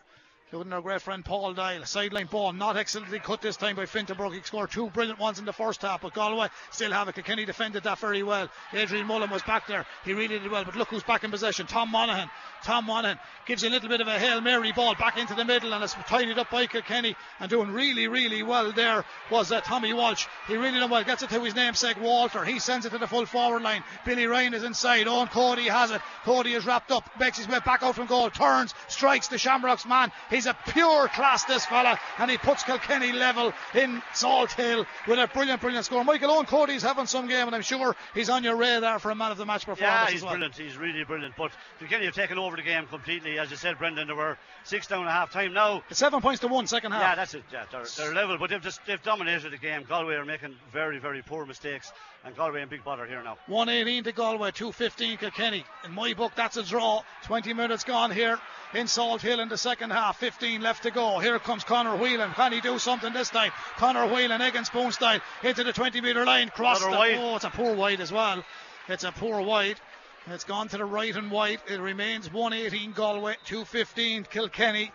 [0.49, 1.83] Including our great friend Paul Dial.
[1.83, 4.31] Sideline ball, not excellently cut this time by Fintan Burke.
[4.31, 7.15] He scored two brilliant ones in the first half, but Galway still have it.
[7.15, 8.47] Kilkenny defended that very well.
[8.71, 9.85] Adrian Mullen was back there.
[10.05, 10.63] He really did well.
[10.63, 11.67] But look who's back in possession.
[11.67, 12.29] Tom Monaghan.
[12.63, 15.73] Tom Monaghan gives a little bit of a Hail Mary ball back into the middle,
[15.73, 17.17] and it's tidied up by Kilkenny.
[17.41, 20.27] And doing really, really well there was uh, Tommy Walsh.
[20.47, 21.03] He really done well.
[21.03, 22.45] Gets it to his namesake Walter.
[22.45, 23.83] He sends it to the full forward line.
[24.05, 25.07] Billy Ryan is inside.
[25.07, 26.01] Eoin Cody has it.
[26.23, 27.03] Cody is wrapped up.
[27.19, 28.29] Makes his way back out from goal.
[28.29, 28.73] Turns.
[28.87, 30.09] Strikes the Shamrocks man.
[30.29, 35.17] He He's a pure class, this fella, and he puts Kilkenny level in Salthill with
[35.17, 36.03] a brilliant, brilliant score.
[36.03, 39.15] Michael Eoin Cody's having some game, and I'm sure he's on your radar for a
[39.15, 39.81] man of the match performance.
[39.81, 40.33] Yeah, he's well.
[40.33, 40.55] brilliant.
[40.55, 41.33] He's really brilliant.
[41.35, 43.39] But Kilkenny have taken over the game completely.
[43.39, 45.53] As you said, Brendan, there were six down at half time.
[45.53, 47.01] Now, it's seven points to one, second half.
[47.01, 47.43] Yeah, that's it.
[47.51, 49.85] Yeah, they're, they're level, but they've just they've dominated the game.
[49.89, 51.91] Galway are making very, very poor mistakes,
[52.23, 53.39] and Galway in big bother here now.
[53.47, 55.65] 118 to Galway, 215 Kilkenny.
[55.83, 57.01] In my book, that's a draw.
[57.23, 58.37] 20 minutes gone here
[58.73, 60.19] in Salthill in the second half.
[60.27, 61.19] 15 left to go.
[61.19, 62.33] Here comes Conor Whelan.
[62.33, 63.49] Can he do something this time?
[63.77, 66.49] Conor Whelan, and spoon style, into the 20 metre line.
[66.49, 67.15] Cross the, wide.
[67.17, 68.43] Oh, it's a poor wide as well.
[68.89, 69.79] It's a poor wide.
[70.29, 71.61] It's gone to the right and white.
[71.69, 74.91] It remains 118 Galway, 215 Kilkenny.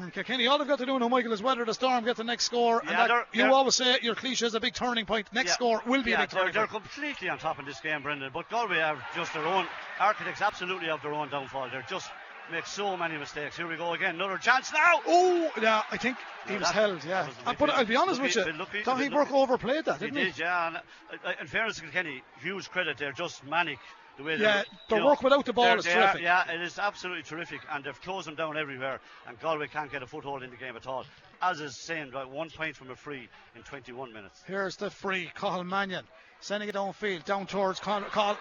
[0.00, 2.24] And Kilkenny, all they've got to do now, Michael, is weather the storm, get the
[2.24, 2.82] next score.
[2.82, 5.32] Yeah, and that, they're- you they're- always say your cliche is a big turning point.
[5.32, 5.54] Next Yeah.
[5.54, 8.02] score will be yeah, a big they're, turning they're completely on top in this game,
[8.02, 8.32] Brendan.
[8.34, 9.68] But Galway are just their own
[10.00, 11.68] architects, absolutely of their own downfall.
[11.70, 12.10] They're just
[12.50, 13.56] make so many mistakes.
[13.56, 15.00] Here we go again, another chance now.
[15.06, 17.26] Oh, yeah, I think he No, was held, yeah.
[17.26, 20.16] was Uh, bit- but I'll be honest with you, lucky- Tommy Burke overplayed that, didn't
[20.16, 20.24] he?
[20.24, 20.66] did, yeah.
[20.68, 20.76] And,
[21.24, 22.96] uh, in fairness to Kilkenny, huge credit.
[22.98, 23.78] They're just manic.
[24.16, 26.22] The way Yeah, their you know, work without the ball is they are- terrific.
[26.22, 28.98] yeah, it is absolutely terrific, and they've closed them down everywhere.
[29.28, 31.04] And Galway can't get a foothold in the game at all.
[31.40, 34.42] As is saying, right, one point from a free in 21 minutes.
[34.46, 36.04] Here's the free, Cathal Mannion
[36.40, 38.36] sending it downfield, down towards Cahill.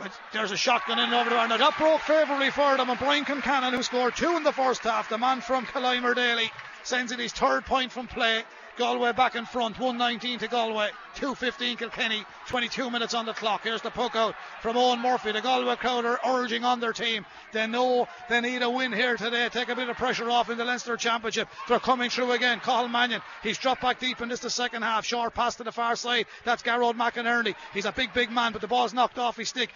[0.00, 1.48] But There's a shotgun in over there.
[1.48, 2.90] Now that broke favourably for them.
[2.90, 6.50] And Brian Concannon, who scored two in the first half, the man from Killimordaly,
[6.84, 8.44] sends in his third point from play.
[8.78, 13.62] Galway back in front, 119 to Galway, 215 Kilkenny, 22 minutes on the clock.
[13.64, 15.32] Here's the poke out from Eoin Murphy.
[15.32, 17.26] The Galway crowd are urging on their team.
[17.52, 20.58] They know they need a win here today, take a bit of pressure off in
[20.58, 21.48] the Leinster Championship.
[21.66, 22.60] They're coming through again.
[22.60, 25.04] Cathal Mannion, he's dropped back deep in this the second half.
[25.04, 26.26] Short pass to the far side.
[26.44, 27.56] That's Gearóid McInerney.
[27.74, 29.70] He's a big, big man, but the ball's knocked off his stick.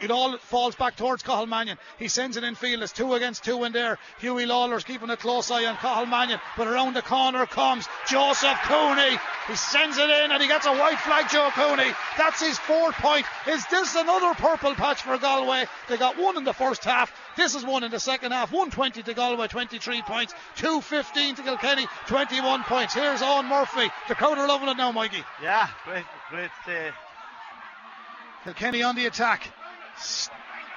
[0.00, 1.78] It all falls back towards Cathal Mannion.
[1.98, 2.82] He sends it in field.
[2.82, 3.98] It's two against two in there.
[4.20, 6.40] Huw Lawlor's keeping a close eye on Cathal Mannion.
[6.56, 9.18] But around the corner comes Joseph Cooney.
[9.48, 11.90] He sends it in and he gets a white flag, Joe Cooney.
[12.16, 13.26] That's his fourth point.
[13.46, 15.66] Is this another purple patch for Galway?
[15.88, 17.12] They got one in the first half.
[17.36, 18.52] This is one in the second half.
[18.52, 20.34] 120 to Galway, 23 points.
[20.56, 22.94] 215 to Kilkenny, 21 points.
[22.94, 23.90] Here's Eoin Murphy.
[24.08, 25.22] The crowd are loving it now, Mikey.
[25.42, 26.50] Yeah, great, great.
[26.66, 26.92] Uh,
[28.44, 29.50] Kilkenny on the attack.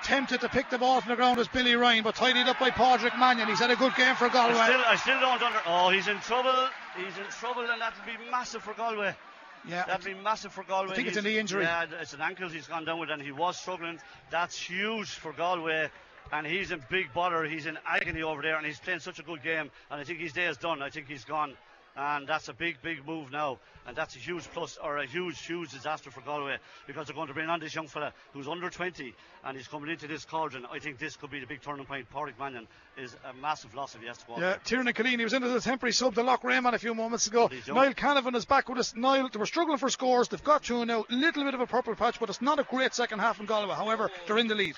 [0.04, 2.70] Tempted to pick the ball from the ground was Billy Ryan, but tidied up by
[2.72, 3.48] Pádraig Mannion.
[3.48, 4.56] He's had a good game for Galway.
[4.56, 5.60] I still, I still don't under.
[5.66, 6.68] Oh, he's in trouble.
[6.98, 9.16] He's in trouble, and that'll be massive for Galway.
[9.66, 10.92] yeah, That'd be massive for Galway.
[10.92, 11.64] I think it's a He's- knee injury.
[11.64, 13.98] Yeah, it's an ankle he's gone down with, and he was struggling.
[14.30, 15.90] That's huge for Galway,
[16.34, 17.46] and he's in big bother.
[17.46, 19.72] He's in agony over there, and he's playing such a good game.
[19.90, 20.82] And I think his day is done.
[20.82, 21.54] I think he's gone,
[21.96, 23.60] and that's a big, big move now.
[23.86, 27.28] And that's a huge plus or a huge, huge disaster for Galway because they're going
[27.28, 29.14] to bring on this young fella who's under 20
[29.44, 30.66] and he's coming into this cauldron.
[30.72, 32.08] I think this could be the big turning point.
[32.10, 32.68] Pádraig Mannion
[32.98, 34.34] is a massive loss if he has to go.
[34.36, 34.60] Yeah, there.
[34.64, 37.50] Tiernan Collini was into the temporary sub to lock Raymond a few moments ago.
[37.68, 38.96] Niall Canavan is back with us.
[38.96, 40.30] Niall, they were struggling for scores.
[40.30, 41.06] They've got two now.
[41.10, 43.76] Little bit of a purple patch, but it's not a great second half in Galway.
[43.76, 44.76] However, they're in the lead.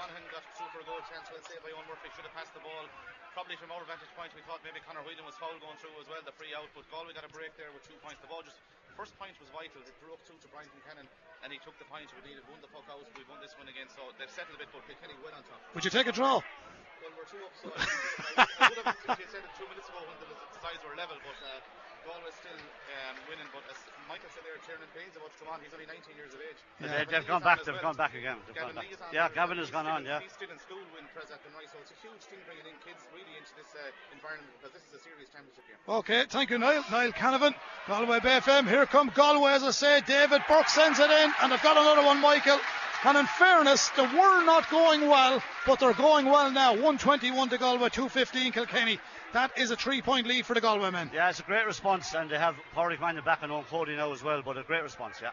[0.00, 1.28] Monaghan got through for a goal chance.
[1.28, 2.08] Well saved by Eoin Murphy.
[2.16, 2.88] Should have passed the ball.
[3.36, 6.08] Probably from our vantage point, we thought maybe Conor Whelan was foul going through as
[6.08, 6.24] well.
[6.24, 8.16] The free out, but Galway got a break there with two points.
[8.24, 8.56] The ball just
[8.96, 9.84] first point was vital.
[9.84, 11.04] It broke through to Brian Cannon,
[11.44, 12.08] and he took the point.
[12.16, 13.04] We needed one the puck out.
[13.12, 14.72] We won this one again, so they've settled a bit.
[14.72, 15.60] But Kilkenny went on top.
[15.76, 16.40] Would you take a draw?
[16.40, 20.16] Well, we're two up, so I I would have said it two minutes ago when
[20.16, 21.60] the, the sides were level, but uh,
[22.06, 23.48] Galway still um, winning.
[23.54, 23.78] But as
[24.10, 25.58] Michael said there, Tiernan Payne's about to come on.
[25.62, 26.58] He's only 19 years of age.
[26.80, 27.58] They- Gavin they've Lee gone back.
[27.64, 27.92] They've well.
[27.94, 28.38] gone back again.
[28.50, 28.86] Gavin gone back.
[28.90, 29.36] Lee on Yeah, there.
[29.38, 30.02] Gavin has He's gone still on.
[30.02, 30.20] in- Yeah.
[30.20, 32.76] He's still in school in Present and Rice, so it's a huge thing bringing in
[32.82, 35.78] kids really into this uh, environment because this is a serious championship game.
[35.86, 36.84] Okay, thank you, Niall.
[36.90, 37.54] Niall Canavan,
[37.86, 38.66] Galway Bay FM.
[38.68, 40.00] Here come Galway, as I say.
[40.02, 42.58] David Burke sends it in, and they've got another one, Michael.
[43.02, 46.72] And in fairness, they were not going well, but they're going well now.
[46.74, 49.00] 121 to Galway, 215 Kilkenny.
[49.32, 51.10] That is a three point lead for the Galway men.
[51.14, 54.12] Yeah, it's a great response, and they have Pádraig Mannion back on Eoin Cody now
[54.12, 54.42] as well.
[54.44, 55.20] But a great response.
[55.22, 55.30] Yeah.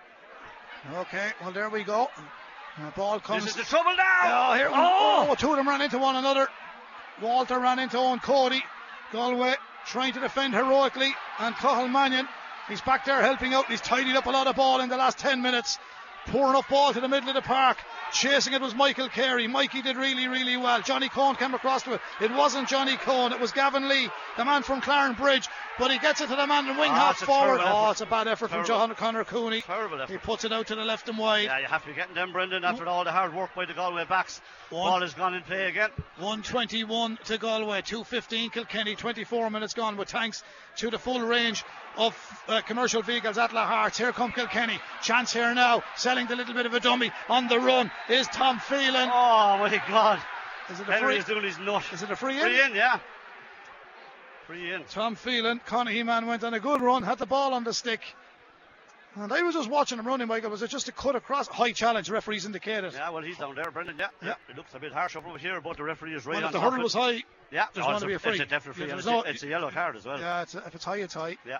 [0.99, 2.09] Okay, well, there we go.
[2.77, 3.43] The ball comes.
[3.43, 4.51] This is the trouble now.
[4.51, 4.69] Oh, here.
[4.71, 5.27] Oh!
[5.29, 6.47] Oh, two of them ran into one another.
[7.21, 8.63] Walter ran into Eoin Cody.
[9.11, 9.55] Galway
[9.87, 11.15] trying to defend heroically.
[11.39, 12.27] And Cathal Mannion,
[12.67, 13.65] he's back there helping out.
[13.67, 15.79] He's tidied up a lot of ball in the last 10 minutes.
[16.27, 17.77] Pouring up ball to the middle of the park.
[18.11, 19.47] Chasing it was Michael Carey.
[19.47, 20.81] Mikey did really, really well.
[20.81, 22.01] Johnny Coen came across to it.
[22.21, 25.47] It wasn't Johnny Coen, it was Gavin Lee, the man from Clarinbridge.
[25.77, 27.61] But he gets it to the man in wing Oh, half forward.
[27.63, 28.87] Oh, it's a bad effort from Terrible.
[28.87, 29.61] John Conor Cooney.
[29.61, 30.11] Terrible effort.
[30.11, 31.43] He puts it out to the left and wide.
[31.45, 33.73] Yeah, you have to be getting them, Brendan, after all the hard work by the
[33.73, 34.41] Galway backs.
[34.69, 34.89] One.
[34.89, 35.89] Ball has gone in play again.
[36.17, 40.43] 121 to Galway, 215 Kilkenny, 24 minutes gone with thanks
[40.77, 41.63] to the full range
[41.97, 43.97] of uh, commercial vehicles at Lahart's.
[43.97, 44.79] Here come Kilkenny.
[45.01, 48.59] Chance here now, selling the little bit of a dummy on the run is Tom
[48.59, 49.09] Phelan.
[49.11, 50.19] Oh my God!
[50.69, 51.17] Is it a Henry free?
[51.17, 51.83] is doing his nut.
[51.91, 52.41] Is it a free in?
[52.41, 52.99] Free in, yeah.
[54.45, 54.83] Free in.
[54.85, 58.01] Tom Phelan, Connie man went on a good run, had the ball on the stick.
[59.15, 60.51] And I was just watching him running, Michael.
[60.51, 61.47] Was it just a cut across?
[61.47, 62.93] High challenge, referees indicated.
[62.93, 63.95] Yeah, well, he's down there, Brendan.
[63.97, 64.35] Yeah, Yeah.
[64.47, 66.53] It looks a bit harsh over here, but the referee is right Well, on if
[66.53, 68.31] the hurdle was high, Yeah, there's oh, going it's to be a free.
[68.33, 68.87] It's a definite free.
[68.87, 70.19] Yeah, it's, no- a, it's a yellow card as well.
[70.19, 71.37] yeah, it's if it's high, it's high.
[71.47, 71.57] Yeah.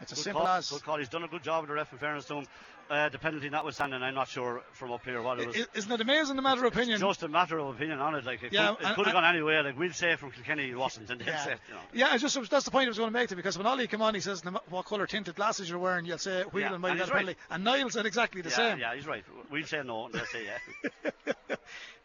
[0.00, 0.70] It's as Good simple call, as.
[0.70, 0.98] Good call.
[0.98, 2.46] He's done a good job with the ref, in fairness to him.
[2.90, 5.56] Uh, the penalty notwithstanding, I'm not sure from up here what it was.
[5.74, 6.98] Isn't it amazing the matter of opinion?
[6.98, 8.24] just a matter of opinion on it.
[8.24, 9.60] Like it Yeah, could, it could have gone anyway.
[9.60, 11.80] Like we'll say from Kilkenny, it wasn't, and Yeah, say, you know.
[11.92, 13.88] yeah it's just that's the point I was going to make to because when Ollie
[13.88, 16.98] came on, he says, "What colour tinted glasses you're wearing?" You'll say, "Whelan Yeah, and
[17.00, 18.78] he's a penalty," and Niall said exactly the yeah, same.
[18.78, 19.24] yeah, he's right.
[19.50, 21.12] We'll say no, and they'll say yeah.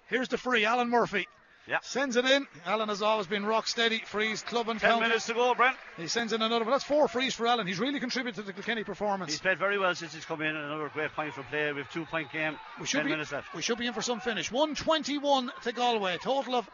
[0.08, 1.28] Here's the free, Alan Murphy.
[1.68, 1.78] Yeah.
[1.82, 2.46] Sends it in.
[2.66, 4.00] Alan has always been rock steady.
[4.06, 5.78] Frees, club and Ten minutes to go, Brent.
[5.96, 6.72] He sends in another one.
[6.72, 7.68] That's four frees for Alan.
[7.68, 9.32] He's really contributed to the Kilkenny performance.
[9.32, 10.56] He's played very well since he's come in.
[10.56, 11.72] Another great point for play.
[11.72, 12.58] We've two point game.
[12.82, 13.54] We should Ten be, minutes left.
[13.56, 14.52] We should be in for some finish.
[14.52, 16.18] 121 to Galway.
[16.18, 16.70] Total of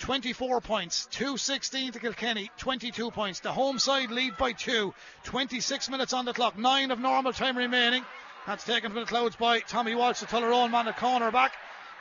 [0.00, 1.06] 24 points.
[1.12, 2.50] 216 to Kilkenny.
[2.58, 3.40] 22 points.
[3.40, 4.92] The home side lead by two.
[5.24, 6.58] 26 minutes on the clock.
[6.58, 8.04] Nine of normal time remaining.
[8.46, 11.52] That's taken from the clouds by Tommy Walsh, the Tullaroan man at corner back.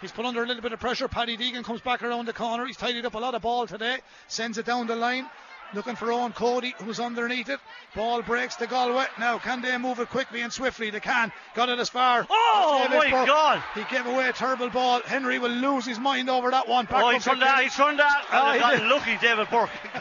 [0.02, 1.08] He's put under a little bit of pressure.
[1.08, 2.66] Paddy Deegan comes back around the corner.
[2.66, 3.98] He's tidied up a lot of ball today.
[4.28, 5.28] Sends it down the line.
[5.74, 7.60] Looking for Eoin Cody, who's underneath it.
[7.94, 9.06] Ball breaks to Galway.
[9.20, 10.90] Now, can they move it quickly and swiftly?
[10.90, 11.32] They can.
[11.56, 12.26] Got it as far.
[12.30, 13.28] Oh, my Burke.
[13.28, 13.64] God.
[13.76, 15.02] He gave away a terrible ball.
[15.02, 16.86] Henry will lose his mind over that one.
[16.86, 17.64] Back Oh, oh he turned that.
[17.64, 18.26] He turned that.
[18.32, 18.88] Oh, he got did.
[18.88, 19.70] lucky, David Burke.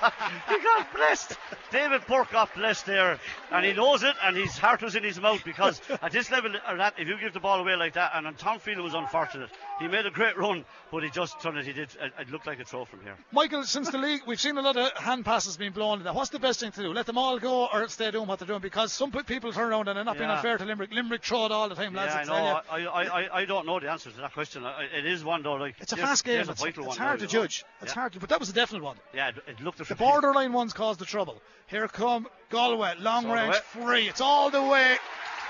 [0.48, 1.36] he got, blessed.
[1.70, 3.18] David Burke got blessed there,
[3.50, 6.52] and he knows it, and his heart was in his mouth because at this level,
[6.68, 9.50] or that, if you give the ball away like that, and Tom Phelan was unfortunate.
[9.80, 11.66] He made a great run, but he just turned it.
[11.66, 11.88] He did.
[12.00, 13.16] It, it looked like a throw from here.
[13.32, 16.02] Michael, since the league, we've seen a lot of hand passes being blown.
[16.02, 16.92] Now, what's the best thing to do?
[16.92, 18.60] Let them all go or stay doing what they're doing?
[18.60, 20.36] Because some people turn around and they're not being Yeah.
[20.36, 20.92] unfair to Limerick.
[20.92, 22.14] Limerick throw it all the time, lads.
[22.14, 22.60] yeah, I know.
[22.70, 24.64] I, I, I, I don't know the answer to that question.
[24.94, 25.54] It is one though.
[25.54, 26.36] Like It's a fast game.
[26.36, 27.30] there's a It's, vital it's one hard to know.
[27.30, 27.64] judge.
[27.82, 27.94] It's Yeah.
[28.00, 28.96] hard to, but that was a definite one.
[29.14, 31.40] Yeah, it, it looked a The borderline ones caused the trouble.
[31.68, 34.08] Here come Galway, long range free.
[34.08, 34.96] It's all the way.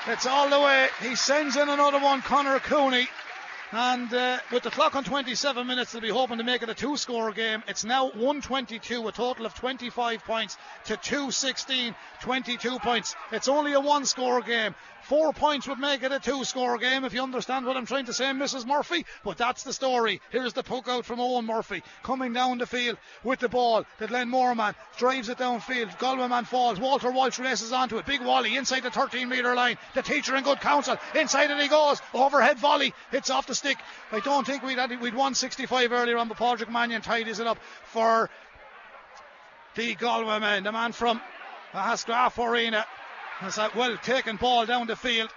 [0.09, 0.89] It's all the way.
[1.03, 3.09] He sends in another one, Conor Cooney.
[3.73, 6.75] And uh, with the clock on 27 minutes, they'll be hoping to make it a
[6.75, 7.65] two score game.
[7.67, 13.17] It's now 122, a total of 25 points to 216, 22 points.
[13.33, 14.77] It's only a one score game.
[15.09, 18.07] Four points would make it a two score game if you understand what I'm trying
[18.07, 18.67] to say, Mrs.
[18.67, 19.07] Murphy.
[19.23, 20.21] But that's the story.
[20.31, 23.85] Here's the poke out from Eoin Murphy coming down the field with the ball.
[23.99, 25.97] The Glenmore man drives it downfield.
[26.01, 26.81] Galway man falls.
[26.81, 28.07] Walter Walsh races onto it.
[28.07, 29.79] Big Wally inside the 13 metre line.
[29.95, 30.97] The teacher in good counsel.
[31.15, 32.03] Inside it he goes.
[32.13, 32.93] Overhead volley.
[33.13, 33.79] Hits off the stick.
[34.11, 37.47] I don't think we'd had we'd won 65 earlier on, but Pádraig Mannion tidies it
[37.47, 38.29] up for
[39.77, 41.21] the Galway man, the man from
[41.73, 42.87] Ahascragh-Fohenagh.
[43.39, 45.31] Has that well taken ball down the field.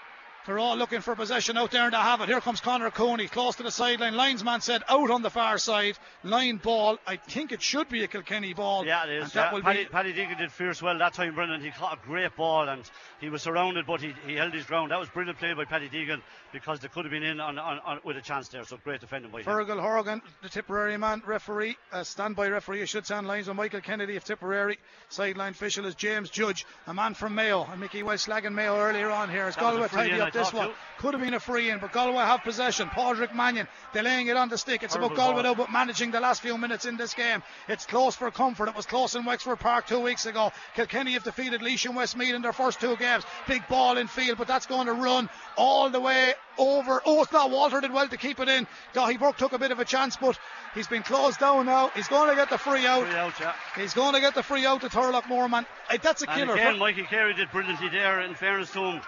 [0.50, 2.28] They're all looking for possession out there and they have it.
[2.28, 4.16] Here comes Conor Cooney, close to the sideline.
[4.16, 5.96] Linesman said out on the far side.
[6.24, 6.98] Line ball.
[7.06, 8.84] I think it should be a Kilkenny ball.
[8.84, 9.36] Yeah, it is.
[9.36, 9.52] Yeah.
[9.62, 11.62] Paddy, be Paddy Deegan did fierce well that time, Brendan.
[11.62, 12.82] He caught a great ball and
[13.22, 14.90] he was surrounded, but he, he held his ground.
[14.90, 17.78] That was brilliant play by Paddy Deegan because they could have been in on, on,
[17.86, 18.64] on with a chance there.
[18.64, 19.46] So great defending by him.
[19.46, 23.56] Fergal Horgan, the Tipperary man, referee, uh, standby referee, I should say, on lines with
[23.56, 24.80] Michael Kennedy of Tipperary.
[25.10, 27.68] Sideline official is James Judge, a man from Mayo.
[27.70, 29.44] And Mickey was slagging Mayo earlier on here.
[29.44, 30.72] As That was a Galway tidy up this one.
[30.98, 32.88] Could have been a free in, but Galway have possession.
[32.90, 34.84] Pádraig Mannion delaying it on the stick.
[34.84, 37.42] It's about Terrible Galway now, but managing the last few minutes in this game.
[37.70, 38.68] It's close for comfort.
[38.68, 40.52] It was close in Wexford Park two weeks ago.
[40.76, 43.24] Kilkenny have defeated Laois and Westmeath in their first two games.
[43.48, 47.02] Big ball in field, but that's going to run all the way over.
[47.06, 47.50] Oh, it's not.
[47.50, 48.68] Walter did well to keep it in.
[48.94, 50.38] Daithí Burke took a bit of a chance, but
[50.76, 51.90] he's been closed down now.
[51.96, 53.06] He's going to get the free out.
[53.08, 53.54] Free out, yeah.
[53.78, 55.66] He's going to get the free out to Turloughmore man.
[56.02, 56.54] That's a And killer.
[56.56, 58.20] again, Mikey Carey did brilliantly there.
[58.22, 59.02] In fairness to him,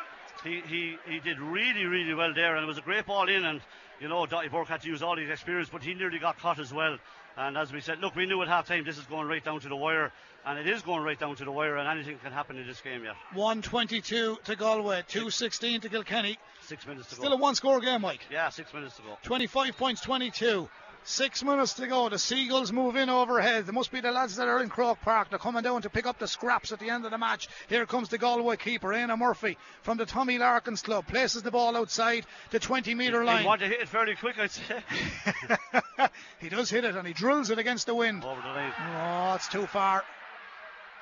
[0.44, 3.46] he, he, he did really, really well there, and it was a great ball in.
[3.46, 3.62] And
[4.00, 6.60] you know, Daithí Burke had to use all his experience, but he nearly got caught
[6.60, 6.98] as well.
[7.38, 9.60] And as we said, look, we knew at half time this is going right down
[9.62, 10.12] to the wire,
[10.46, 12.82] and it is going right down to the wire, and anything can happen in this
[12.82, 13.16] game yet.
[13.34, 16.38] 122 to Galway, 216 to Kilkenny.
[16.62, 17.30] Six minutes to Still go.
[17.30, 18.22] Still a one score game, Mike.
[18.30, 19.18] yeah, six minutes to go.
[19.24, 20.70] 25 points, 22.
[21.04, 22.10] Six minutes to go.
[22.10, 23.66] The Seagulls move in overhead.
[23.66, 25.30] There must be the lads that are in Croke Park.
[25.30, 27.48] They're coming down to pick up the scraps at the end of the match.
[27.70, 31.08] Here comes the Galway keeper, Éanna Murphy, from the Tommy Larkins club.
[31.08, 33.46] Places the ball outside the 20 metre line.
[33.46, 34.84] want to hit it fairly quick, I'd say.
[36.40, 38.24] he does hit it and he drills it against the wind.
[38.24, 38.74] Over the line.
[38.80, 40.04] Oh, it's too far.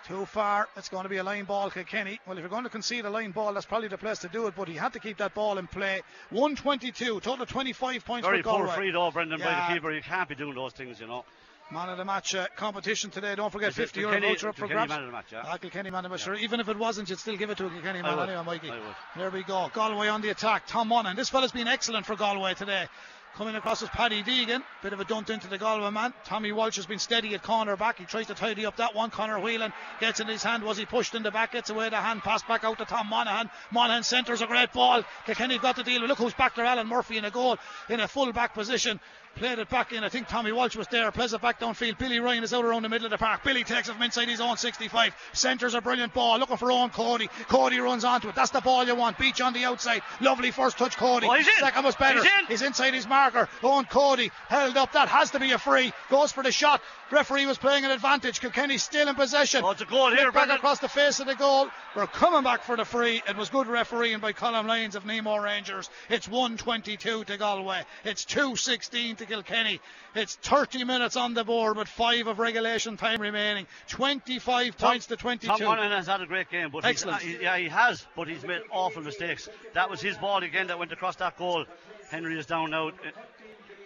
[0.08, 0.68] Too far.
[0.76, 2.20] It's going to be a line ball, Kilkenny.
[2.26, 4.48] Well, if you're going to concede a line ball, that's probably the place to do
[4.48, 4.56] it.
[4.56, 6.02] But he had to keep that ball in play.
[6.32, 8.76] 122, total 25 points Very for poor Galway.
[8.76, 9.68] free though, Brendan, by Yeah.
[9.68, 9.92] the keeper.
[9.92, 11.26] You can't be doing those things, you know.
[11.72, 13.36] Man of the match uh, competition today.
[13.36, 14.90] Don't forget Is 50 euro voucher up for grabs.
[14.90, 15.44] man of the match, yeah.
[15.46, 16.24] Ah, Kilkenny man of the match.
[16.24, 18.72] Sure, even if it wasn't, you'd still give it to a Kilkenny man anyway, Mikey.
[19.16, 19.70] There we go.
[19.76, 20.64] Galway on the attack.
[20.66, 21.16] Tom Monaghan.
[21.16, 22.88] This fella's been excellent for Galway today.
[23.36, 24.64] Coming across is Paddy Deegan.
[24.84, 26.14] Bit of a dunt into the Galway man.
[26.26, 27.98] Tommy Walsh has been steady at corner back.
[27.98, 29.12] He tries to tidy up that one.
[29.12, 30.64] Conor Whelan gets in his hand.
[30.64, 31.54] Was he pushed in the back?
[31.54, 32.22] Gets away the hand.
[32.22, 33.50] Pass back out to Tom Monaghan.
[33.72, 35.04] Monaghan centres a great ball.
[35.26, 36.02] Kilkenny got the deal.
[36.02, 36.66] Look who's back there.
[36.66, 37.58] Alan Murphy in a goal
[37.88, 39.00] in a full back position.
[39.36, 40.04] Played it back in.
[40.04, 41.10] I think Tommy Walsh was there.
[41.12, 41.98] Plays it back downfield.
[41.98, 43.44] Billy Ryan is out around the middle of the park.
[43.44, 45.16] Billy takes it from inside his own 65.
[45.32, 46.38] Centres a brilliant ball.
[46.40, 47.30] Looking for Eoin Cody.
[47.48, 48.36] Cody runs onto it.
[48.36, 49.18] That's the ball you want.
[49.18, 50.02] Beach on the outside.
[50.20, 51.28] Lovely first touch, Cody.
[51.28, 51.54] Oh, he's in.
[51.60, 52.22] Second was better.
[52.22, 52.46] He's in.
[52.48, 53.48] He's inside his marker.
[53.62, 54.92] Eoin Cody held up.
[54.94, 55.94] That has to be a free.
[56.10, 56.82] Goes for the shot.
[57.12, 58.40] Referee was playing an advantage.
[58.40, 59.62] Kilkenny still in possession.
[59.64, 60.58] Oh, it's a goal here, back Brendan.
[60.58, 61.68] across the face of the goal.
[61.96, 63.24] We're coming back for the free.
[63.28, 65.90] It was good refereeing by Colm Lyons of Nemo Rangers.
[66.10, 67.84] It's 122 to Galway.
[68.04, 69.80] It's 216 to Kilkenny.
[70.16, 73.68] It's 30 minutes on the board with five of regulation time remaining.
[73.88, 75.48] 25 points to 22.
[75.48, 77.22] Tom Monaghan has had a great game, but he's- Excellent.
[77.22, 79.48] he- yeah, he has, but he's made awful mistakes.
[79.74, 81.66] That was his ball again that went across that goal.
[82.10, 82.92] Henry is down now, uh,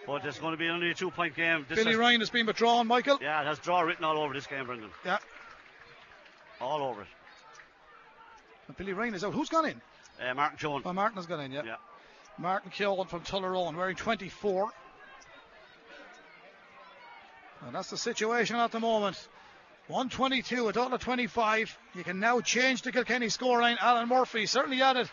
[0.06, 1.66] but it's going to be only a two-point game.
[1.68, 3.18] This Billy has- Ryan has been withdrawn, Michael.
[3.20, 4.90] Yeah, it has draw written all over this game, Brendan.
[5.04, 5.18] Yeah.
[6.60, 7.08] All over it.
[8.68, 9.34] And Billy Ryan is out.
[9.34, 9.80] Who's gone in?
[10.24, 10.84] Uh, Martin Jones.
[10.86, 11.62] Oh, Martin has gone in, yeah.
[11.64, 11.76] Yeah.
[12.38, 14.70] Martin Keoghan from Tullaroan wearing 24.
[17.66, 19.16] And that's the situation at the moment.
[19.88, 21.78] 122, a of 25.
[21.94, 23.76] You can now change the Kilkenny scoreline.
[23.80, 25.10] Alan Murphy certainly added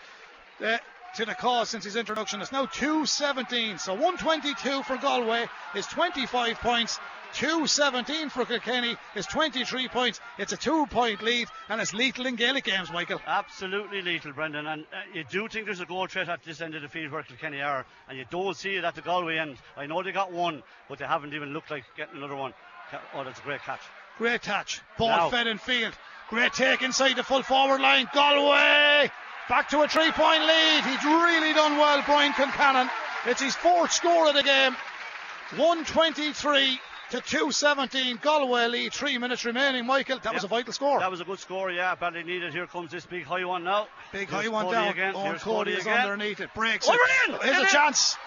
[0.64, 0.78] uh,
[1.16, 2.42] to the cause since his introduction.
[2.42, 3.80] It's now 217.
[3.80, 5.46] So 122 for Galway
[5.76, 7.00] is 25 points.
[7.34, 10.20] 217 for Kilkenny is 23 points.
[10.38, 13.20] It's a two point lead and it's lethal in Gaelic games, Michael.
[13.26, 14.68] Absolutely lethal, Brendan.
[14.68, 17.12] And uh, you do think there's a goal threat at this end of the field
[17.12, 19.58] where Kilkenny are, and you don't see it at the Galway end.
[19.78, 22.54] I know they got one, but they haven't even looked like getting another one.
[23.14, 23.82] Oh, that's a great catch.
[24.18, 24.82] Great touch.
[24.98, 25.30] Ball Now.
[25.30, 25.94] fed in field.
[26.30, 28.08] Great take inside the full forward line.
[28.14, 29.10] Galway
[29.50, 30.84] back to a three point lead.
[30.86, 32.90] He's really done well, Brian Concannon.
[33.26, 34.76] It's his fourth score of the game.
[35.58, 36.80] 123
[37.12, 38.20] to 217.
[38.22, 38.94] Galway lead.
[38.94, 39.86] Three minutes remaining.
[39.86, 41.00] Michael, that was a vital score.
[41.00, 41.96] That was a good score, yeah.
[41.96, 42.54] Badly needed.
[42.54, 43.88] Here comes this big high one now.
[44.12, 44.88] Big Here's high one Cody down.
[44.90, 45.16] Again.
[45.16, 45.98] Owen Here's Cody is again.
[46.00, 46.54] underneath it.
[46.54, 47.30] Breaks Over it.
[47.34, 47.40] in!
[47.42, 47.70] Here's In a it!
[47.70, 48.18] chance.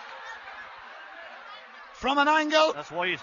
[1.95, 2.73] From an angle.
[2.75, 3.21] That's wide.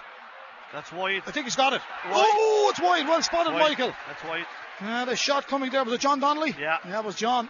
[0.73, 1.23] That's wide.
[1.27, 1.81] I think he's got it.
[2.05, 2.13] Wide.
[2.15, 3.07] Oh, it's wide.
[3.07, 3.59] Well spotted, Wide.
[3.69, 3.93] Michael.
[4.07, 4.45] That's wide.
[4.79, 6.55] Uh, the shot coming there was it John Donnelly?
[6.59, 6.77] Yeah.
[6.87, 7.49] Yeah, it was John.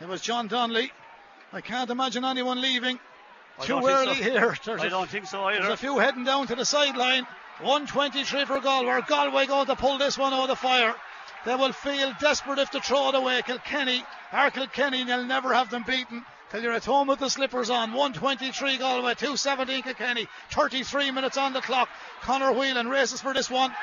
[0.00, 0.92] It was John Donnelly.
[1.52, 3.00] I can't imagine anyone leaving
[3.58, 4.22] I too early so.
[4.22, 4.56] here.
[4.64, 5.72] There's I a- don't think so There's either.
[5.72, 7.26] a few heading down to the sideline.
[7.62, 9.00] 123 for Galway.
[9.06, 10.94] Galway going to pull this one out of the fire.
[11.44, 13.42] They will feel desperate if to throw it away.
[13.42, 17.68] Kilkenny, our Kilkenny, they'll never have them beaten till you're at home with the slippers
[17.68, 17.92] on.
[17.92, 21.88] 123 Galway, 217 Kilkenny, 33 minutes on the clock.
[22.22, 23.74] Conor Whelan races for this one.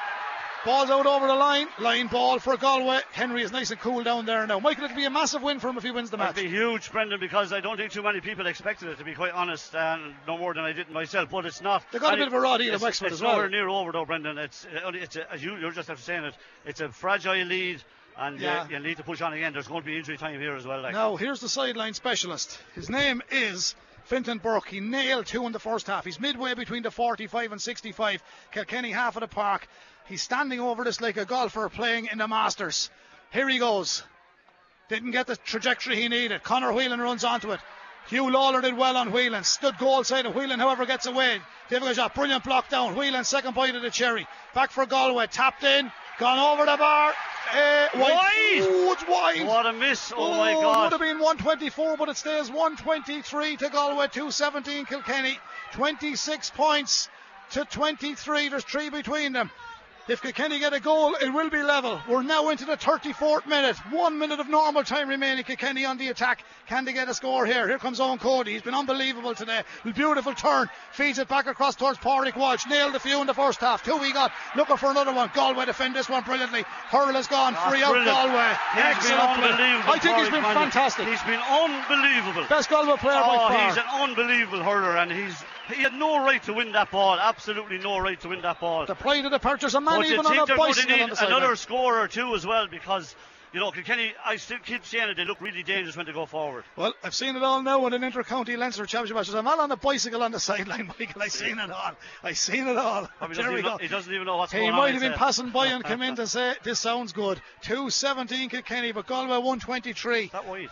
[0.67, 1.65] Ball's out over the line.
[1.79, 2.99] Line ball for Galway.
[3.13, 4.59] Henry is nice and cool down there now.
[4.59, 6.35] Michael, it'll be a massive win for him if he wins the match.
[6.35, 6.43] Match.
[6.43, 9.31] be huge, Brendan, because I don't think too many people expected it, to be quite
[9.31, 11.29] honest, and no more than I did myself.
[11.31, 11.89] But it's not.
[11.93, 13.31] They got a bit of a it's, of Wexford as well.
[13.31, 14.37] It's nowhere near over, though, Brendan.
[14.37, 16.33] It's, uh, it's a, as you, you're just saying it,
[16.65, 17.81] it's a fragile lead,
[18.17, 18.63] and Yeah.
[18.63, 19.53] uh, you need to push on again.
[19.53, 20.81] There's going to be injury time here as well.
[20.81, 20.91] Like.
[20.91, 22.59] Now, here's the sideline specialist.
[22.75, 23.73] His name is
[24.03, 24.67] Fintan Burke.
[24.67, 26.03] He nailed two in the first half.
[26.03, 28.21] He's midway between the 45 and 65.
[28.51, 29.67] Kilkenny half of the park.
[30.07, 32.89] He's standing over this like a golfer playing in the Masters.
[33.31, 34.03] Here he goes.
[34.89, 36.43] Didn't get the trajectory he needed.
[36.43, 37.59] Conor Whelan runs onto it.
[38.09, 39.43] Huw Lawlor did well on Whelan.
[39.43, 41.41] Stood goal side of Whelan, however, gets away.
[41.69, 42.15] Difficult shot.
[42.15, 42.95] Brilliant block down.
[42.95, 44.25] Whelan, second point of the cherry.
[44.55, 45.27] Back for Galway.
[45.27, 45.91] Tapped in.
[46.19, 47.13] Gone over the bar.
[47.53, 48.01] Uh, wide.
[48.01, 48.93] Wide.
[48.93, 49.47] It's wide.
[49.47, 50.13] What a miss!
[50.15, 50.63] Oh, my God.
[50.63, 55.37] It would have been 124, but it stays 123 to Galway, 217 Kilkenny,
[55.73, 57.09] 26 points
[57.51, 58.49] to 23.
[58.49, 59.51] There's three between them.
[60.09, 61.99] If Kilkenny get a goal, it will be level.
[62.07, 63.75] We're now into the 34th minute.
[63.91, 65.43] One minute of normal time remaining.
[65.43, 66.45] Kilkenny on the attack.
[66.67, 67.67] Can they get a score here?
[67.67, 68.53] Here comes Eoin Cody.
[68.53, 69.63] He's been unbelievable today.
[69.83, 70.69] Beautiful turn.
[70.93, 72.65] Feeds it back across towards Pádraig Walsh.
[72.67, 73.83] Nailed a few in the first half.
[73.83, 74.31] Two we got.
[74.55, 75.29] Looking for another one.
[75.35, 76.61] Galway defend this one brilliantly.
[76.63, 77.53] Hurl has gone.
[77.53, 78.15] That's Free out brilliant.
[78.15, 78.53] Galway.
[78.95, 79.93] He's been unbelievable.
[79.93, 81.07] I think he's been fantastic.
[81.07, 82.45] He's been unbelievable.
[82.47, 83.67] Best Galway player Oh, by far.
[83.67, 85.35] he's an unbelievable hurler, and he's
[85.67, 87.19] he had no right to win that ball.
[87.19, 88.85] Absolutely no right to win that ball.
[88.85, 89.73] the pride of the purchase.
[89.73, 91.27] A man but even on a bicycle on the side.
[91.27, 93.15] another score or two as well because.
[93.53, 96.25] You know, Kilkenny, I still keep saying it, they look really dangerous when they go
[96.25, 96.65] forward.
[96.75, 99.27] Well, I've seen it all now in an inter-county Leinster Championship match.
[99.27, 101.21] There's a man on a bicycle on the sideline, Michael.
[101.21, 101.93] I've seen it all.
[102.21, 103.07] I've seen it all.
[103.33, 103.77] There we go.
[103.77, 104.75] he doesn't even know what's He going on.
[104.75, 105.17] He might have been say.
[105.17, 107.41] passing by and come in to say this sounds good.
[107.61, 110.27] 217 Kilkenny, but Galway 123.
[110.33, 110.67] That wide.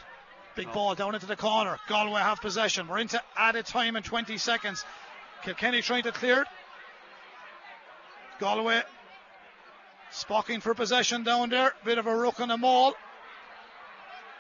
[0.56, 1.77] Big ball down into the corner.
[1.88, 2.88] Galway have possession.
[2.88, 4.86] We're into added time in 20 seconds.
[5.44, 6.48] Kilkenny trying to clear it.
[8.40, 8.82] Galway
[10.11, 11.73] spocking for possession down there.
[11.84, 12.94] Bit of a rook on the maul.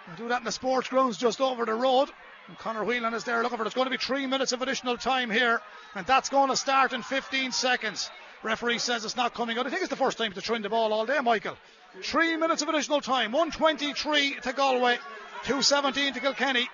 [0.07, 2.09] We'll do that in the sports grounds just over the road.
[2.47, 3.67] And Conor Whelan is there looking for it.
[3.67, 5.61] It's going to be three minutes of additional time here,
[5.95, 8.09] and that's going to start in 15 seconds.
[8.43, 9.65] Referee says it's not coming out.
[9.65, 11.57] I think it's the first time to trim the ball all day, Michael.
[12.03, 13.31] Three minutes of additional time.
[13.31, 14.99] 123 to Galway,
[15.45, 16.67] 217 to Kilkenny,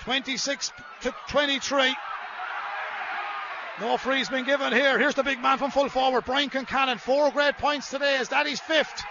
[0.00, 0.72] 26
[1.02, 1.94] to 23.
[3.80, 4.98] No free's been given here.
[4.98, 7.00] Here's the big man from full forward, Brian Concannon.
[7.00, 9.02] Four great points today as that is fifth.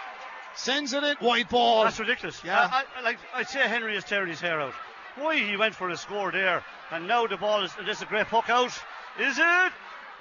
[0.55, 1.83] Sends it in, white ball.
[1.83, 2.41] That's ridiculous.
[2.43, 2.69] Yeah.
[2.71, 4.73] I, I, like I'd say Henry is tearing his hair out.
[5.17, 8.05] Why he went for a score there, and now the ball is this is a
[8.05, 8.71] great puck out.
[9.19, 9.73] Is it?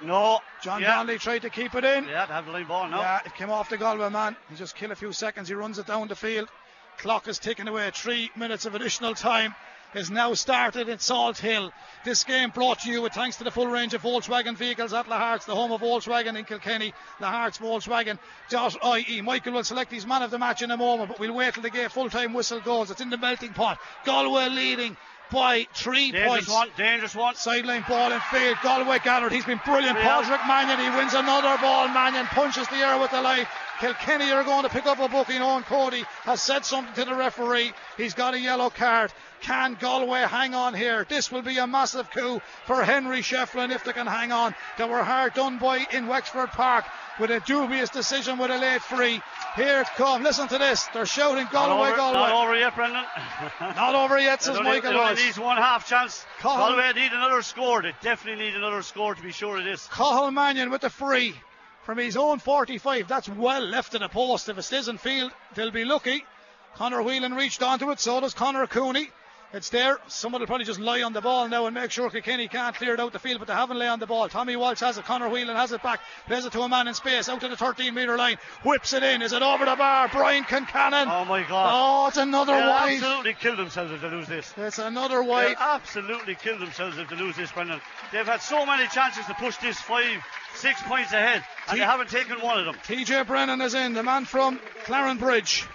[0.03, 0.41] No.
[0.61, 0.97] John yeah.
[0.97, 2.03] Donnelly tried to keep it in.
[2.05, 2.99] Yeah, to have the line ball now.
[2.99, 4.35] Yeah, it came off the Galway man.
[4.49, 5.47] He just killed a few seconds.
[5.47, 6.49] He runs it down the field.
[6.97, 7.89] Clock is ticking away.
[7.93, 9.53] Three minutes of additional time
[9.93, 11.71] is now started in Salthill.
[12.03, 15.07] This game brought to you with thanks to the full range of Volkswagen vehicles at
[15.07, 16.93] Lahart's, the home of Volkswagen in Kilkenny.
[17.19, 19.21] Lahart's Volkswagen.ie.
[19.21, 21.63] Michael will select his man of the match in a moment, but we'll wait till
[21.63, 22.91] the game full time whistle goes.
[22.91, 23.79] It's in the melting pot.
[24.05, 24.97] Galway leading
[25.31, 26.49] by three Dangerous points.
[26.49, 27.35] one, dangerous one.
[27.35, 28.57] Sideline ball in field.
[28.61, 29.31] Galway gathered.
[29.31, 29.97] He's been brilliant.
[29.97, 30.21] Yeah.
[30.21, 30.79] Patrick Mannion.
[30.79, 31.87] He wins another ball.
[31.87, 33.47] Mannion punches the air with the light.
[33.79, 35.41] Kilkenny are going to pick up a booking.
[35.41, 37.73] Eoin Cody has said something to the referee.
[37.97, 39.11] He's got a yellow card.
[39.41, 41.05] Can Galway hang on here?
[41.07, 44.55] This will be a massive coup for Henry Shefflin if they can hang on.
[44.77, 46.85] They were hard done by in Wexford Park
[47.19, 49.21] with a dubious decision with a late free.
[49.55, 50.23] Here it comes.
[50.23, 50.85] Listen to this.
[50.93, 52.19] They're shouting Not Galway, over, Galway.
[52.19, 53.03] not over yet, Brendan.
[53.75, 55.23] Not over yet, says only, Michael Walsh.
[55.23, 56.25] needs one half chance.
[56.39, 57.81] Cahill- Galway need another score.
[57.81, 59.87] They definitely need another score to be sure of this.
[59.89, 61.35] Cathal Mannion with the free
[61.85, 63.07] from his own 45.
[63.07, 64.49] That's well left of the post.
[64.49, 66.25] If it stays in field, they'll be lucky.
[66.75, 69.09] Conor Whelan reached onto it, so does Conor Cooney.
[69.55, 69.99] It's there.
[70.07, 72.93] Someone will probably just lie on the ball now and make sure Kilkenny can't clear
[72.93, 74.27] it out the field, but they haven't lay on the ball.
[74.27, 75.05] Tommy Walsh has it.
[75.05, 76.01] Conor Whelan has it back.
[76.27, 78.35] Plays it to a man in space out to the 13 metre line.
[78.65, 79.21] Whips it in.
[79.21, 80.09] Is it over the bar?
[80.11, 81.07] Brian Concannon.
[81.09, 81.71] Oh my God.
[81.73, 82.93] Oh, it's another They'll wide.
[82.95, 84.53] absolutely kill themselves if they lose this.
[84.57, 85.55] It's another They'll wide.
[85.57, 87.79] absolutely kill themselves if they lose this, Brendan.
[88.11, 90.21] They've had so many chances to push this five,
[90.55, 92.75] six points ahead, and T- they haven't taken one of them.
[92.85, 95.65] TJ Brennan is in, the man from Clarinbridge.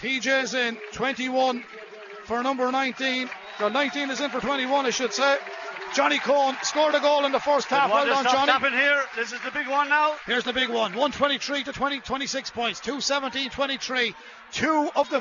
[0.00, 1.62] TJ's in, 21
[2.24, 3.28] for number 19.
[3.60, 5.36] Well, 19 is in for 21, I should say.
[5.94, 7.90] Johnny Coen scored a goal in the first half.
[7.90, 8.50] Well done, Johnny.
[8.50, 9.00] tapping here.
[9.14, 10.14] This is the big one now.
[10.26, 12.80] Here's the big one 123 to 20, 26 points.
[12.80, 14.14] 217 23.
[14.50, 15.20] Two of the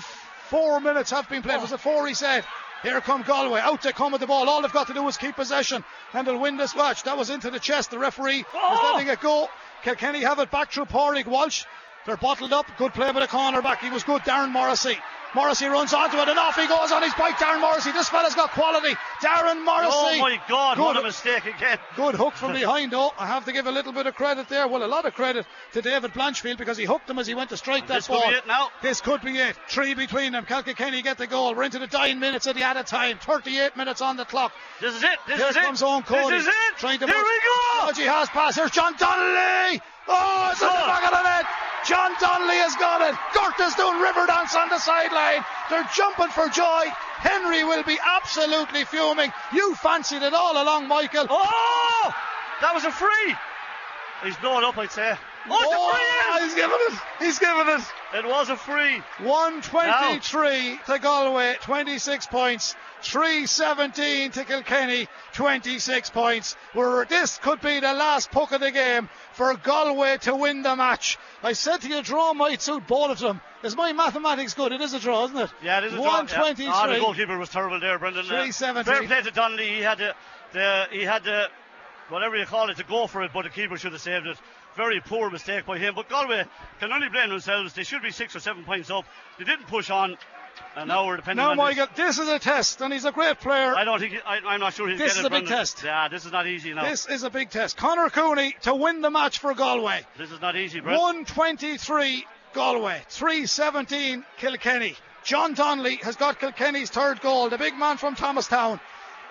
[0.49, 1.61] four minutes have been played.
[1.61, 2.43] Was it four, he said?
[2.81, 3.61] Here come Galway.
[3.61, 4.49] Out they come with the ball.
[4.49, 7.03] All they've got to do is keep possession and they'll win this match.
[7.03, 7.91] That was into the chest.
[7.91, 8.93] The referee is Oh!
[8.95, 9.47] letting it go.
[9.83, 11.65] Can Kilkenny have it back through Pádraig Walsh.
[12.05, 12.65] They're bottled up.
[12.77, 13.79] Good play by the cornerback.
[13.79, 14.21] He was good.
[14.23, 14.97] Darren Morrissey.
[15.35, 17.37] Morrissey runs onto it and off he goes on his bike.
[17.37, 17.91] Darren Morrissey.
[17.91, 18.93] This fella's got quality.
[19.19, 19.89] Darren Morrissey.
[19.91, 21.01] Oh my God, what Good.
[21.01, 21.79] a mistake again.
[21.95, 23.11] Good hook from behind, though.
[23.17, 24.67] I have to give a little bit of credit there.
[24.67, 27.49] Well, a lot of credit to David Blanchfield because he hooked him as he went
[27.49, 28.21] to strike that This ball.
[28.21, 28.67] could be it now.
[28.83, 29.55] This could be it.
[29.67, 30.45] Three between them.
[30.45, 31.55] Kilkenny get the goal.
[31.55, 33.17] We're into the dying minutes of the added time.
[33.17, 34.51] 38 minutes on the clock.
[34.81, 35.09] This is it.
[35.25, 35.63] This Here is it.
[35.63, 36.29] comes Eoin Cody.
[36.37, 36.77] This is it.
[36.77, 37.21] Trying to Here we
[37.79, 37.87] go.
[37.87, 38.55] Dodgy has pass.
[38.55, 39.81] Here's John Donnelly.
[40.07, 40.85] Oh, it's in the Oh.
[40.85, 41.45] back of the net.
[41.87, 43.15] John Donnelly has got it.
[43.33, 45.43] Gert is doing river dance on the sideline.
[45.69, 46.85] They're jumping for joy.
[47.17, 49.31] Henry will be absolutely fuming.
[49.53, 51.27] You fancied it all along, Michael.
[51.29, 52.13] Oh,
[52.61, 53.35] that was a free.
[54.23, 55.15] He's blown up, I'd say.
[55.49, 56.45] Oh, it's a free.
[56.45, 56.99] he's given it.
[57.19, 57.81] He's given it.
[58.19, 59.01] It was a free.
[59.27, 62.75] 123 to Galway, 26 points.
[63.01, 66.55] 317 to Kilkenny, 26 points.
[66.73, 70.75] Where this could be the last puck of the game for Galway to win the
[70.75, 71.17] match.
[71.41, 73.41] I said to you, draw might suit both of them.
[73.63, 74.71] Is my mathematics good?
[74.71, 75.49] It is a draw, isn't it?
[75.61, 76.03] Yeah, it is a draw.
[76.05, 76.65] 123.
[76.65, 76.71] Yeah.
[76.73, 78.25] Ah, the goalkeeper was terrible there, Brendan.
[78.25, 78.83] Uh, 370.
[78.89, 79.67] Fair play to Donnelly.
[79.67, 80.15] He had to,
[80.53, 81.49] the, he had to,
[82.09, 84.37] whatever you call it, to go for it, but the keeper should have saved it.
[84.75, 85.95] Very poor mistake by him.
[85.95, 86.45] But Galway
[86.79, 87.73] can only blame themselves.
[87.73, 89.05] They should be six or seven points up.
[89.37, 90.17] They didn't push on,
[90.75, 91.57] and now we're depending on.
[91.57, 92.17] Now, on Michael, this.
[92.17, 93.75] this is a test, and he's a great player.
[93.75, 94.13] I don't think.
[94.13, 95.83] He, I, I'm not sure he'll This is a big test.
[95.83, 96.89] Yeah, this is not easy now.
[96.89, 97.77] This is a big test.
[97.77, 100.05] Conor Cooney to win the match for Galway.
[100.17, 100.99] This is not easy, Brent.
[100.99, 104.95] 123 Galway, 317 Kilkenny.
[105.23, 108.79] John Donnelly has got Kilkenny's third goal, the big man from Thomastown.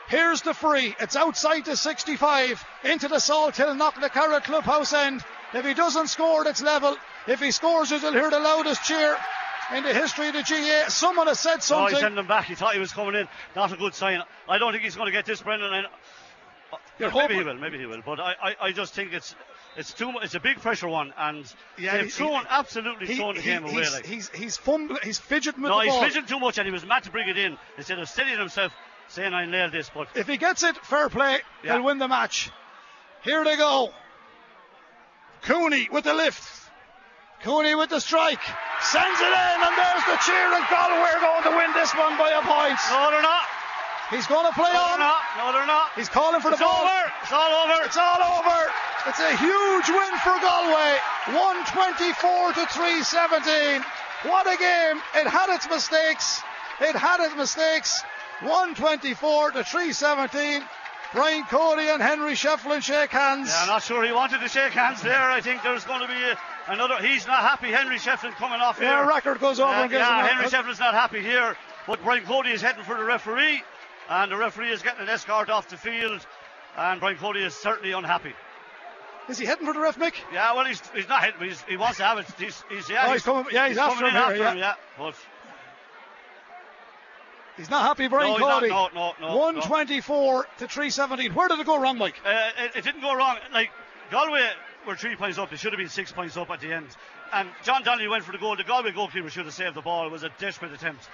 [0.08, 0.94] Here's the free.
[1.00, 5.24] It's outside the 65 into the Salthill, knock the Carrot Clubhouse end.
[5.54, 6.96] If he doesn't score, it's level.
[7.26, 9.16] If he scores you'll hear the loudest cheer
[9.74, 10.84] in the history of the GA.
[10.88, 11.94] Someone has said Oh, something.
[11.94, 12.46] he sent him back.
[12.46, 13.28] He thought he was coming in.
[13.56, 14.22] Not a good sign.
[14.48, 15.72] I don't think he's going to get this, Brendan.
[15.72, 15.86] And,
[16.72, 17.54] uh, You're maybe hoping- he will.
[17.54, 18.02] Maybe he will.
[18.04, 19.34] But I, I, I just think it's
[19.76, 20.24] it's too much.
[20.24, 23.40] It's a big pressure one, and Yeah, they've he- thrown he- absolutely He- thrown the
[23.40, 23.72] he- game away.
[23.84, 24.04] he's, Like.
[24.06, 26.84] he's, he's fumbling, he's fidgeting with no, the he's fidgeting too much, and he was
[26.84, 28.70] mad to bring it in instead of steadying himself,
[29.12, 29.90] saying I nailed this.
[29.92, 31.38] But If he gets it, fair play.
[31.64, 31.74] Yeah.
[31.74, 32.50] He'll win the match.
[33.22, 33.92] Here they go.
[35.42, 36.42] Cooney with the lift.
[37.42, 38.40] Cooney with the strike.
[38.80, 42.16] Sends it in, and there's the cheer, and Galway are going to win this one
[42.16, 42.78] by a point.
[42.90, 43.46] No, they're not.
[44.10, 44.88] He's going to play No, on.
[44.90, 45.22] they're not.
[45.38, 45.90] No, they're not.
[45.96, 46.82] He's calling for the It's ball.
[46.86, 47.12] over.
[47.22, 47.76] It's all over.
[47.84, 48.58] It's all over.
[49.08, 50.92] It's a huge win for Galway.
[51.34, 53.82] 124 to 317.
[54.30, 55.02] What a game.
[55.18, 56.40] It had its mistakes.
[56.80, 58.02] It had its mistakes.
[58.42, 60.62] 124 to 317.
[61.14, 63.48] Brian Cody and Henry Shefflin shake hands.
[63.50, 65.30] Yeah, I'm not sure he wanted to shake hands there.
[65.30, 66.38] I think there's going to be a,
[66.72, 66.96] another.
[67.02, 67.68] He's not happy.
[67.68, 69.08] Henry Shefflin coming off yeah, here.
[69.08, 71.54] record goes over Uh, yeah, Henry Shefflin's not happy here.
[71.86, 73.62] But Brian Cody is heading for the referee,
[74.08, 76.24] and the referee is getting an escort off the field,
[76.78, 78.32] and Brian Cody is certainly unhappy.
[79.28, 80.14] Is he heading for the ref, Mick?
[80.32, 81.40] Yeah, well, he's, he's not heading.
[81.48, 82.26] He's, he wants to have it.
[82.38, 84.52] He's, he's, yeah, Oh, he's coming- yeah, he's after coming him in here, after yeah.
[84.52, 84.74] him, yeah.
[84.98, 85.14] But
[87.56, 88.60] He's not happy, Brian No, not.
[88.60, 88.68] Cody.
[88.70, 89.36] No, no, no, no.
[89.36, 91.34] 124 to 317.
[91.34, 92.14] Where did it go wrong, Mike?
[92.24, 93.36] Uh, it, it didn't go wrong.
[93.52, 93.70] Like
[94.10, 94.48] Galway
[94.86, 95.50] were three points up.
[95.50, 96.88] They should have been six points up at the end.
[97.32, 98.56] And John Donnelly went for the goal.
[98.56, 100.06] The Galway goalkeeper should have saved the ball.
[100.06, 101.08] It was a desperate attempt.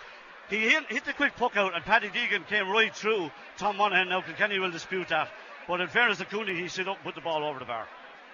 [0.49, 4.09] He hit, hit the quick puck out, and Paddy Deegan came right through Tom Monaghan.
[4.09, 5.29] Now Kilkenny will dispute that.
[5.67, 7.87] But in fairness to Cooney, he stood up and put the ball over the bar.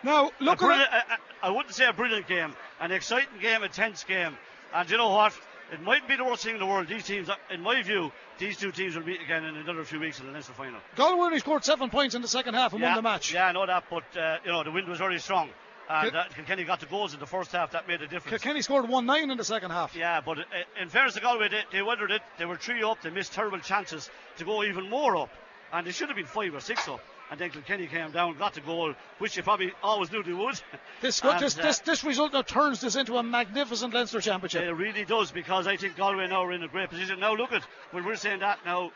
[0.05, 3.41] Now, A look at brilliant- a- a- I wouldn't say a brilliant game, an exciting
[3.41, 4.37] game, a tense game.
[4.73, 5.33] And you know what?
[5.73, 6.89] It mightn't be the worst thing in the world.
[6.89, 10.21] These teams, in my view, these two teams will meet again in another few weeks
[10.21, 10.79] in the Leinster final.
[10.95, 13.33] Galway only scored seven points in the second half and yeah, won the match.
[13.33, 15.49] Yeah, I know that, but uh, you know the wind was very strong,
[15.89, 17.73] and Kil- uh, Kilkenny got the goals in the first half.
[17.73, 18.43] That made a difference.
[18.43, 19.97] Kilkenny scored 1 9 in the second half.
[19.97, 20.43] Yeah, but uh,
[20.81, 22.23] in fairness to Galway, they, they weathered it.
[22.39, 23.01] They were three up.
[23.03, 25.31] They missed terrible chances to go even more up,
[25.73, 27.01] and they should have been five or six up.
[27.31, 30.61] And then Kilkenny came down, got the goal, which they probably always knew they would.
[31.01, 34.63] This, And, this, uh, this, this result now turns this into a magnificent Leinster championship.
[34.63, 37.21] It really does because I think Galway now are in a great position.
[37.21, 38.91] Now look at when we're saying that now,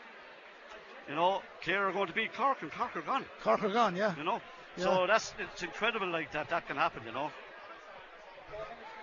[1.07, 3.25] you know, Clare are going to beat Cork and Cork are gone.
[3.43, 4.15] Cork are gone, yeah.
[4.15, 4.41] You know,
[4.77, 4.83] Yeah.
[4.85, 7.03] so that's it's incredible like that that can happen.
[7.05, 7.31] You know.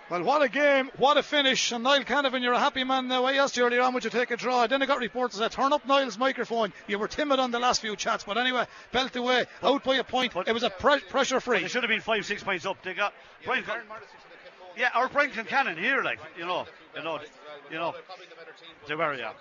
[0.09, 1.73] Well, what a game, what a finish.
[1.73, 3.25] And Niall Canavan, you're a happy man now.
[3.25, 4.65] I asked you earlier on, would you take a draw?
[4.65, 6.71] Then I got reports that turn up Niall's microphone.
[6.87, 10.05] You were timid on the last few chats, but anyway, belt away, out by a
[10.05, 10.33] point.
[10.33, 11.63] but- it was a uh, pre- pressure free.
[11.63, 12.81] It should have been five, six points up.
[12.83, 13.13] They got
[13.43, 13.63] Brian.
[13.63, 14.79] Con- Darren Morrissey should have kept going.
[14.79, 16.65] yeah, or Brian Concannon here, like you know,
[16.95, 17.91] you know, As well, but you know.
[17.91, 19.33] Galway probably the better team, but They were, yeah.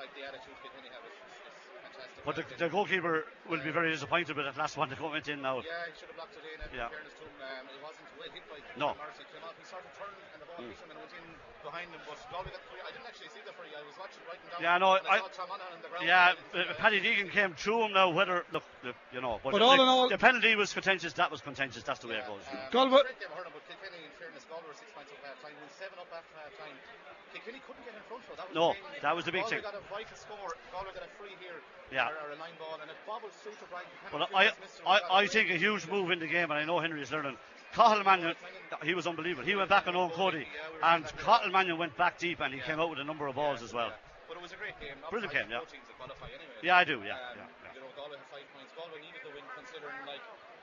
[0.00, 1.01] Like the attitude Kilkenny have is, is fantastic.
[2.24, 5.42] But the, the goalkeeper will be very disappointed with that last one that went in
[5.42, 5.58] now.
[5.58, 6.62] Yeah, he should have blocked it in.
[6.62, 6.86] And Yeah.
[6.88, 8.94] fairness to him, um, it wasn't well hit by No.
[8.94, 9.26] Morrissey.
[9.34, 11.26] Came off, he sort of turned and the ball hit him and went in
[11.66, 12.00] behind him.
[12.06, 12.78] But Galway got free.
[12.78, 13.74] I didn't actually see the free.
[13.74, 14.62] I was watching right down.
[14.62, 16.06] Yeah, no, and I, I- saw on the ground.
[16.06, 18.06] Yeah, and, uh, Paddy Deegan came through him now.
[18.14, 21.18] Whether look, the, you know, but, But all the, in all- the penalty was contentious.
[21.18, 21.82] That was contentious.
[21.82, 22.46] That's the way it goes.
[22.46, 23.02] Um, Galway-
[24.52, 25.54] great game of hurling, but Kilkenny, in fairness, Galway six points half time.
[25.56, 26.76] We were seven up after half time.
[27.32, 28.36] Couldn't get in front though.
[28.36, 29.64] That was No, the that was the big Galway thing.
[29.64, 30.52] got a vital score.
[30.68, 31.56] Galway got a free here.
[31.88, 32.12] Yeah.
[32.12, 33.88] Or, or a line ball and it bobbled through to Brian.
[34.04, 34.28] Buchanan.
[34.28, 34.54] But I, it.
[34.84, 37.36] I, I think a huge move in the game, and I know Henry is learning.
[37.72, 38.36] Cathal Mannion,
[38.84, 39.48] he was unbelievable.
[39.48, 40.44] He went back on Eoin Cody,
[40.84, 43.62] and Cathal Mannion went back deep, and he came out with a number of balls
[43.64, 43.92] as well.
[44.28, 44.96] But it was a great game.
[45.08, 45.64] Brilliant game, yeah.
[45.64, 46.52] teams that qualify anyway.
[46.60, 47.72] Yeah, I do, yeah, Um, yeah, yeah.
[47.72, 48.72] You know, Galway have five points.
[48.76, 50.20] Galway needed the win, considering like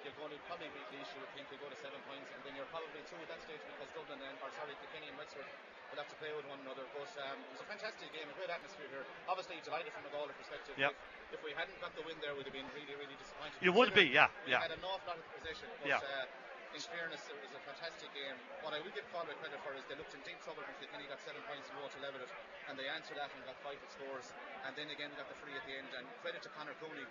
[0.09, 1.05] you're going to probably beat Laois.
[1.13, 3.41] You would think you go to seven points, and then you're probably through at that
[3.45, 6.57] stage because Dublin and or sorry, Kilkenny and Wexford will have to play with one
[6.65, 6.81] another.
[6.97, 9.05] But um, it was a fantastic game, a great atmosphere here.
[9.29, 10.73] Obviously, delighted from a Galway perspective.
[10.81, 10.97] Yep.
[11.29, 13.61] If, if we hadn't got the win there, we'd have been really, really disappointed.
[13.61, 14.65] You would be, yeah, we yeah.
[14.65, 15.69] had an awful lot of possession.
[15.77, 16.01] But, Yeah.
[16.01, 16.25] uh,
[16.69, 18.37] in fairness, it was a fantastic game.
[18.61, 21.09] What I will give Galway credit for is they looked in deep trouble when Kilkenny
[21.09, 22.29] got seven points in row to level it,
[22.69, 24.29] and they answered that and got five at scores,
[24.69, 25.89] and then again got the free at the end.
[25.97, 27.09] And credit to Conor Cooney,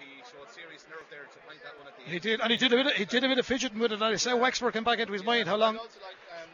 [0.00, 2.12] he showed serious nerve there to find that one at the end.
[2.12, 2.86] He did, and he did a bit.
[2.88, 4.00] Of, he did a bit of fidgeting with it.
[4.00, 5.46] And I say Wexford came back into his mind.
[5.46, 5.76] How long?
[5.76, 6.48] I also like, um,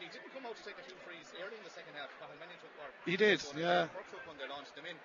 [0.00, 2.08] he didn't come out to take a few frees early in the second half.
[2.22, 2.90] Cathal Mannion took one.
[3.04, 3.90] He did, One, yeah.
[3.92, 4.96] Cork took one, they launched them in,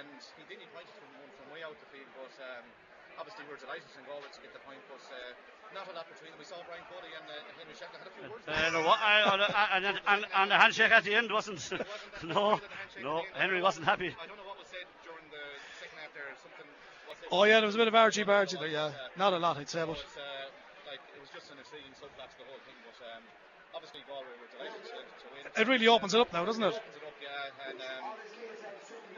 [0.00, 0.08] and
[0.40, 0.58] he did.
[0.58, 1.08] He pointed from,
[1.38, 2.64] from way out the field, but um,
[3.20, 5.16] obviously we we're delighted in Galway to get the point, but uh,
[5.74, 6.40] not a lot between them.
[6.42, 8.44] We saw Brian Cody and uh, Henry Shefflin had a few words.
[8.48, 11.60] Uh, no, what- I- I- and, and, and the handshake at the end wasn't.
[12.24, 12.58] no,
[13.02, 14.10] no, Henry wasn't happy.
[14.16, 15.44] I don't know what was said during the
[15.78, 16.30] second half there.
[16.40, 16.95] Something was said.
[17.32, 18.68] Oh yeah, there was a bit of argy bargy there.
[18.68, 20.16] Yeah, not a lot, I'd say, but It was,
[20.86, 22.96] like it was just an intriguing subplot to the whole thing, but
[23.74, 25.42] obviously Galway were delighted to, to win.
[25.50, 26.74] it really opens it up now, doesn't it?
[26.74, 28.04] opens it up, yeah, and um,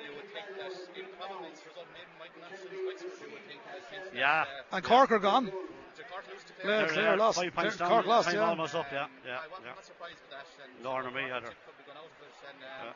[0.01, 3.13] you would think that in probably result maybe might not suit Wexford.
[3.21, 5.45] You would think in the sense that, uh, And Cork are gone.
[5.53, 6.89] did Cork lose to Yeah, Clare?
[6.89, 7.37] Clare lost.
[7.39, 8.49] Five points Clare- down, Cork lost, time yeah.
[8.49, 9.75] almost up, yeah, Um, yeah, I wasn't yeah.
[9.77, 10.47] not surprised with that.
[10.65, 11.53] And Nor so me Cork either.
[11.53, 12.93] Could be going out of it, and um, Yeah.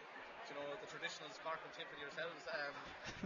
[0.52, 2.44] You know the traditionals, Cork and Tiffany yourselves.
[2.52, 2.74] Um,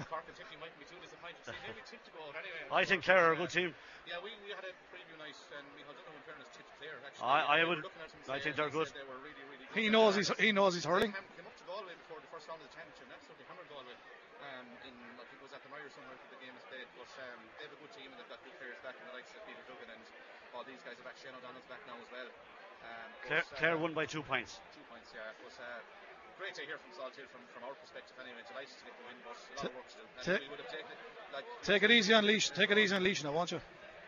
[0.10, 1.42] Cork and Tiffany mightn't be too disappointed.
[1.42, 2.62] See, maybe Tiff to go out anyway.
[2.70, 3.74] I think Clare are a good team.
[4.06, 7.02] Yeah, we, we had a preview night, and Michael Dunham, in fairness, tipped Clare.
[7.02, 8.86] Actually, I- I would- looking at him I saying- think they're good.
[8.94, 9.74] They were really, really good.
[9.82, 11.10] He knows he's he knows he's hurling.
[11.10, 13.96] came, came up to Galway before the first round of the championship absolutely hammered Galway.
[14.46, 16.86] Um, in I think it was at the Meyer somewhere after the game is played.
[16.94, 19.14] But um, they have a good team and they've got good players back in the
[19.18, 20.02] likes of Peter Duggan and
[20.54, 21.18] all these guys are back.
[21.18, 22.30] Shane O'Donnell's back now as well.
[22.86, 24.62] Um, Clare, but, uh, won by two points.
[24.70, 25.34] Two points, yeah.
[25.42, 25.82] But uh,
[26.36, 28.44] great to hear from Hill from, from our perspective anyway.
[28.48, 30.04] Delighted to get the win, but a lot of work to do.
[30.04, 31.00] And we would have taken it.
[31.32, 32.48] Like, Take it easy on Laois.
[32.52, 33.60] Take it easy on Laois now, won't you?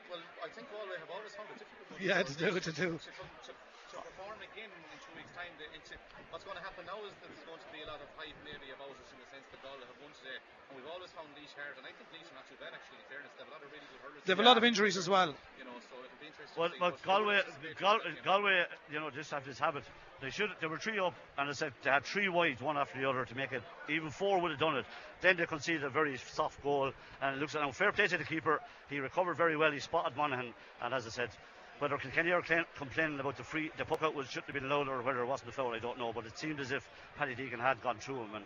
[0.09, 2.01] well, I think Galway have always found it difficult.
[2.01, 2.97] Yeah, to do it, to do.
[2.97, 3.11] To,
[3.49, 5.55] to, to perform again in two weeks' time.
[5.63, 5.95] The, it's,
[6.35, 8.35] what's going to happen now is that there's going to be a lot of hype
[8.43, 10.35] maybe about us in the sense that Galway have won today.
[10.35, 11.79] And we've always found Laois hard.
[11.79, 13.31] And I think Laois are not too bad, actually, in fairness.
[13.39, 14.21] They have a lot of really good hurlers.
[14.27, 15.31] They have a lot of injuries as well.
[15.55, 16.59] You know, so it'll be interesting.
[16.59, 16.83] Well, to see.
[16.83, 19.87] well But Galway, it's a great Gal- Galway, you know, just have this habit.
[20.19, 20.51] They should.
[20.59, 23.23] They were three up, and I said they had three wide, one after the other,
[23.23, 23.63] to make it.
[23.87, 24.87] Even four would have done it.
[25.23, 26.91] Then they conceded a very soft goal,
[27.23, 28.59] and it looks like now fair play to the keeper.
[28.91, 29.71] He recovered very well.
[29.71, 30.53] He spotted Monaghan,
[30.83, 31.31] and as I said,
[31.79, 32.43] whether Kilkenny are
[32.77, 35.27] complaining about the free, the puck out was shouldn't have been allowed, or whether it
[35.27, 36.13] wasn't a foul, I don't know.
[36.13, 38.45] But it seemed as if Paddy Deegan had gone through him, and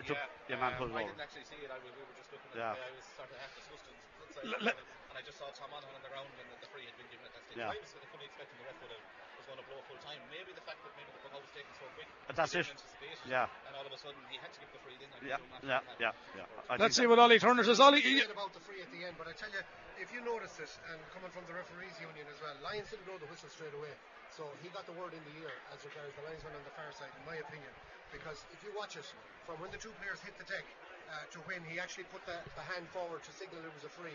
[0.00, 1.70] it took Yeah, the man um, pulled I didn't actually see it.
[1.70, 2.74] I, we, we were just looking at Yeah.
[2.74, 2.82] it.
[2.82, 3.94] I was sort of half disgusted
[4.28, 6.96] inside L- the and I just saw Tom on the ground and the free had
[7.00, 7.56] been given at that stage.
[7.56, 7.72] Yeah.
[7.72, 9.04] I was fully expecting the ref would have,
[9.46, 10.18] was going to blow full time.
[10.34, 12.10] Maybe the fact that maybe the puck was taken so quick.
[12.26, 12.66] But that's he it.
[12.66, 13.46] didn't anticipate it, Yeah.
[13.70, 14.98] And all of a sudden he had to give the free.
[14.98, 16.66] Then Yeah, yeah, yeah, yeah.
[16.66, 17.78] I Let's see what Ollie Turner says.
[17.78, 19.62] Ollie, You you- about the free at the end, but I tell you,
[20.02, 23.22] if you notice it, and coming from the referees union as well, Lyons didn't blow
[23.22, 23.94] the whistle straight away.
[24.34, 26.90] So he got the word in the ear as regards the linesman on the far
[26.90, 27.70] side, in my opinion.
[28.10, 29.06] Because if you watch it,
[29.46, 30.66] from when the two players hit the deck
[31.08, 33.92] uh, to when he actually put the, the hand forward to signal it was a
[33.94, 34.12] free,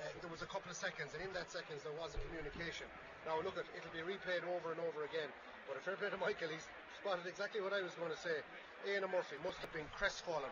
[0.00, 2.86] uh, there was a couple of seconds, and in that seconds there was a communication.
[3.26, 5.28] Now look at it'll be replayed over and over again.
[5.66, 6.64] But a fair play to Michael, he's
[7.00, 8.40] spotted exactly what I was going to say.
[8.88, 10.48] Ian Murphy must have been crestfallen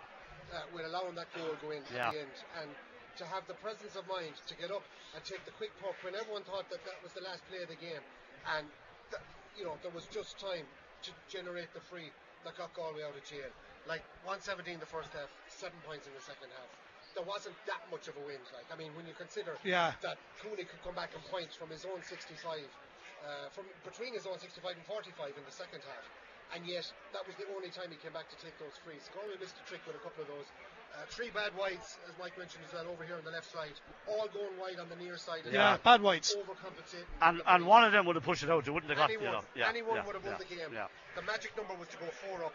[0.52, 2.10] uh, with allowing that goal go in Yeah.
[2.10, 2.68] at the end, and
[3.16, 4.84] to have the presence of mind to get up
[5.16, 7.70] and take the quick puck when everyone thought that that was the last play of
[7.72, 8.02] the game,
[8.58, 8.68] and
[9.08, 9.24] th-
[9.56, 10.68] you know there was just time
[11.00, 12.12] to generate the free
[12.44, 13.48] that got Galway out of jail.
[13.88, 16.68] Like 117 the first half, seven points in the second half.
[17.16, 18.38] There wasn't that much of a win.
[18.52, 19.96] Like I mean, when you consider Yeah.
[20.04, 22.60] that Cooney could come back and point from his own 65,
[23.24, 26.04] uh, from between his own 65 and 45 in the second half.
[26.54, 26.86] And yet,
[27.16, 29.08] that was the only time he came back to take those frees.
[29.16, 30.46] Galway missed a trick with a couple of those.
[30.94, 33.74] Uh, three bad whites, as Mike mentioned as well, over here on the left side.
[34.06, 35.42] All going wide on the near side.
[35.44, 35.80] as yeah, well.
[35.82, 36.36] bad whites.
[36.36, 37.04] Overcompensating.
[37.20, 38.64] And and one of them would have pushed it out.
[38.64, 39.44] They wouldn't have got anyone, you know.
[39.56, 40.70] Yeah, anyone yeah, would have won yeah, the game.
[40.72, 40.86] Yeah.
[41.16, 42.54] The magic number was to go four up.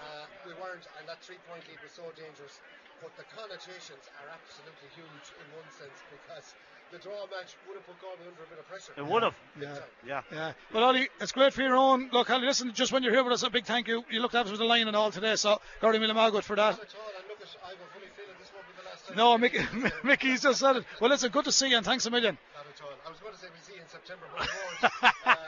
[0.00, 2.60] Uh, we weren't, and that three-point lead was so dangerous.
[3.00, 6.54] But the connotations are absolutely huge in one sense because
[6.92, 8.92] the draw match would have put Galway under a bit of pressure.
[8.96, 9.34] It would have.
[9.58, 9.78] Big Yeah.
[10.06, 10.22] Yeah.
[10.32, 10.52] Yeah.
[10.74, 12.10] Well, Ollie, it's great for your own.
[12.12, 14.04] Look, Ollie, listen, just when you're here with us, a big thank you.
[14.10, 16.76] You looked after the line and all today, so Gary Millamagood for that.
[16.76, 18.84] Not at all, and look I have a fully feeling this won't be the last
[18.84, 18.98] time.
[19.16, 19.90] No, we Mickey, see.
[20.04, 20.84] Mickey's just said it.
[21.00, 22.36] Well, listen, good to see you, and thanks a million.
[22.54, 22.94] Not at all.
[23.06, 24.48] I was going to say we see you in September, but.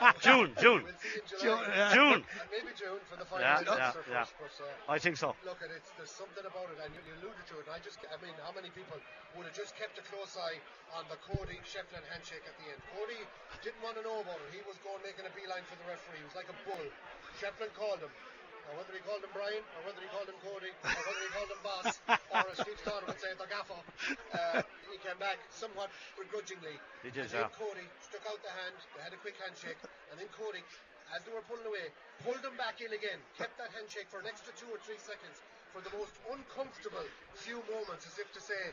[0.03, 0.83] Uh, June, June.
[0.83, 1.71] We'll see you in June, July.
[1.75, 1.95] yeah.
[1.95, 2.19] June.
[2.27, 4.27] And maybe June for the final Yeah, yeah, or yeah.
[4.35, 5.31] but, uh, I think so.
[5.47, 5.79] Look at it.
[5.95, 7.65] There's something about it, and you, you alluded to it.
[7.67, 8.99] And I just, I mean, how many people
[9.39, 10.59] would have just kept a close eye
[10.95, 12.79] on the Cody Shefflin handshake at the end?
[12.95, 13.19] Cody
[13.63, 14.51] didn't want to know about it.
[14.51, 16.19] He was going making a beeline for the referee.
[16.19, 16.83] He was like a bull.
[17.39, 18.11] Shefflin called him.
[18.67, 21.31] Now, whether he called him Brian, or whether he called him Cody, or whether he
[21.35, 25.37] called him Boss, or as Steve Stoddard would say, the gaffer, uh, he came back
[25.51, 26.79] somewhat begrudgingly.
[27.03, 27.59] He did, and yeah.
[27.59, 28.77] Cody stuck out the hand.
[28.95, 29.77] They had a quick handshake,
[30.11, 30.63] and then Cody,
[31.11, 31.91] as they were pulling away,
[32.23, 33.19] pulled him back in again.
[33.35, 35.43] Kept that handshake for an extra two or three seconds
[35.75, 37.03] for the most uncomfortable
[37.35, 38.71] few moments, as if to say,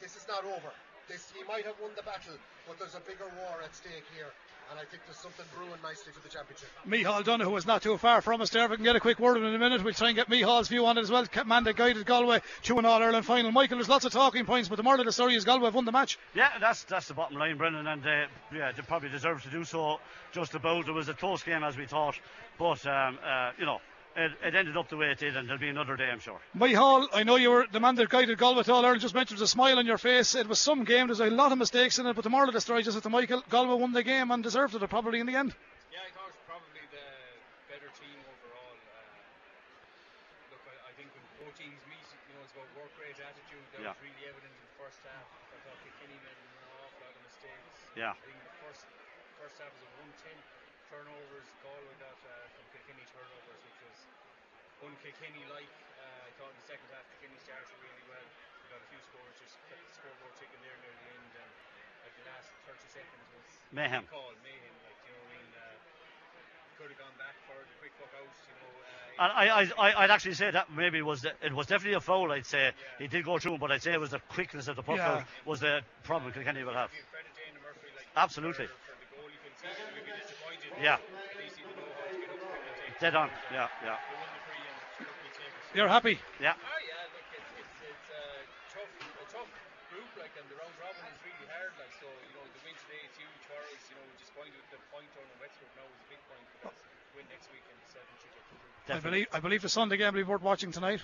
[0.00, 0.72] "This is not over.
[1.06, 4.30] This he might have won the battle, but there's a bigger war at stake here."
[4.70, 6.68] And I think there's something brewing nicely for the championship.
[6.86, 8.64] Micheál Donoghue is not too far from us there.
[8.66, 10.28] If we can get a quick word in in a minute, we'll try and get
[10.28, 11.26] Micheál's view on it as well.
[11.44, 13.50] Man that guided Galway to an All Ireland final.
[13.50, 15.74] Michael, there's lots of talking points, but the moral of the story is Galway have
[15.74, 16.20] won the match.
[16.34, 19.64] Yeah, that's that's the bottom line, Brendan, and uh, yeah, they probably deserve to do
[19.64, 19.98] so.
[20.30, 22.14] Just about it was a close game as we thought,
[22.56, 23.80] but um, uh, you know
[24.16, 26.38] it, it ended up the way it did, and there'll be another day, I'm sure.
[26.56, 29.00] Micheál, I know you were the man that guided Galway to All Ireland.
[29.00, 30.34] Just mentioned a smile on your face.
[30.34, 31.06] It was some game.
[31.06, 33.02] There's a lot of mistakes in it, but the moral of the story, just at
[33.02, 35.54] the Michael, Galway won the game and deserved it probably in the end.
[35.92, 37.06] Yeah, I thought it was probably the
[37.70, 38.74] better team overall.
[38.90, 43.14] Uh, look, I, I think when both teams meet, you know, it's about work rate,
[43.18, 43.62] attitude.
[43.78, 43.94] That Yeah.
[43.94, 45.26] was really evident in the first half.
[45.54, 46.50] I thought Kilkenny made an
[46.82, 47.74] awful lot of mistakes.
[47.94, 48.14] Yeah.
[48.14, 48.82] I think the first
[49.38, 50.34] first half was a 110
[50.90, 51.46] turnovers.
[51.62, 53.98] Galway got uh, from Kilkenny turnovers, which was
[54.86, 55.72] un-Kilkenny-like.
[55.98, 58.26] Uh, I thought in the second half Kilkenny started really well.
[58.26, 61.30] We got a few scores, just kept the scoreboard ticking there near the end.
[61.38, 61.50] And
[62.04, 64.04] like the last 30 seconds was Mayhem.
[64.10, 67.74] Call mayhem, like you know, what I mean, uh, could have gone back for the
[67.78, 68.70] quick puck out, you know.
[68.82, 71.94] Uh, And I, I, I, I'd actually say that maybe was the, it was definitely
[71.98, 72.32] a foul.
[72.32, 74.82] I'd say he did go through, but I'd say it was the quickness of the
[74.82, 75.22] puck Yeah.
[75.44, 76.90] was the problem Kilkenny will have.
[76.90, 78.66] give credit to Éanna Murphy, like Absolutely.
[78.66, 78.89] For,
[80.80, 80.96] take
[83.00, 83.20] Dead it.
[83.20, 83.28] on.
[83.52, 85.76] Yeah, yeah, They won the free and sure we take it.
[85.76, 86.16] You're happy.
[86.40, 86.56] yeah.
[86.56, 88.24] Oh yeah, look, it's it's, it's a
[88.72, 89.50] tough a tough
[89.92, 91.92] group, like, and the round robin is really hard, like.
[92.00, 93.80] So So, you know, the win today is huge for us.
[93.92, 96.72] You know, just going with the point on Wexford now is a big point for
[96.72, 96.99] us.
[97.16, 98.42] Win next week and seven should get
[98.86, 98.96] through.
[98.96, 101.00] I believe, I believe the Sunday game will be worth watching tonight.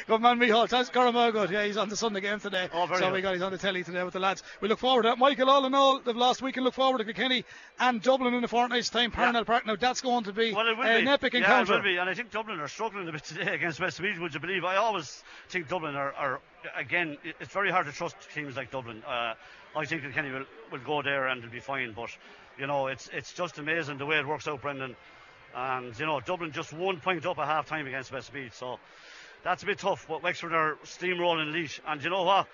[0.07, 0.67] good man, Micheál.
[0.67, 1.33] Thanks, Cormac.
[1.33, 1.51] Good.
[1.51, 2.67] Yeah, he's on the Sunday game today.
[2.73, 3.13] Oh, very so good.
[3.13, 4.41] we got he's on the telly today with the lads.
[4.59, 5.17] We look forward to that.
[5.19, 7.45] Michael, all in all, the last week, and look forward to Kilkenny
[7.79, 9.11] and Dublin in a fortnight's time.
[9.11, 9.65] Parnell Park.
[9.67, 11.09] Now, that's going to be Well, it will an be.
[11.11, 11.73] epic yeah, encounter.
[11.73, 11.97] it will be.
[11.97, 14.65] And I think Dublin are struggling a bit today against Westmeath, would you believe?
[14.65, 16.41] I always think Dublin are, are
[16.75, 19.03] again, it's very hard to trust teams like Dublin.
[19.07, 19.35] Uh,
[19.75, 21.93] I think Kilkenny will, will go there and it'll be fine.
[21.93, 22.09] But,
[22.57, 24.95] you know, it's it's just amazing the way it works out, Brendan.
[25.55, 28.55] And, you know, Dublin just one point up at half time against Westmeath.
[28.55, 28.77] So
[29.43, 30.05] that's a bit tough.
[30.07, 31.79] But Wexford are steamrolling Laois.
[31.87, 32.47] And you know what?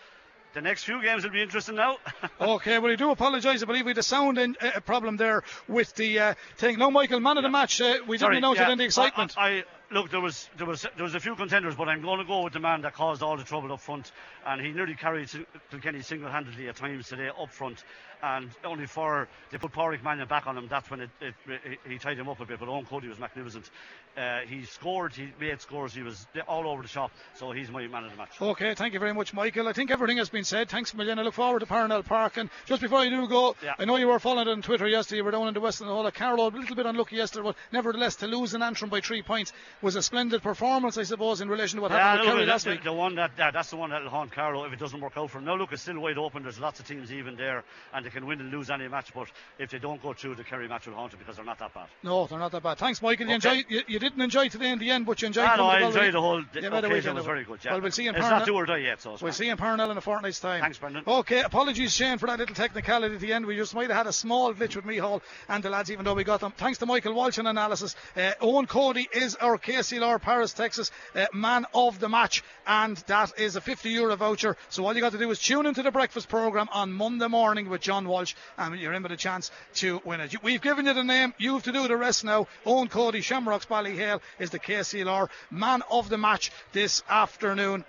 [0.54, 1.98] The next few games will be interesting now.
[2.42, 3.62] Okay, well, I do apologise.
[3.62, 6.80] I believe we had a sound in, uh, problem there with the uh, thing.
[6.80, 7.80] No, Michael, man of the match.
[7.80, 9.36] Uh, we Sorry, didn't announce yeah, it in the excitement.
[9.38, 12.18] I, I, look, there was there was there was a few contenders, but I'm going
[12.18, 14.12] to go with the man that caused all the trouble up front,
[14.46, 15.30] and he nearly carried
[15.70, 17.84] Kilkenny single-handedly at times today up front,
[18.24, 20.68] and only for they put Pádraig Mannion back on him.
[20.70, 22.60] That's when it, it, it, he tied him up a bit.
[22.60, 23.70] But Eoin Cody was magnificent.
[24.18, 27.12] Uh, he scored, he made scores, he was all over the shop.
[27.36, 28.42] So he's my man of the match.
[28.42, 29.70] Okay, thank you very much, Michael.
[29.70, 30.68] I think everything has been said.
[30.70, 31.18] Thanks a million.
[31.18, 32.36] I look forward to Parnell Park.
[32.38, 33.74] And just before you do go, Yeah.
[33.80, 35.18] I know you were following it on Twitter yesterday.
[35.20, 36.50] You were down in the Western Hall of Carlow.
[36.50, 39.96] A little bit unlucky yesterday, but nevertheless, to lose an Antrim by three points was
[39.96, 42.72] a splendid performance, I suppose, in relation to what happened Yeah, with Kerry last the,
[42.72, 42.84] week.
[42.84, 45.30] the one that, that that's the one that'll haunt Carlow if it doesn't work out
[45.32, 45.46] for him.
[45.46, 46.44] Now look, it's still wide open.
[46.44, 49.14] There's lots of teams even there, and can win and lose any match.
[49.14, 49.28] But
[49.58, 51.74] if they don't go through, the Kerry match will haunt them because they're not that
[51.74, 51.88] bad.
[52.04, 52.78] No, they're not that bad.
[52.78, 53.28] Thanks, Michael.
[53.28, 53.50] You, Okay.
[53.60, 55.80] enjoyed, you, you didn't enjoy today in the end, but you enjoyed Ah, no, I
[55.82, 56.92] enjoyed the whole had a occasion.
[56.92, 57.60] weekend was very good.
[57.64, 57.72] Yeah.
[57.74, 59.32] Well, we'll see in It's not do or die yet, so We'll fine.
[59.34, 60.62] see in Parnell in a fortnight's time.
[60.62, 61.04] Thanks, Brendan.
[61.08, 63.46] Okay, apologies, Shane, for that little technicality at the end.
[63.46, 66.14] We just might have had a small glitch with Micheál and the lads, even though
[66.14, 66.52] we got them.
[66.58, 67.96] Thanks to Michael Walsh in analysis.
[68.16, 73.32] Uh, Eoin Cody is our KCLR Paris, Texas uh, man of the match, and that
[73.40, 74.58] is a 50 euro voucher.
[74.70, 77.70] So all you got to do is tune into the breakfast program on Monday morning
[77.70, 80.42] with John Walsh, and you're in with a chance to win it.
[80.44, 81.34] We've given you the name.
[81.38, 82.48] You have to do the rest now.
[82.66, 87.86] Eoin Cody, Shamrocks Ballyhale, is the KCLR man of the match this afternoon.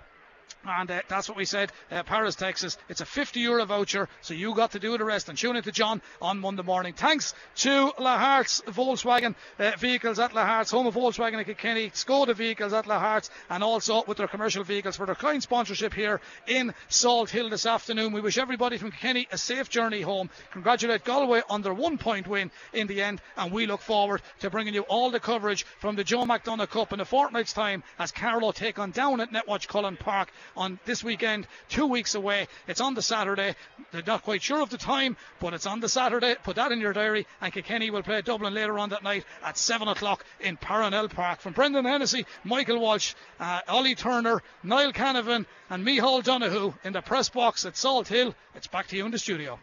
[0.65, 1.71] And uh, that's what we said.
[1.91, 2.77] Uh, Paris, Texas.
[2.87, 5.27] It's a 50 euro voucher, so you got to do the rest.
[5.27, 6.93] And tune in to John on Monday morning.
[6.93, 12.71] Thanks to Lahart's Volkswagen uh, vehicles at Lahart's, home of Volkswagen at Kilkenny, Skoda vehicles
[12.71, 17.49] at Lahart's, and also with their commercial vehicles for their kind sponsorship here in Salthill
[17.49, 18.13] this afternoon.
[18.13, 20.29] We wish everybody from Kilkenny a safe journey home.
[20.51, 24.49] Congratulate Galway on their one point win in the end, and we look forward to
[24.49, 28.11] bringing you all the coverage from the Joe McDonagh Cup in a fortnight's time as
[28.11, 32.47] Carlow take on down at Netwatch Cullen Park on this weekend, two weeks away.
[32.67, 33.55] It's on the Saturday.
[33.91, 36.35] They're not quite sure of the time, but it's on the Saturday.
[36.43, 37.27] Put that in your diary.
[37.41, 41.41] And Kilkenny will play Dublin later on that night at 7 o'clock in Parnell Park.
[41.41, 47.01] From Brendan Hennessy, Michael Walsh, uh, Ollie Turner, Niall Canavan, and Micheál Donoghue in the
[47.01, 48.33] press box at Salthill.
[48.55, 49.59] It's back to you in the studio.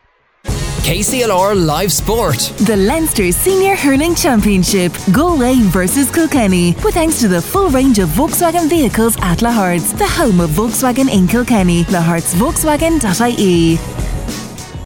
[0.80, 2.38] KCLR Live Sport.
[2.66, 8.08] The Leinster Senior Hurling Championship, Galway versus Kilkenny, with thanks to the full range of
[8.08, 14.09] Volkswagen vehicles at Lahart's, the home of Volkswagen in Kilkenny, lahartsvolkswagen.ie.